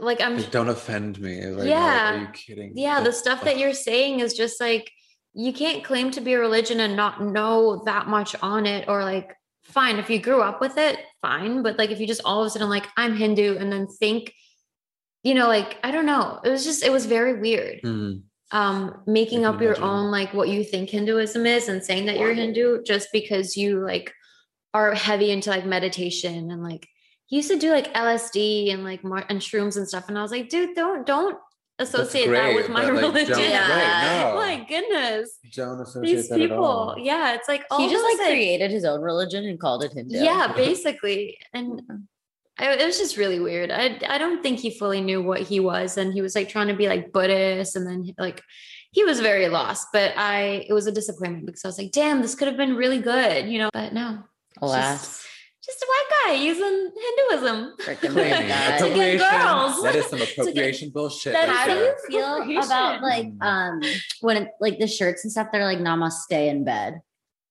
Like 0.00 0.20
I'm, 0.20 0.36
Like, 0.36 0.50
don't 0.50 0.68
offend 0.68 1.20
me. 1.20 1.44
Like, 1.46 1.68
Yeah. 1.68 2.14
Are 2.14 2.20
you 2.20 2.28
kidding? 2.32 2.72
yeah, 2.76 3.00
the 3.00 3.12
stuff 3.12 3.44
that 3.44 3.58
you're 3.58 3.74
saying 3.74 4.20
is 4.20 4.34
just 4.34 4.60
like, 4.60 4.90
you 5.34 5.52
can't 5.52 5.84
claim 5.84 6.10
to 6.12 6.20
be 6.20 6.32
a 6.34 6.38
religion 6.38 6.80
and 6.80 6.96
not 6.96 7.22
know 7.22 7.82
that 7.86 8.08
much 8.08 8.34
on 8.42 8.66
it. 8.66 8.88
Or 8.88 9.02
like, 9.04 9.34
fine, 9.64 9.98
if 9.98 10.08
you 10.10 10.18
grew 10.18 10.40
up 10.42 10.60
with 10.60 10.78
it, 10.78 10.98
fine. 11.22 11.62
But 11.62 11.78
like, 11.78 11.90
if 11.90 12.00
you 12.00 12.06
just 12.06 12.22
all 12.24 12.40
of 12.42 12.46
a 12.46 12.50
sudden, 12.50 12.68
like, 12.68 12.86
I'm 12.96 13.14
Hindu 13.16 13.56
and 13.58 13.70
then 13.72 13.86
think, 13.86 14.32
you 15.22 15.34
know, 15.34 15.48
like, 15.48 15.76
I 15.84 15.90
don't 15.90 16.06
know. 16.06 16.40
It 16.44 16.48
was 16.50 16.64
just, 16.64 16.82
it 16.82 16.90
was 16.92 17.06
very 17.06 17.40
weird. 17.40 17.82
Mm. 17.82 18.22
um 18.50 19.02
making 19.06 19.44
up 19.44 19.60
your 19.60 19.74
imagine. 19.74 19.84
own 19.84 20.10
like 20.10 20.32
what 20.32 20.48
you 20.48 20.64
think 20.64 20.88
hinduism 20.88 21.44
is 21.44 21.68
and 21.68 21.84
saying 21.84 22.06
that 22.06 22.18
you're 22.18 22.32
hindu 22.32 22.82
just 22.82 23.08
because 23.12 23.58
you 23.58 23.78
like 23.84 24.10
are 24.72 24.94
heavy 24.94 25.30
into 25.30 25.50
like 25.50 25.66
meditation 25.66 26.50
and 26.50 26.62
like 26.62 26.88
he 27.28 27.36
used 27.36 27.50
to 27.50 27.58
do 27.58 27.70
like 27.70 27.92
lsd 27.94 28.72
and 28.72 28.82
like 28.84 29.04
mar- 29.04 29.24
and 29.28 29.40
shrooms 29.40 29.76
and 29.76 29.86
stuff 29.86 30.08
and 30.08 30.18
i 30.18 30.22
was 30.22 30.30
like 30.32 30.48
dude 30.48 30.74
don't 30.74 31.06
don't 31.06 31.38
associate 31.80 32.28
that 32.28 32.54
with 32.56 32.68
my 32.68 32.84
but, 32.84 32.94
like, 32.94 33.02
religion 33.02 33.34
don't- 33.38 33.50
Yeah. 33.50 34.24
right, 34.24 34.34
no. 34.34 34.36
my 34.40 34.64
goodness 34.68 35.38
Don't 35.54 35.80
associate 35.80 36.16
these 36.16 36.28
that 36.28 36.40
at 36.40 36.50
all. 36.50 36.94
people 36.94 37.04
yeah 37.06 37.34
it's 37.34 37.46
like 37.48 37.64
all 37.70 37.78
he 37.78 37.88
just 37.88 38.02
those, 38.04 38.18
like 38.18 38.28
created 38.28 38.70
his 38.72 38.84
own 38.84 39.00
religion 39.00 39.44
and 39.44 39.60
called 39.60 39.84
it 39.84 39.92
Hindu. 39.92 40.18
yeah 40.18 40.52
basically 40.56 41.38
and 41.52 41.80
I, 42.58 42.72
it 42.72 42.84
was 42.84 42.98
just 42.98 43.16
really 43.16 43.38
weird 43.38 43.70
I, 43.70 44.00
I 44.08 44.18
don't 44.18 44.42
think 44.42 44.58
he 44.58 44.70
fully 44.70 45.00
knew 45.00 45.22
what 45.22 45.40
he 45.40 45.60
was 45.60 45.96
and 45.96 46.12
he 46.12 46.20
was 46.20 46.34
like 46.34 46.48
trying 46.48 46.66
to 46.68 46.74
be 46.74 46.88
like 46.88 47.12
buddhist 47.12 47.76
and 47.76 47.86
then 47.86 48.12
like 48.18 48.42
he 48.90 49.04
was 49.04 49.20
very 49.20 49.46
lost 49.48 49.86
but 49.92 50.14
i 50.16 50.64
it 50.68 50.72
was 50.72 50.88
a 50.88 50.92
disappointment 50.92 51.46
because 51.46 51.64
i 51.64 51.68
was 51.68 51.78
like 51.78 51.92
damn 51.92 52.22
this 52.22 52.34
could 52.34 52.48
have 52.48 52.56
been 52.56 52.74
really 52.74 52.98
good 53.00 53.48
you 53.48 53.58
know 53.60 53.70
but 53.72 53.92
no 53.92 54.18
Alas. 54.60 55.00
just 55.06 55.26
a 55.82 55.86
white 55.86 56.10
guy 56.24 56.32
using 56.34 56.90
hinduism 57.04 57.74
Freaking 57.80 58.12
Claiming 58.12 58.32
white 58.32 58.48
guy. 58.48 58.78
To 58.78 58.94
get 58.94 59.18
girls. 59.18 59.82
That 59.82 59.94
is 59.96 60.06
some 60.06 60.18
To 60.18 60.24
get- 60.24 60.32
appropriation 60.38 60.90
bullshit. 60.90 61.32
That 61.34 61.48
right 61.48 61.56
How 61.56 61.74
do 61.74 61.80
you 61.80 61.94
feel 62.08 62.64
about 62.64 63.02
like 63.02 63.26
um 63.40 63.80
when 64.20 64.36
it, 64.38 64.48
like 64.60 64.78
the 64.78 64.86
shirts 64.86 65.24
and 65.24 65.30
stuff 65.32 65.48
that 65.52 65.60
are 65.60 65.64
like 65.64 65.78
namaste 65.78 66.30
in 66.32 66.64
bed? 66.64 67.00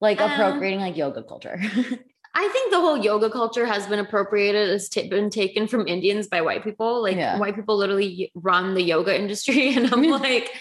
Like 0.02 0.20
Um, 0.22 0.32
appropriating 0.32 0.80
like 0.80 0.96
yoga 0.98 1.24
culture. 1.24 1.60
I 2.40 2.48
think 2.50 2.72
the 2.72 2.80
whole 2.80 2.98
yoga 2.98 3.32
culture 3.32 3.66
has 3.66 3.88
been 3.88 3.98
appropriated, 3.98 4.70
has 4.70 4.90
ta- 4.90 5.08
been 5.10 5.32
taken 5.32 5.68
from 5.68 5.88
Indians 5.88 6.28
by 6.28 6.42
white 6.42 6.64
people. 6.64 7.02
Like 7.02 7.16
Yeah. 7.18 7.40
white 7.40 7.56
people 7.56 7.78
literally 7.78 8.32
run 8.36 8.76
the 8.76 8.84
yoga 8.84 9.18
industry, 9.20 9.70
and 9.76 9.92
I'm 9.92 10.04
like, 10.22 10.52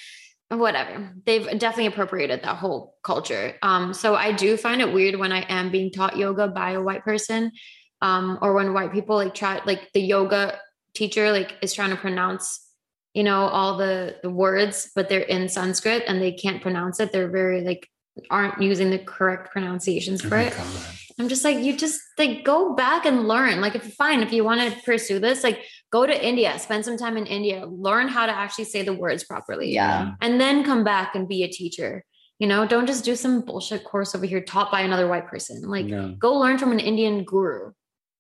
whatever. 0.49 1.13
They've 1.25 1.45
definitely 1.59 1.87
appropriated 1.87 2.43
that 2.43 2.57
whole 2.57 2.95
culture. 3.03 3.55
Um, 3.63 3.93
so 3.93 4.15
I 4.15 4.33
do 4.33 4.57
find 4.57 4.81
it 4.81 4.93
weird 4.93 5.17
when 5.17 5.33
I 5.33 5.41
am 5.49 5.71
being 5.71 5.91
taught 5.91 6.17
yoga 6.17 6.47
by 6.49 6.73
a 6.73 6.83
white 6.83 7.05
person, 7.05 7.53
um, 8.01 8.39
or 8.43 8.55
when 8.55 8.73
white 8.73 8.93
people 8.93 9.17
like 9.17 9.35
try, 9.35 9.61
like 9.65 9.93
the 9.93 10.01
yoga 10.01 10.59
teacher 10.95 11.33
like 11.33 11.55
is 11.63 11.75
trying 11.75 11.91
to 11.91 11.97
pronounce, 11.97 12.65
you 13.13 13.25
know, 13.25 13.47
all 13.47 13.77
the 13.77 14.17
the 14.23 14.31
words, 14.31 14.91
but 14.95 15.09
they're 15.09 15.21
in 15.21 15.49
Sanskrit 15.49 16.05
and 16.07 16.23
they 16.23 16.33
can't 16.33 16.63
pronounce 16.63 17.01
it. 17.01 17.13
They're 17.13 17.31
very 17.31 17.63
like 17.63 17.89
aren't 18.31 18.63
using 18.63 18.91
the 18.91 18.99
correct 18.99 19.51
pronunciations 19.53 20.25
Oh 20.25 20.29
for 20.29 20.37
my 20.37 20.45
it. 20.45 20.57
God. 20.57 20.67
I'm 21.19 21.29
just 21.29 21.45
like, 21.45 21.59
you 21.59 21.77
just 21.77 22.01
like 22.19 22.45
go 22.45 22.75
back 22.75 23.07
and 23.07 23.27
learn. 23.27 23.61
Like, 23.61 23.75
if 23.75 23.95
fine, 23.95 24.23
if 24.23 24.33
you 24.33 24.45
want 24.45 24.61
to 24.61 24.83
pursue 24.83 25.19
this, 25.19 25.43
like 25.43 25.65
go 25.93 26.05
to 26.07 26.27
India, 26.27 26.59
spend 26.59 26.85
some 26.85 26.97
time 26.97 27.17
in 27.17 27.27
India, 27.27 27.65
learn 27.67 28.09
how 28.09 28.27
to 28.27 28.33
actually 28.33 28.65
say 28.65 28.83
the 28.83 28.93
words 28.95 29.25
properly. 29.25 29.73
yeah. 29.73 30.15
And 30.21 30.41
then 30.41 30.65
come 30.65 30.85
back 30.85 31.15
and 31.15 31.29
be 31.29 31.43
a 31.45 31.49
teacher. 31.49 32.05
You 32.39 32.47
know, 32.49 32.67
don't 32.67 32.87
just 32.87 33.05
do 33.05 33.17
some 33.17 33.41
bullshit 33.43 33.85
course 33.85 34.15
over 34.15 34.27
here 34.27 34.41
taught 34.43 34.71
by 34.71 34.83
another 34.83 35.09
white 35.09 35.27
person. 35.27 35.63
Like, 35.63 35.87
No. 35.87 36.15
go 36.19 36.35
learn 36.39 36.59
from 36.59 36.73
an 36.73 36.81
Indian 36.81 37.25
guru 37.25 37.73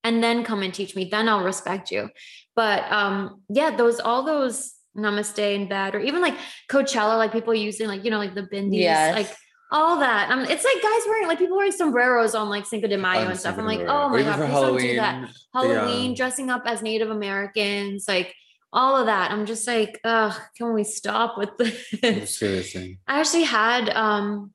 and 0.05 0.23
then 0.23 0.43
come 0.45 0.63
and 0.63 0.73
teach 0.73 0.97
me. 0.97 1.07
Then 1.11 1.29
I'll 1.29 1.45
respect 1.45 1.91
you. 1.91 2.09
But 2.55 2.91
um, 2.91 3.43
yeah, 3.51 3.77
those 3.77 4.01
all 4.01 4.23
those 4.23 4.73
namaste 4.97 5.39
and 5.57 5.69
bad, 5.69 5.95
or 5.95 6.01
even 6.01 6.23
like 6.23 6.37
Coachella, 6.71 7.19
like 7.19 7.33
people 7.33 7.55
using 7.55 7.89
like, 7.89 8.05
you 8.05 8.11
know, 8.11 8.19
like 8.19 8.35
the 8.35 8.45
bindis, 8.45 8.81
Yes. 8.81 9.15
like 9.15 9.37
all 9.77 9.99
that. 10.01 10.31
Um, 10.31 10.41
it's 10.41 10.65
like 10.65 10.83
guys 10.83 11.03
wearing 11.07 11.29
like 11.29 11.39
people 11.39 11.57
wearing 11.57 11.73
sombreros 11.73 12.35
on 12.35 12.49
like 12.49 12.67
Cinco 12.67 12.89
de 12.89 12.97
Mayo 12.97 13.21
On 13.23 13.31
and 13.31 13.39
stuff. 13.39 13.59
I'm 13.59 13.67
like, 13.67 13.81
oh 13.81 14.09
my 14.09 14.23
god, 14.23 14.37
please 14.39 14.51
don't 14.61 14.79
do 14.79 14.97
that. 14.97 15.31
Halloween, 15.55 16.11
Yeah. 16.11 16.17
dressing 16.17 16.51
up 16.51 16.62
as 16.67 16.83
Native 16.83 17.11
Americans, 17.11 18.07
like 18.09 18.35
all 18.73 18.97
of 18.97 19.07
that. 19.07 19.31
I'm 19.31 19.47
just 19.47 19.67
like, 19.67 20.01
ugh, 20.05 20.35
can 20.57 20.73
we 20.75 20.85
stop 20.85 21.37
with 21.39 21.51
this? 22.03 22.37
Seriously. 22.39 22.99
I 23.07 23.21
actually 23.21 23.45
had 23.45 23.89
um 23.91 24.53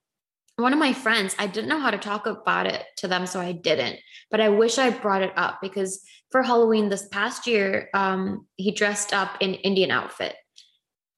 one 0.57 0.73
of 0.73 0.79
my 0.79 0.93
friends, 0.93 1.35
I 1.39 1.47
didn't 1.47 1.69
know 1.69 1.79
how 1.79 1.91
to 1.91 1.97
talk 1.97 2.27
about 2.27 2.67
it 2.67 2.83
to 2.97 3.07
them, 3.07 3.25
so 3.25 3.39
I 3.39 3.51
didn't. 3.51 3.97
But 4.29 4.41
I 4.41 4.49
wish 4.49 4.77
I 4.77 4.89
brought 4.91 5.23
it 5.23 5.33
up 5.35 5.59
because 5.61 6.01
for 6.31 6.43
Halloween 6.43 6.89
this 6.89 7.07
past 7.07 7.47
year, 7.47 7.89
um, 7.93 8.45
he 8.57 8.71
dressed 8.71 9.11
up 9.13 9.37
in 9.39 9.55
Indian 9.55 9.91
outfit. 9.91 10.35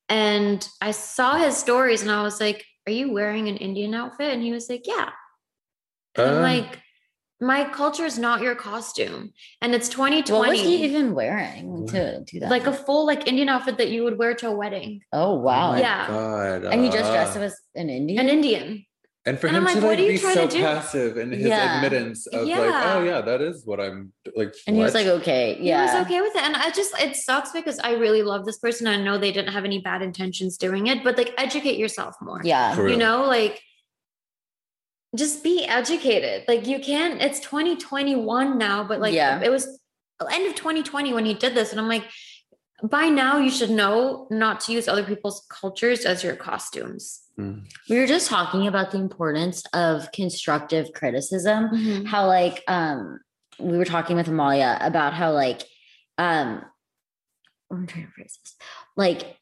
And 0.09 0.67
I 0.81 0.91
saw 0.91 1.35
his 1.35 1.57
stories 1.57 2.01
and 2.01 2.11
I 2.11 2.21
was 2.23 2.39
like, 2.39 2.63
Are 2.87 2.91
you 2.91 3.11
wearing 3.11 3.47
an 3.47 3.57
Indian 3.57 3.93
outfit? 3.93 4.33
And 4.33 4.41
he 4.41 4.51
was 4.51 4.69
like, 4.69 4.85
Yeah. 4.85 5.09
And 6.15 6.27
I'm 6.27 6.37
Uh, 6.37 6.41
like, 6.41 6.79
my 7.41 7.65
culture 7.65 8.05
is 8.05 8.17
not 8.17 8.41
your 8.41 8.55
costume. 8.55 9.33
And 9.61 9.73
it's 9.75 9.89
2020. 9.89 10.39
What 10.39 10.49
was 10.49 10.59
he 10.61 10.83
even 10.85 11.13
wearing 11.15 11.87
to 11.87 12.23
do 12.23 12.39
that? 12.39 12.49
like 12.49 12.67
a 12.67 12.73
full 12.73 13.05
like 13.05 13.27
Indian 13.27 13.49
outfit 13.49 13.77
that 13.79 13.89
you 13.89 14.03
would 14.03 14.17
wear 14.17 14.33
to 14.35 14.47
a 14.47 14.55
wedding. 14.55 15.01
oh 15.11 15.31
oh 15.31 15.35
wow. 15.39 15.71
my 15.71 15.79
Yeah. 15.79 16.07
God. 16.07 16.63
and 16.65 16.83
he 16.83 16.89
just 16.89 17.11
dressed 17.11 17.35
uh, 17.35 17.39
up 17.39 17.45
as 17.47 17.59
an 17.75 17.89
Indian. 17.89 18.19
An 18.19 18.29
Indian. 18.29 18.85
And 19.25 19.39
for 19.39 19.47
And 19.47 19.55
him 19.55 19.67
I'm 19.67 19.75
to 19.79 19.87
like, 19.87 19.97
like 19.99 20.07
be 20.09 20.17
so 20.17 20.47
to 20.47 20.57
passive 20.59 21.15
in 21.17 21.31
his 21.31 21.47
Yeah. 21.47 21.77
admittance 21.77 22.27
of 22.27 22.45
like, 22.45 22.59
oh 22.59 23.03
yeah, 23.03 23.21
that 23.21 23.41
is 23.41 23.65
what 23.65 23.79
I'm 23.79 24.11
like. 24.35 24.53
and 24.67 24.75
he 24.75 24.81
was 24.81 24.93
like, 24.93 25.07
okay, 25.07 25.57
yeah. 25.61 25.87
He 25.89 25.95
was 25.97 26.05
okay 26.05 26.19
with 26.19 26.35
it. 26.35 26.41
And 26.43 26.57
I 26.57 26.71
just, 26.71 26.93
it 26.99 27.15
sucks 27.15 27.51
because 27.53 27.79
I 27.79 27.93
really 27.93 28.21
love 28.21 28.43
this 28.45 28.57
person. 28.57 28.85
I 28.85 28.97
know 29.01 29.17
they 29.17 29.31
didn't 29.31 29.53
have 29.53 29.63
any 29.63 29.79
bad 29.79 30.01
intentions 30.01 30.57
doing 30.57 30.87
it, 30.87 31.05
but 31.05 31.17
like 31.17 31.33
educate 31.37 31.77
yourself 31.77 32.15
more. 32.21 32.41
yeah. 32.43 32.75
For 32.75 32.81
You 32.81 32.87
real. 32.89 32.99
know, 32.99 33.23
like 33.25 33.61
just 35.15 35.43
be 35.43 35.63
educated. 35.65 36.43
Like 36.47 36.67
you 36.67 36.79
can't. 36.79 37.21
it's 37.21 37.39
2021 37.39 38.57
now, 38.57 38.83
but 38.83 38.99
like 38.99 39.13
Yeah. 39.13 39.41
it 39.41 39.49
was 39.49 39.79
end 40.31 40.47
of 40.47 40.55
2020 40.55 41.13
when 41.13 41.25
he 41.25 41.33
did 41.33 41.53
this. 41.55 41.71
And 41.71 41.79
I'm 41.79 41.87
like, 41.87 42.05
by 42.83 43.07
now 43.07 43.37
you 43.37 43.49
should 43.49 43.69
know 43.69 44.27
not 44.29 44.59
to 44.61 44.73
use 44.73 44.87
other 44.87 45.03
people's 45.03 45.45
cultures 45.49 46.03
as 46.05 46.23
your 46.23 46.35
costumes. 46.35 47.21
Mm. 47.39 47.63
We 47.89 47.97
were 47.97 48.07
just 48.07 48.29
talking 48.29 48.67
about 48.67 48.91
the 48.91 48.99
importance 48.99 49.63
of 49.73 50.11
constructive 50.11 50.93
criticism. 50.93 52.05
How 52.05 52.27
like 52.27 52.63
um 52.67 53.19
we 53.59 53.77
were 53.77 53.85
talking 53.85 54.15
with 54.15 54.27
Amalia 54.27 54.77
about 54.81 55.13
how 55.13 55.31
like 55.33 55.63
um 56.17 56.63
I'm 57.71 57.87
trying 57.87 58.05
to 58.05 58.11
phrase 58.11 58.37
this. 58.43 58.55
Like 58.95 59.37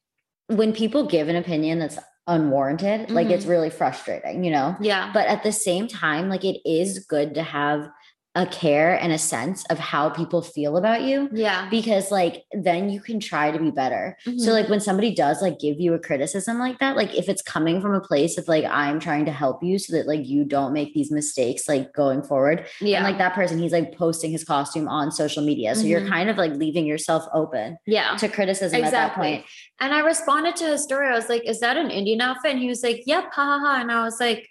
when 0.48 0.74
people 0.74 1.06
give 1.06 1.28
an 1.28 1.36
opinion 1.36 1.80
that's 1.80 1.98
unwarranted, 2.28 3.12
like 3.12 3.30
it's 3.30 3.46
really 3.46 3.70
frustrating, 3.70 4.44
you 4.44 4.52
know? 4.52 4.76
Yeah. 4.80 5.12
But 5.14 5.28
at 5.28 5.44
the 5.44 5.52
same 5.52 5.88
time, 5.88 6.30
like 6.30 6.46
it 6.46 6.62
is 6.66 7.00
good 7.00 7.36
to 7.36 7.44
have 7.44 7.90
a 8.34 8.46
care 8.46 8.94
and 9.02 9.12
a 9.12 9.18
sense 9.18 9.66
of 9.70 9.78
how 9.78 10.10
people 10.10 10.42
feel 10.42 10.78
about 10.78 11.02
you 11.02 11.28
yeah. 11.34 11.68
because 11.70 12.12
like 12.12 12.46
then 12.54 12.90
you 12.90 13.02
can 13.02 13.20
try 13.20 13.52
to 13.52 13.60
be 13.60 13.72
better. 13.72 14.16
So 14.24 14.32
Mhm. 14.32 14.54
like 14.54 14.70
when 14.70 14.80
somebody 14.80 15.14
does 15.14 15.42
like 15.42 15.60
give 15.60 15.82
you 15.82 15.94
a 15.94 16.00
criticism 16.00 16.58
like 16.58 16.80
that, 16.80 16.96
like 16.96 17.14
if 17.14 17.28
it's 17.28 17.42
coming 17.42 17.82
from 17.82 17.94
a 17.94 18.00
place 18.00 18.38
of 18.38 18.48
like 18.48 18.64
I'm 18.64 19.02
trying 19.02 19.26
to 19.26 19.34
help 19.34 19.62
you 19.62 19.78
so 19.78 19.98
that 19.98 20.08
like 20.08 20.26
you 20.26 20.46
don't 20.46 20.72
make 20.72 20.94
these 20.94 21.12
mistakes 21.12 21.68
like 21.68 21.92
going 21.94 22.24
forward. 22.24 22.66
yeah. 22.80 23.00
And 23.00 23.04
like 23.06 23.18
that 23.18 23.34
person, 23.34 23.60
he's 23.60 23.74
like 23.74 23.98
posting 23.98 24.32
his 24.32 24.46
costume 24.46 24.88
on 24.88 25.12
social 25.12 25.44
media. 25.44 25.76
So 25.76 25.84
you're 25.86 26.00
Mhm. 26.00 26.10
kind 26.10 26.30
of 26.30 26.38
like 26.38 26.54
leaving 26.54 26.86
yourself 26.86 27.26
open 27.34 27.78
yeah. 27.86 28.16
to 28.16 28.30
criticism 28.30 28.82
at 28.82 28.92
that 28.92 29.14
point. 29.14 29.44
And 29.82 29.94
I 29.94 30.00
responded 30.00 30.56
to 30.56 30.68
his 30.68 30.84
story. 30.84 31.08
I 31.10 31.16
was 31.16 31.28
like, 31.28 31.44
"Is 31.46 31.60
that 31.60 31.76
an 31.76 31.92
Indian 31.92 32.22
outfit?" 32.22 32.52
And 32.52 32.62
he 32.62 32.70
was 32.70 32.82
like, 32.82 33.04
"Yep, 33.06 33.26
ha 33.34 33.44
ha 33.44 33.60
ha." 33.60 33.82
And 33.82 33.92
I 33.92 34.04
was 34.06 34.22
like, 34.22 34.48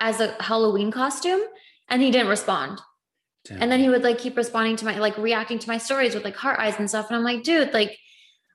"As 0.00 0.20
a 0.20 0.34
Halloween 0.42 0.90
costume?" 0.90 1.40
And 1.90 2.00
he 2.00 2.10
didn't 2.10 2.28
respond. 2.28 2.80
Damn. 3.44 3.62
And 3.62 3.72
then 3.72 3.80
he 3.80 3.88
would 3.88 4.02
like 4.02 4.18
keep 4.18 4.36
responding 4.36 4.76
to 4.76 4.84
my 4.84 4.98
like 4.98 5.16
reacting 5.18 5.58
to 5.58 5.68
my 5.68 5.78
stories 5.78 6.14
with 6.14 6.24
like 6.24 6.36
heart 6.36 6.58
eyes 6.58 6.76
and 6.78 6.88
stuff. 6.88 7.08
And 7.08 7.16
I'm 7.16 7.24
like, 7.24 7.42
dude, 7.42 7.72
like 7.74 7.98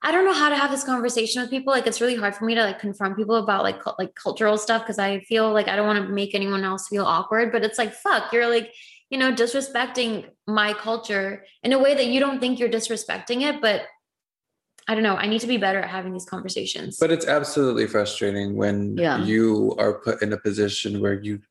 I 0.02 0.12
don't 0.12 0.26
know 0.26 0.34
how 0.34 0.50
to 0.50 0.56
have 0.56 0.72
this 0.72 0.84
conversation 0.84 1.42
with 1.42 1.52
people. 1.52 1.72
Like 1.74 1.86
it's 1.86 2.00
really 2.02 2.16
hard 2.16 2.36
for 2.36 2.46
me 2.46 2.56
to 2.56 2.64
like 2.64 2.80
confront 2.80 3.18
people 3.18 3.36
about 3.36 3.64
like 3.64 3.82
cul- 3.82 3.96
like 4.00 4.16
cultural 4.16 4.58
stuff 4.58 4.82
because 4.82 4.98
I 4.98 5.20
feel 5.22 5.52
like 5.52 5.68
I 5.68 5.76
don't 5.76 5.86
want 5.86 6.06
to 6.08 6.12
make 6.12 6.34
anyone 6.34 6.64
else 6.64 6.88
feel 6.88 7.06
awkward. 7.06 7.52
But 7.52 7.64
it's 7.64 7.78
like 7.78 7.94
fuck, 7.94 8.34
you're 8.34 8.50
like 8.50 8.74
you 9.10 9.18
know 9.20 9.32
disrespecting 9.32 10.26
my 10.48 10.74
culture 10.74 11.44
in 11.64 11.74
a 11.74 11.80
way 11.80 11.94
that 11.96 12.08
you 12.08 12.20
don't 12.20 12.40
think 12.40 12.60
you're 12.60 12.70
disrespecting 12.70 13.42
it, 13.42 13.62
but 13.62 13.84
I 14.88 14.96
don't 14.96 15.04
know. 15.04 15.16
I 15.16 15.28
need 15.28 15.42
to 15.42 15.48
be 15.48 15.58
better 15.58 15.80
at 15.80 15.90
having 15.90 16.14
these 16.14 16.26
conversations. 16.26 16.98
But 16.98 17.12
it's 17.12 17.28
absolutely 17.28 17.86
frustrating 17.86 18.56
when 18.56 18.98
Yeah. 18.98 19.24
you 19.24 19.76
are 19.78 19.94
put 20.00 20.24
in 20.24 20.34
a 20.34 20.38
position 20.38 21.00
where 21.00 21.14
you 21.22 21.42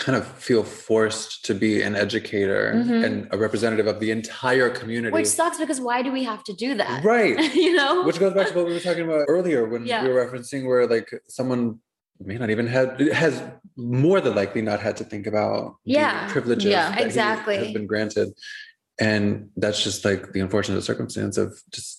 kind 0.00 0.16
of 0.16 0.26
feel 0.48 0.62
forced 0.64 1.44
to 1.44 1.52
be 1.54 1.72
an 1.88 1.94
educator 1.94 2.72
Mhm. 2.74 3.04
and 3.04 3.14
a 3.34 3.36
representative 3.46 3.86
of 3.86 4.00
the 4.00 4.10
entire 4.10 4.70
community. 4.80 5.12
which 5.12 5.26
sucks 5.40 5.58
because 5.58 5.80
why 5.88 5.98
do 6.06 6.10
we 6.18 6.22
have 6.24 6.42
to 6.48 6.54
do 6.64 6.70
that? 6.82 7.04
right. 7.04 7.36
you 7.64 7.72
know? 7.80 7.92
Which 8.08 8.18
goes 8.18 8.34
back 8.38 8.48
to 8.48 8.54
what 8.58 8.66
we 8.66 8.72
were 8.72 8.80
talking 8.88 9.04
about 9.04 9.22
earlier 9.28 9.60
when 9.72 9.82
Yeah. 9.86 10.02
we 10.02 10.08
were 10.12 10.20
referencing 10.24 10.66
where 10.68 10.86
like 10.86 11.08
someone 11.28 11.62
may 12.30 12.36
not 12.42 12.50
even 12.54 12.66
had 12.66 12.88
has 13.24 13.34
more 13.76 14.20
than 14.24 14.34
likely 14.42 14.62
not 14.70 14.80
had 14.86 14.96
to 15.00 15.04
think 15.12 15.24
about 15.32 15.76
Yeah. 15.84 16.28
privileges 16.32 16.70
Yeah. 16.76 16.98
Exactly. 17.06 17.56
has 17.58 17.72
been 17.78 17.86
granted. 17.86 18.28
And 18.98 19.50
that's 19.62 19.80
just 19.88 20.04
like 20.08 20.32
the 20.34 20.40
unfortunate 20.40 20.82
circumstance 20.82 21.36
of 21.44 21.48
just 21.76 21.90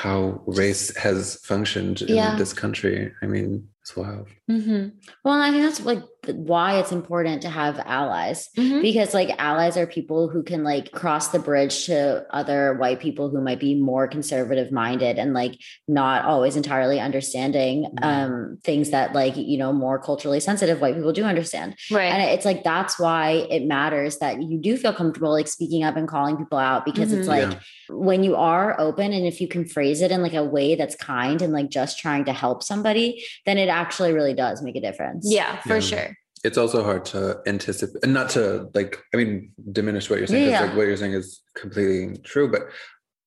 how 0.00 0.42
race 0.46 0.94
has 0.96 1.36
functioned 1.44 2.02
in 2.02 2.16
Yeah. 2.16 2.36
this 2.36 2.52
country. 2.52 3.12
I 3.22 3.26
mean, 3.26 3.68
it's 3.82 3.94
wild. 3.96 4.26
Mm-hmm. 4.50 4.82
Well, 5.24 5.40
I 5.40 5.50
think 5.50 5.62
that's 5.64 5.82
like 5.92 6.02
why 6.26 6.78
it's 6.78 6.92
important 6.92 7.42
to 7.42 7.48
have 7.50 7.78
allies 7.84 8.48
Mm-hmm. 8.56 8.80
because 8.82 9.12
like 9.14 9.30
allies 9.38 9.76
are 9.76 9.86
people 9.86 10.28
who 10.28 10.42
can 10.42 10.62
like 10.62 10.92
cross 10.92 11.28
the 11.28 11.38
bridge 11.38 11.86
to 11.86 12.24
other 12.30 12.74
white 12.74 13.00
people 13.00 13.28
who 13.30 13.40
might 13.40 13.58
be 13.58 13.74
more 13.74 14.06
conservative 14.06 14.70
minded 14.70 15.18
and 15.18 15.32
like 15.34 15.58
not 15.88 16.24
always 16.24 16.54
entirely 16.56 17.00
understanding 17.00 17.86
Mhm. 17.96 18.04
um 18.04 18.58
things 18.62 18.90
that 18.90 19.14
like 19.14 19.36
you 19.36 19.58
know 19.58 19.72
more 19.72 19.98
culturally 19.98 20.38
sensitive 20.40 20.80
white 20.80 20.94
people 20.94 21.12
do 21.12 21.24
understand 21.24 21.74
Right. 21.90 22.12
and 22.12 22.22
it's 22.22 22.44
like 22.44 22.62
that's 22.62 22.98
why 22.98 23.46
it 23.50 23.64
matters 23.64 24.18
that 24.18 24.42
you 24.42 24.58
do 24.58 24.76
feel 24.76 24.92
comfortable 24.92 25.32
like 25.32 25.48
speaking 25.48 25.82
up 25.82 25.96
and 25.96 26.06
calling 26.06 26.36
people 26.36 26.58
out 26.58 26.84
because 26.84 27.12
it's 27.12 27.26
Mhm. 27.26 27.30
like 27.30 27.50
Yeah. 27.52 27.58
when 27.90 28.22
you 28.22 28.36
are 28.36 28.78
open 28.80 29.12
and 29.12 29.26
if 29.26 29.40
you 29.40 29.48
can 29.48 29.64
phrase 29.64 30.00
it 30.02 30.10
in 30.12 30.22
like 30.22 30.34
a 30.34 30.44
way 30.44 30.74
that's 30.76 30.94
kind 30.96 31.42
and 31.42 31.52
like 31.52 31.68
just 31.68 31.98
trying 31.98 32.24
to 32.26 32.32
help 32.32 32.62
somebody 32.62 33.24
then 33.46 33.58
it 33.58 33.68
actually 33.68 34.12
really 34.12 34.34
does 34.34 34.62
make 34.62 34.76
a 34.76 34.80
difference 34.80 35.26
yeah, 35.28 35.56
for 35.62 35.74
Yeah. 35.74 35.80
sure. 35.80 36.11
It's 36.44 36.58
also 36.58 36.82
hard 36.82 37.04
to 37.06 37.40
anticipate 37.46 38.02
and 38.02 38.12
not 38.12 38.30
to 38.30 38.68
like, 38.74 39.02
I 39.14 39.16
mean, 39.16 39.52
diminish 39.70 40.10
what 40.10 40.18
you're 40.18 40.26
saying 40.26 40.50
Yeah, 40.50 40.60
yeah. 40.60 40.66
Like 40.66 40.76
what 40.76 40.86
you're 40.86 40.96
saying 40.96 41.12
is 41.12 41.40
completely 41.54 42.18
true, 42.18 42.50
but 42.50 42.62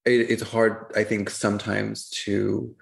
it, 0.06 0.30
it's 0.30 0.44
hard, 0.44 0.92
I 0.96 1.04
think, 1.04 1.30
sometimes 1.30 2.10
to 2.26 2.76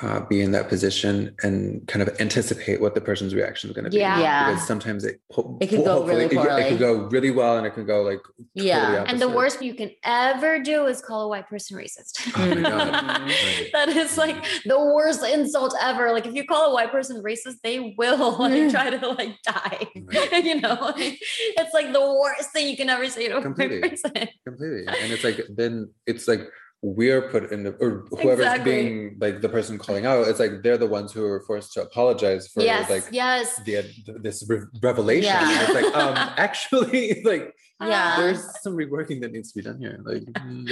uh, 0.00 0.20
be 0.20 0.40
in 0.40 0.52
that 0.52 0.68
position 0.68 1.34
and 1.42 1.86
kind 1.88 2.02
of 2.06 2.08
anticipate 2.20 2.80
what 2.80 2.94
the 2.94 3.00
person's 3.00 3.34
reaction 3.34 3.68
is 3.68 3.74
going 3.74 3.84
to 3.84 3.90
be. 3.90 3.96
Yeah. 3.98 4.20
Yeah. 4.20 4.50
Because 4.50 4.66
sometimes 4.66 5.04
it, 5.04 5.20
ho- 5.32 5.58
It 5.60 5.66
could 5.68 5.84
go 5.84 5.94
hopefully- 5.96 6.26
really 6.26 6.36
it- 6.36 6.66
It, 6.66 6.68
could 6.70 6.78
go 6.78 6.92
really 7.08 7.30
well 7.32 7.56
and 7.58 7.66
it 7.66 7.74
could 7.74 7.86
go 7.86 8.02
like 8.02 8.20
Yeah. 8.54 8.86
totally 8.86 9.08
And 9.10 9.20
the 9.20 9.28
worst 9.28 9.60
you 9.60 9.74
can 9.74 9.90
ever 10.04 10.60
do 10.60 10.86
is 10.86 11.02
call 11.02 11.22
a 11.22 11.28
white 11.28 11.48
person 11.48 11.76
racist. 11.76 12.12
Oh 12.36 12.54
my 12.54 12.60
God. 12.62 12.92
Right. 13.28 13.68
that 13.72 13.88
is 13.88 14.16
like 14.16 14.36
the 14.64 14.78
worst 14.78 15.24
insult 15.24 15.74
ever. 15.80 16.12
Like 16.12 16.26
if 16.26 16.34
you 16.34 16.44
call 16.44 16.70
a 16.70 16.74
white 16.74 16.92
person 16.92 17.22
racist, 17.22 17.56
they 17.64 17.94
will 17.98 18.38
like 18.44 18.70
try 18.70 18.90
to 18.90 19.08
like 19.08 19.34
die. 19.44 19.86
Right. 19.96 20.44
you 20.48 20.60
know, 20.60 20.76
like, 20.96 21.18
it's 21.60 21.74
like 21.74 21.92
the 21.92 22.00
worst 22.00 22.52
thing 22.52 22.68
you 22.68 22.76
can 22.76 22.88
ever 22.88 23.08
say 23.08 23.28
to 23.28 23.38
a 23.38 23.42
Completely. 23.42 23.80
white 23.80 23.90
person. 23.90 24.28
completely 24.46 24.86
and 24.86 25.12
it's 25.12 25.24
like 25.24 25.40
then 25.56 25.90
it's 26.06 26.28
like 26.28 26.42
we're 26.80 27.22
put 27.22 27.50
in 27.50 27.64
the 27.64 27.72
or 27.80 28.04
whoever's 28.10 28.46
Exactly. 28.46 28.72
being 28.72 29.16
like 29.20 29.40
the 29.40 29.48
person 29.48 29.78
calling 29.78 30.06
out 30.06 30.28
it's 30.28 30.38
like 30.38 30.62
they're 30.62 30.78
the 30.78 30.86
ones 30.86 31.12
who 31.12 31.24
are 31.24 31.40
forced 31.40 31.72
to 31.72 31.82
apologize 31.82 32.46
for 32.46 32.62
yes, 32.62 32.88
like 32.88 33.04
yes. 33.10 33.56
the 33.64 33.84
this 34.20 34.44
re- 34.48 34.60
revelation 34.80 35.24
Yeah. 35.24 35.62
it's 35.64 35.74
like 35.74 35.92
um 35.96 36.14
actually 36.36 37.20
like 37.24 37.52
Yeah. 37.80 38.16
there's 38.18 38.44
some 38.62 38.76
reworking 38.76 39.20
that 39.22 39.32
needs 39.32 39.50
to 39.52 39.58
be 39.58 39.64
done 39.68 39.80
here 39.80 39.98
like 40.04 40.22
mm, 40.38 40.70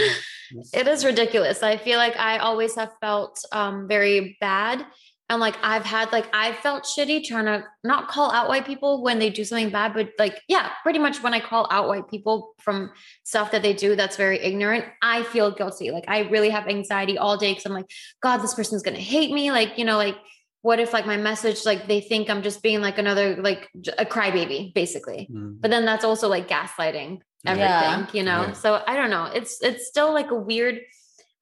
It 0.72 0.86
is 0.86 1.04
ridiculous. 1.04 1.62
I 1.64 1.76
feel 1.76 1.98
like 1.98 2.16
I 2.16 2.38
always 2.38 2.76
have 2.76 2.92
felt 3.00 3.44
um, 3.50 3.88
very 3.88 4.36
bad. 4.40 4.86
And 5.28 5.40
like 5.40 5.56
I've 5.62 5.84
had 5.84 6.12
like 6.12 6.26
I 6.32 6.52
felt 6.52 6.84
shitty 6.84 7.24
trying 7.24 7.46
to 7.46 7.64
not 7.82 8.06
call 8.08 8.30
out 8.30 8.48
white 8.48 8.64
people 8.64 9.02
when 9.02 9.18
they 9.18 9.28
do 9.28 9.44
something 9.44 9.70
bad, 9.70 9.92
but 9.92 10.10
like 10.20 10.40
yeah, 10.48 10.70
pretty 10.84 11.00
much 11.00 11.20
when 11.22 11.34
I 11.34 11.40
call 11.40 11.66
out 11.70 11.88
white 11.88 12.08
people 12.08 12.54
from 12.60 12.92
stuff 13.24 13.50
that 13.50 13.62
they 13.62 13.72
do 13.74 13.96
that's 13.96 14.16
very 14.16 14.38
ignorant, 14.40 14.84
I 15.02 15.24
feel 15.24 15.50
guilty. 15.50 15.90
Like 15.90 16.04
I 16.06 16.20
really 16.28 16.50
have 16.50 16.68
anxiety 16.68 17.18
all 17.18 17.36
day 17.36 17.50
because 17.50 17.66
I'm 17.66 17.72
like, 17.72 17.90
God, 18.22 18.38
this 18.38 18.54
person's 18.54 18.82
gonna 18.84 18.98
hate 18.98 19.32
me. 19.32 19.50
Like 19.50 19.78
you 19.78 19.84
know, 19.84 19.96
like 19.96 20.16
what 20.62 20.80
if 20.80 20.92
like 20.92 21.06
my 21.06 21.16
message 21.16 21.64
like 21.64 21.86
they 21.86 22.00
think 22.00 22.28
I'm 22.30 22.42
just 22.42 22.62
being 22.62 22.80
like 22.80 22.98
another 22.98 23.36
like 23.36 23.68
a 23.98 24.04
crybaby 24.04 24.74
basically 24.74 25.28
mm, 25.30 25.60
but 25.60 25.70
then 25.70 25.84
that's 25.84 26.04
also 26.04 26.28
like 26.28 26.48
gaslighting 26.48 27.18
everything 27.44 27.60
Yeah. 27.60 28.06
you 28.12 28.22
know 28.24 28.42
Yeah. 28.46 28.52
so 28.52 28.82
i 28.84 28.96
don't 28.96 29.10
know 29.10 29.26
it's 29.26 29.62
it's 29.62 29.86
still 29.86 30.12
like 30.12 30.32
a 30.32 30.34
weird 30.34 30.80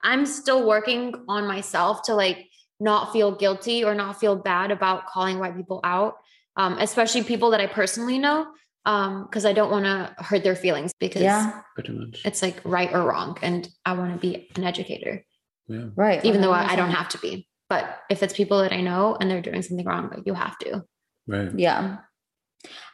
i'm 0.02 0.26
still 0.26 0.66
working 0.66 1.14
on 1.26 1.46
myself 1.46 2.02
to 2.02 2.14
like 2.14 2.48
not 2.80 3.12
feel 3.12 3.32
guilty 3.32 3.84
or 3.84 3.94
not 3.94 4.18
feel 4.20 4.36
bad 4.36 4.70
about 4.70 5.06
calling 5.06 5.38
white 5.38 5.56
people 5.56 5.80
out 5.84 6.16
um, 6.56 6.78
especially 6.78 7.24
people 7.24 7.50
that 7.50 7.60
I 7.60 7.66
personally 7.66 8.16
know, 8.16 8.46
because 8.84 9.44
I 9.44 9.52
don't 9.52 9.72
want 9.72 9.86
to 9.86 10.14
hurt 10.22 10.44
their 10.44 10.54
feelings 10.54 10.92
because 11.00 11.20
Yeah. 11.22 11.62
Pretty 11.74 11.90
much. 11.92 12.22
it's 12.24 12.42
like 12.42 12.60
right 12.64 12.92
or 12.92 13.02
wrong, 13.02 13.36
and 13.42 13.68
I 13.84 13.94
want 13.94 14.12
to 14.14 14.18
be 14.20 14.48
an 14.54 14.62
educator, 14.62 15.24
yeah. 15.66 15.86
Right. 15.96 16.24
even 16.24 16.40
though 16.42 16.52
I, 16.52 16.72
I 16.74 16.76
don't 16.76 16.92
have 16.92 17.08
to 17.08 17.18
be. 17.18 17.48
But 17.68 17.98
if 18.08 18.22
it's 18.22 18.34
people 18.34 18.60
that 18.62 18.72
I 18.72 18.82
know 18.82 19.16
and 19.18 19.28
they're 19.28 19.42
doing 19.42 19.62
something 19.62 19.84
wrong, 19.84 20.10
like 20.14 20.22
you 20.26 20.34
have 20.34 20.56
to. 20.58 20.84
Right. 21.26 21.50
Yeah. 21.58 21.96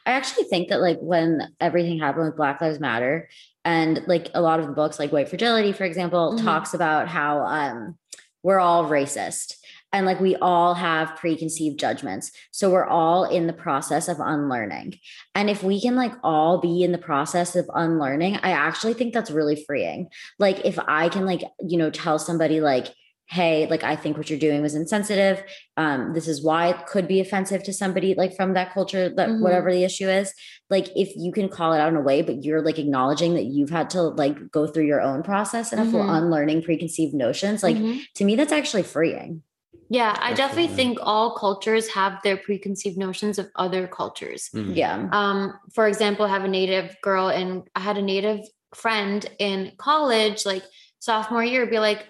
I 0.07 0.11
actually 0.13 0.45
think 0.45 0.69
that 0.69 0.81
like 0.81 0.97
when 0.99 1.47
everything 1.59 1.99
happened 1.99 2.25
with 2.25 2.37
Black 2.37 2.61
Lives 2.61 2.79
Matter 2.79 3.29
and 3.63 4.01
like 4.07 4.29
a 4.33 4.41
lot 4.41 4.59
of 4.59 4.65
the 4.65 4.73
books, 4.73 4.97
like 4.97 5.11
White 5.11 5.29
Fragility, 5.29 5.71
for 5.71 5.83
example, 5.83 6.33
Mhm. 6.35 6.43
talks 6.43 6.73
about 6.73 7.07
how 7.09 7.41
um 7.45 7.95
we're 8.41 8.59
all 8.59 8.85
racist 8.89 9.53
and 9.93 10.05
like 10.05 10.19
we 10.19 10.35
all 10.37 10.73
have 10.73 11.15
preconceived 11.17 11.79
judgments. 11.79 12.31
So 12.51 12.69
we're 12.71 12.85
all 12.85 13.25
in 13.25 13.47
the 13.47 13.53
process 13.53 14.07
of 14.07 14.19
unlearning. 14.19 14.99
And 15.35 15.49
if 15.49 15.63
we 15.63 15.81
can 15.81 15.95
like 15.95 16.13
all 16.23 16.59
be 16.59 16.83
in 16.83 16.91
the 16.91 16.97
process 16.97 17.55
of 17.55 17.69
unlearning, 17.73 18.37
I 18.37 18.51
actually 18.51 18.93
think 18.93 19.13
that's 19.13 19.31
really 19.31 19.63
freeing. 19.67 20.07
Like 20.39 20.65
if 20.65 20.79
I 20.87 21.09
can 21.09 21.25
like, 21.25 21.43
you 21.59 21.77
know, 21.77 21.89
tell 21.89 22.19
somebody 22.19 22.61
like, 22.61 22.87
hey, 23.27 23.65
like 23.69 23.81
I 23.83 23.95
think 23.95 24.17
what 24.17 24.29
you're 24.29 24.37
doing 24.39 24.61
was 24.61 24.75
insensitive. 24.75 25.41
Um, 25.77 26.13
this 26.13 26.27
is 26.27 26.43
why 26.43 26.67
it 26.67 26.85
could 26.85 27.07
be 27.07 27.21
offensive 27.21 27.63
to 27.63 27.71
somebody 27.71 28.13
like 28.13 28.35
from 28.35 28.55
that 28.55 28.73
culture, 28.73 29.07
that 29.15 29.29
Mhm. 29.29 29.39
whatever 29.41 29.71
the 29.71 29.85
issue 29.85 30.09
is. 30.09 30.33
Like 30.69 30.89
if 30.97 31.13
you 31.15 31.31
can 31.31 31.47
call 31.47 31.71
it 31.71 31.79
out 31.79 31.87
in 31.87 31.95
a 31.95 32.01
way, 32.01 32.21
but 32.23 32.43
you're 32.43 32.61
like 32.61 32.77
acknowledging 32.77 33.35
that 33.35 33.45
you've 33.45 33.69
had 33.69 33.89
to 33.91 34.01
like 34.01 34.51
go 34.51 34.67
through 34.67 34.85
your 34.85 34.99
own 35.01 35.23
process 35.23 35.71
and 35.71 35.79
Mhm. 35.93 36.09
unlearning 36.17 36.61
preconceived 36.61 37.13
notions, 37.13 37.63
like 37.63 37.77
Mhm. 37.77 38.01
to 38.15 38.25
me, 38.25 38.35
that's 38.35 38.51
actually 38.51 38.83
freeing. 38.83 39.43
Yeah, 39.89 40.15
I 40.19 40.33
definitely 40.33 40.67
Definitely. 40.67 40.75
think 40.75 40.97
all 41.01 41.35
cultures 41.37 41.89
have 41.89 42.21
their 42.23 42.37
preconceived 42.37 42.97
notions 42.97 43.37
of 43.39 43.49
other 43.55 43.87
cultures. 43.87 44.49
Mhm. 44.53 44.75
Yeah. 44.75 45.07
um 45.11 45.53
for 45.73 45.87
example 45.87 46.25
I 46.25 46.29
have 46.29 46.43
a 46.45 46.47
native 46.47 46.95
girl 47.01 47.27
and 47.29 47.63
i 47.75 47.79
had 47.79 47.97
a 47.97 48.01
native 48.01 48.39
friend 48.75 49.25
in 49.39 49.71
college 49.77 50.45
like 50.45 50.63
sophomore 50.99 51.43
year 51.43 51.65
be 51.65 51.79
like 51.79 52.01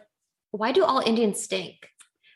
why 0.52 0.72
do 0.72 0.84
all 0.84 1.00
indians 1.00 1.42
stink 1.42 1.76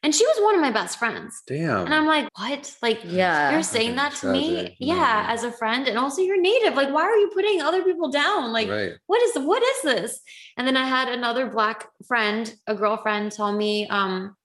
and 0.03 0.13
she 0.15 0.25
was 0.25 0.37
one 0.41 0.55
of 0.55 0.61
my 0.61 0.71
best 0.71 0.97
friends 0.97 1.31
Damn. 1.45 1.85
and 1.85 1.93
i'm 1.93 2.07
like 2.07 2.27
what 2.39 2.75
like 2.81 2.99
Yeah. 3.03 3.51
you're 3.51 3.61
saying 3.75 3.95
that 3.97 4.13
to 4.21 4.27
me 4.31 4.45
tragic. 4.53 4.75
yeah 4.79 4.95
Yeah. 4.95 5.25
as 5.33 5.43
a 5.43 5.51
friend 5.51 5.87
and 5.87 5.97
also 5.99 6.21
you're 6.23 6.41
native 6.41 6.73
like 6.75 6.91
why 6.95 7.03
are 7.03 7.17
you 7.23 7.29
putting 7.37 7.61
other 7.61 7.83
people 7.83 8.09
down 8.09 8.51
like 8.51 8.69
right. 8.69 8.93
what 9.05 9.21
is 9.21 9.31
what 9.49 9.61
is 9.73 9.79
this 9.91 10.19
and 10.57 10.65
then 10.67 10.77
i 10.77 10.85
had 10.85 11.07
another 11.09 11.45
black 11.57 11.87
friend 12.07 12.43
a 12.67 12.73
girlfriend 12.73 13.31
tell 13.31 13.51
me 13.51 13.87
um 13.89 14.35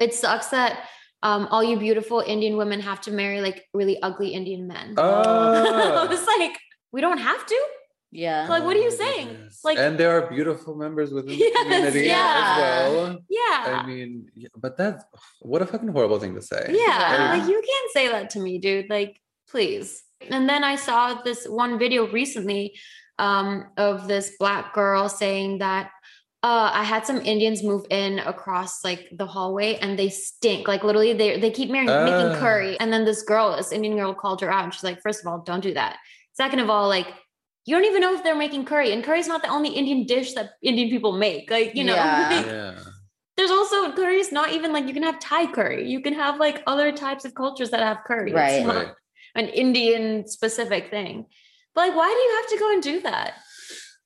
it 0.00 0.12
sucks 0.14 0.48
that 0.48 0.88
um 1.22 1.46
all 1.50 1.62
you 1.64 1.78
beautiful 1.78 2.20
indian 2.26 2.56
women 2.56 2.80
have 2.80 3.00
to 3.00 3.10
marry 3.10 3.40
like 3.40 3.64
really 3.72 4.00
ugly 4.02 4.28
indian 4.34 4.66
men 4.66 4.94
Oh. 4.98 6.04
I 6.04 6.06
was 6.06 6.26
like, 6.26 6.56
we 6.92 7.00
don't 7.00 7.18
have 7.18 7.44
to. 7.46 7.60
Yeah. 8.12 8.46
Like, 8.48 8.62
what 8.62 8.76
are 8.76 8.80
you 8.80 8.92
Oh 8.94 9.02
saying? 9.04 9.48
Like- 9.64 9.78
and 9.78 9.98
there 9.98 10.12
are 10.16 10.30
beautiful 10.30 10.76
members 10.76 11.10
within 11.12 11.34
Yes, 11.38 11.50
the 11.52 11.64
community 11.64 12.06
yeah. 12.06 12.84
as 12.86 12.92
well. 12.92 13.18
Yeah. 13.28 13.80
I 13.82 13.86
mean, 13.86 14.28
but 14.56 14.76
that's 14.76 15.02
what 15.40 15.62
a 15.62 15.66
fucking 15.66 15.88
horrible 15.88 16.20
thing 16.20 16.34
to 16.36 16.42
say. 16.42 16.62
yeah. 16.70 17.00
Like- 17.32 17.40
Like, 17.40 17.48
you 17.50 17.60
can't 17.70 17.90
say 17.92 18.08
that 18.14 18.30
to 18.30 18.38
me, 18.40 18.58
dude. 18.58 18.88
Like, 18.88 19.20
please. 19.48 20.04
And 20.30 20.48
then 20.48 20.62
I 20.62 20.76
saw 20.76 21.22
this 21.22 21.44
one 21.48 21.76
video 21.78 22.06
recently 22.06 22.78
um, 23.18 23.66
of 23.76 24.06
this 24.06 24.36
black 24.38 24.72
girl 24.74 25.08
saying 25.08 25.58
that 25.58 25.90
uh, 26.50 26.70
I 26.80 26.84
had 26.92 27.02
some 27.06 27.20
Indians 27.32 27.62
move 27.70 27.84
in 27.90 28.12
across 28.32 28.84
like 28.88 29.02
the 29.20 29.26
hallway 29.34 29.70
and 29.82 29.98
they 29.98 30.10
stink. 30.10 30.68
Like 30.72 30.84
literally 30.84 31.12
they 31.20 31.30
they 31.42 31.50
keep 31.58 31.70
making, 31.70 31.88
Ah. 31.90 32.04
making 32.10 32.30
curry. 32.44 32.74
And 32.80 32.92
then 32.92 33.02
this 33.10 33.22
girl, 33.30 33.56
this 33.56 33.72
Indian 33.72 33.96
girl 34.00 34.12
called 34.22 34.40
her 34.42 34.50
out 34.52 34.64
and 34.64 34.72
she's 34.74 34.84
like, 34.90 35.00
first 35.06 35.20
of 35.20 35.26
all, 35.28 35.38
don't 35.48 35.62
do 35.68 35.72
that. 35.80 35.96
Second 36.42 36.60
of 36.64 36.68
all, 36.74 36.86
like 36.96 37.08
you 37.66 37.74
don't 37.74 37.86
even 37.90 38.02
know 38.04 38.14
if 38.16 38.22
they're 38.22 38.42
making 38.46 38.62
curry. 38.72 38.92
And 38.92 39.02
curry 39.02 39.20
is 39.24 39.30
not 39.34 39.40
the 39.42 39.48
only 39.56 39.70
Indian 39.70 40.00
dish 40.14 40.34
that 40.34 40.50
Indian 40.70 40.90
people 40.94 41.12
make. 41.26 41.50
Like, 41.50 41.70
you 41.78 41.84
know, 41.88 41.94
Yeah. 41.94 42.28
like, 42.36 42.46
Yeah. 42.46 42.74
there's 43.36 43.50
also 43.58 43.78
curry 43.92 44.18
is 44.26 44.30
not 44.38 44.52
even 44.56 44.70
like 44.76 44.86
you 44.88 44.92
can 44.98 45.02
have 45.10 45.18
Thai 45.30 45.42
curry. 45.58 45.88
You 45.94 46.00
can 46.06 46.12
have 46.24 46.34
like 46.46 46.62
other 46.72 46.92
types 47.04 47.24
of 47.24 47.34
cultures 47.42 47.70
that 47.72 47.80
have 47.80 47.98
curry. 48.06 48.32
It's 48.36 48.66
not 48.66 48.76
Right. 48.76 48.92
an 49.34 49.46
Indian 49.48 50.28
specific 50.36 50.90
thing. 50.90 51.14
But 51.74 51.80
like, 51.88 51.96
why 52.00 52.08
do 52.16 52.20
you 52.26 52.32
have 52.38 52.48
to 52.52 52.58
go 52.64 52.68
and 52.74 52.82
do 52.92 52.96
that? 53.08 53.30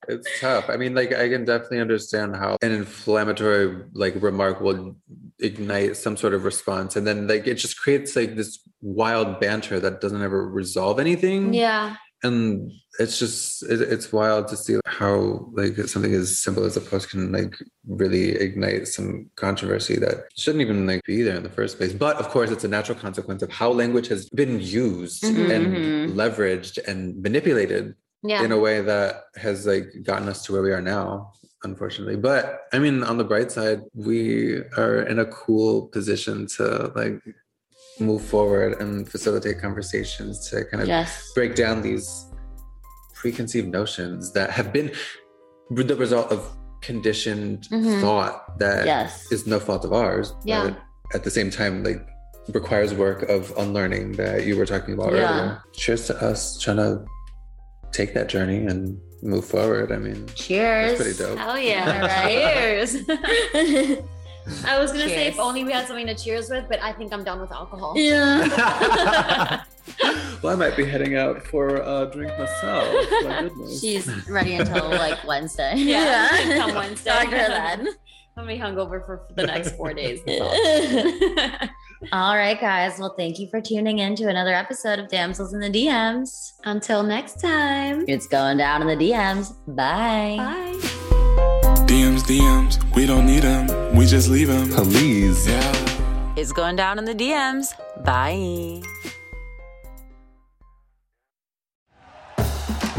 It's 0.07 0.27
tough. 0.39 0.69
I 0.69 0.77
mean, 0.77 0.95
like 0.95 1.13
I 1.13 1.29
can 1.29 1.45
definitely 1.45 1.81
understand 1.81 2.35
how 2.35 2.57
an 2.61 2.71
inflammatory 2.71 3.83
like 3.93 4.15
remark 4.21 4.61
will 4.61 4.95
ignite 5.39 5.97
some 5.97 6.15
sort 6.17 6.33
of 6.33 6.45
response. 6.45 6.95
And 6.95 7.05
then 7.05 7.27
like 7.27 7.45
it 7.47 7.55
just 7.55 7.79
creates 7.79 8.15
like 8.15 8.35
this 8.35 8.59
wild 8.81 9.39
banter 9.39 9.79
that 9.79 10.01
doesn't 10.01 10.21
ever 10.21 10.47
resolve 10.47 10.99
anything. 10.99 11.53
Yeah. 11.53 11.95
and 12.21 12.69
it's 12.99 13.17
just 13.17 13.63
it, 13.63 13.79
it's 13.81 14.11
wild 14.11 14.45
to 14.49 14.57
see 14.57 14.75
how 14.85 15.47
like 15.53 15.75
something 15.87 16.13
as 16.13 16.37
simple 16.37 16.65
as 16.65 16.75
a 16.75 16.81
post 16.81 17.09
can 17.11 17.31
like 17.31 17.55
really 17.87 18.31
ignite 18.31 18.89
some 18.89 19.29
controversy 19.37 19.95
that 19.95 20.25
shouldn't 20.35 20.61
even 20.61 20.85
like 20.85 21.01
be 21.05 21.21
there 21.21 21.37
in 21.37 21.43
the 21.43 21.49
first 21.59 21.77
place 21.77 21.93
but 21.93 22.17
of 22.17 22.27
course 22.27 22.51
it's 22.51 22.65
a 22.65 22.67
natural 22.67 22.97
consequence 22.99 23.41
of 23.41 23.49
how 23.49 23.69
language 23.71 24.09
has 24.09 24.27
been 24.41 24.59
used 24.59 25.23
Mhm. 25.23 25.49
and 25.55 25.65
Mhm. 25.67 26.13
leveraged 26.21 26.77
and 26.89 26.99
manipulated 27.23 27.95
Yeah. 28.23 28.43
in 28.43 28.51
a 28.51 28.59
way 28.59 28.81
that 28.81 29.23
has 29.37 29.65
like 29.65 29.87
gotten 30.03 30.27
us 30.27 30.43
to 30.45 30.51
where 30.53 30.61
we 30.61 30.71
are 30.73 30.81
now 30.81 31.31
unfortunately 31.63 32.17
but 32.17 32.61
i 32.73 32.79
mean 32.79 33.01
on 33.03 33.17
the 33.17 33.23
bright 33.23 33.49
side 33.51 33.81
we 33.93 34.57
are 34.77 35.01
in 35.03 35.19
a 35.19 35.25
cool 35.25 35.87
position 35.87 36.47
to 36.57 36.91
like 36.95 37.21
move 37.99 38.21
forward 38.23 38.79
and 38.81 39.07
facilitate 39.09 39.59
conversations 39.61 40.49
to 40.49 40.63
kind 40.65 40.81
of 40.81 40.87
Yes. 40.87 41.31
break 41.35 41.55
down 41.55 41.81
these 41.81 42.07
preconceived 43.13 43.67
notions 43.69 44.31
that 44.33 44.49
have 44.51 44.71
been 44.71 44.91
the 45.71 45.95
result 45.95 46.31
of 46.31 46.39
conditioned 46.81 47.67
Mhm. 47.71 47.99
thought 48.01 48.57
that 48.59 48.79
is 48.81 49.31
Yes. 49.31 49.45
no 49.47 49.59
fault 49.59 49.83
of 49.85 49.91
ours 49.93 50.33
Yeah. 50.45 50.63
but 50.65 50.77
at 51.13 51.23
the 51.23 51.31
same 51.31 51.49
time 51.49 51.83
like 51.83 52.05
requires 52.53 52.93
work 52.93 53.23
of 53.29 53.53
unlearning 53.57 54.13
that 54.13 54.45
you 54.47 54.55
were 54.57 54.65
talking 54.65 54.93
about 54.93 55.11
Yeah. 55.13 55.19
earlier 55.19 55.61
cheers 55.73 56.07
to 56.07 56.15
us 56.29 56.57
trying 56.57 56.77
to 56.77 57.05
take 57.91 58.13
that 58.13 58.29
journey 58.29 58.65
and 58.65 58.99
move 59.21 59.43
forward 59.45 59.91
i 59.91 59.97
mean 59.97 60.25
Cheers. 60.35 60.97
that's 60.97 61.01
pretty 61.17 61.17
dope 61.17 61.37
Hell 61.37 61.59
yeah. 61.59 62.01
All 62.01 62.07
right. 62.07 62.87
Cheers. 62.87 63.99
I 64.65 64.79
was 64.79 64.91
gonna 64.91 65.07
say 65.09 65.27
if 65.27 65.39
only 65.39 65.63
we 65.63 65.71
had 65.71 65.85
something 65.85 66.07
to 66.07 66.15
cheers 66.15 66.49
with, 66.49 66.65
but 66.69 66.81
I 66.81 66.91
think 66.93 67.13
I'm 67.13 67.23
done 67.23 67.39
with 67.39 67.51
alcohol. 67.51 67.93
yeah. 67.97 69.63
well 70.41 70.53
i 70.53 70.55
might 70.55 70.77
be 70.77 70.85
heading 70.85 71.15
out 71.17 71.41
for 71.45 71.77
a 71.77 72.09
drink 72.11 72.31
myself 72.37 72.93
My 73.23 73.41
goodness. 73.41 73.81
She's 73.81 74.29
ready 74.29 74.53
until 74.55 74.87
like 74.89 75.23
Wednesday. 75.27 75.73
Yeah, 75.75 76.27
come 76.57 76.73
Wednesday. 76.75 77.09
Talk 77.11 77.29
to 77.29 77.37
her 77.37 77.47
then. 77.49 77.87
I'm 78.37 78.45
gonna 78.45 78.47
be 78.47 78.59
hungover 78.59 79.05
for 79.05 79.27
the 79.35 79.45
next 79.45 79.75
four 79.75 79.93
days. 79.93 80.21
That's 82.01 82.13
all. 82.13 82.19
All 82.29 82.35
right, 82.35 82.59
guys. 82.59 82.99
Well, 82.99 83.13
thank 83.17 83.39
you 83.39 83.47
for 83.47 83.61
tuning 83.61 83.99
in 83.99 84.15
to 84.17 84.27
another 84.27 84.53
episode 84.53 84.99
of 84.99 85.09
Damsels 85.09 85.53
in 85.53 85.59
the 85.59 85.69
DMs. 85.69 86.53
Until 86.63 87.03
next 87.03 87.41
time. 87.41 88.05
It's 88.07 88.27
going 88.27 88.57
down 88.57 88.81
in 88.81 88.87
the 88.87 89.11
DMs. 89.11 89.53
Bye. 89.67 90.35
Bye. 90.37 90.99
DMs, 91.89 92.21
DMs, 92.21 92.95
we 92.95 93.07
don't 93.07 93.25
need 93.25 93.41
them, 93.41 93.95
we 93.95 94.05
just 94.05 94.29
leave 94.29 94.47
them. 94.47 94.69
please 94.69 95.47
Yeah. 95.47 96.33
It's 96.35 96.51
going 96.51 96.75
down 96.75 96.99
in 96.99 97.05
the 97.05 97.15
DMs. 97.15 97.73
Bye. 98.05 98.83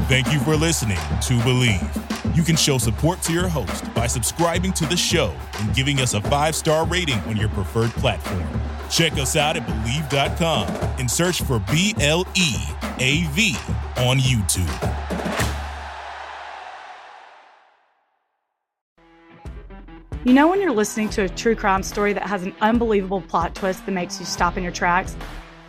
Thank 0.08 0.32
you 0.32 0.40
for 0.40 0.56
listening 0.56 0.96
to 0.96 1.34
Bleav. 1.44 2.36
You 2.36 2.42
can 2.42 2.56
show 2.56 2.78
support 2.78 3.22
to 3.22 3.32
your 3.32 3.46
host 3.46 3.94
by 3.94 4.08
subscribing 4.08 4.72
to 4.72 4.86
the 4.86 4.96
show 4.96 5.32
and 5.60 5.72
giving 5.72 6.00
us 6.00 6.14
a 6.14 6.20
five 6.22 6.56
star 6.56 6.84
rating 6.84 7.20
on 7.20 7.36
your 7.36 7.48
preferred 7.50 7.90
platform. 7.92 8.42
Check 8.90 9.12
us 9.14 9.36
out 9.36 9.56
at 9.56 9.66
Bleav.com 9.66 10.68
and 10.98 11.10
search 11.10 11.42
for 11.42 11.58
B 11.70 11.94
L 12.00 12.26
E 12.36 12.56
A 12.98 13.24
V 13.30 13.56
on 13.96 14.18
YouTube. 14.18 14.96
You 20.22 20.34
know, 20.34 20.48
when 20.48 20.60
you're 20.60 20.70
listening 20.70 21.08
to 21.10 21.22
a 21.22 21.28
true 21.30 21.56
crime 21.56 21.82
story 21.82 22.12
that 22.12 22.24
has 22.24 22.42
an 22.42 22.54
unbelievable 22.60 23.22
plot 23.22 23.54
twist 23.54 23.86
that 23.86 23.92
makes 23.92 24.20
you 24.20 24.26
stop 24.26 24.58
in 24.58 24.62
your 24.62 24.72
tracks? 24.72 25.16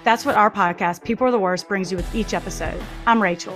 That's 0.04 0.26
what 0.26 0.36
our 0.36 0.52
podcast, 0.52 1.04
People 1.04 1.28
Are 1.28 1.32
the 1.32 1.40
Worst, 1.40 1.70
brings 1.70 1.90
you 1.90 1.96
with 1.96 2.14
each 2.14 2.34
episode. 2.34 2.82
I'm 3.06 3.22
Rachel. 3.22 3.56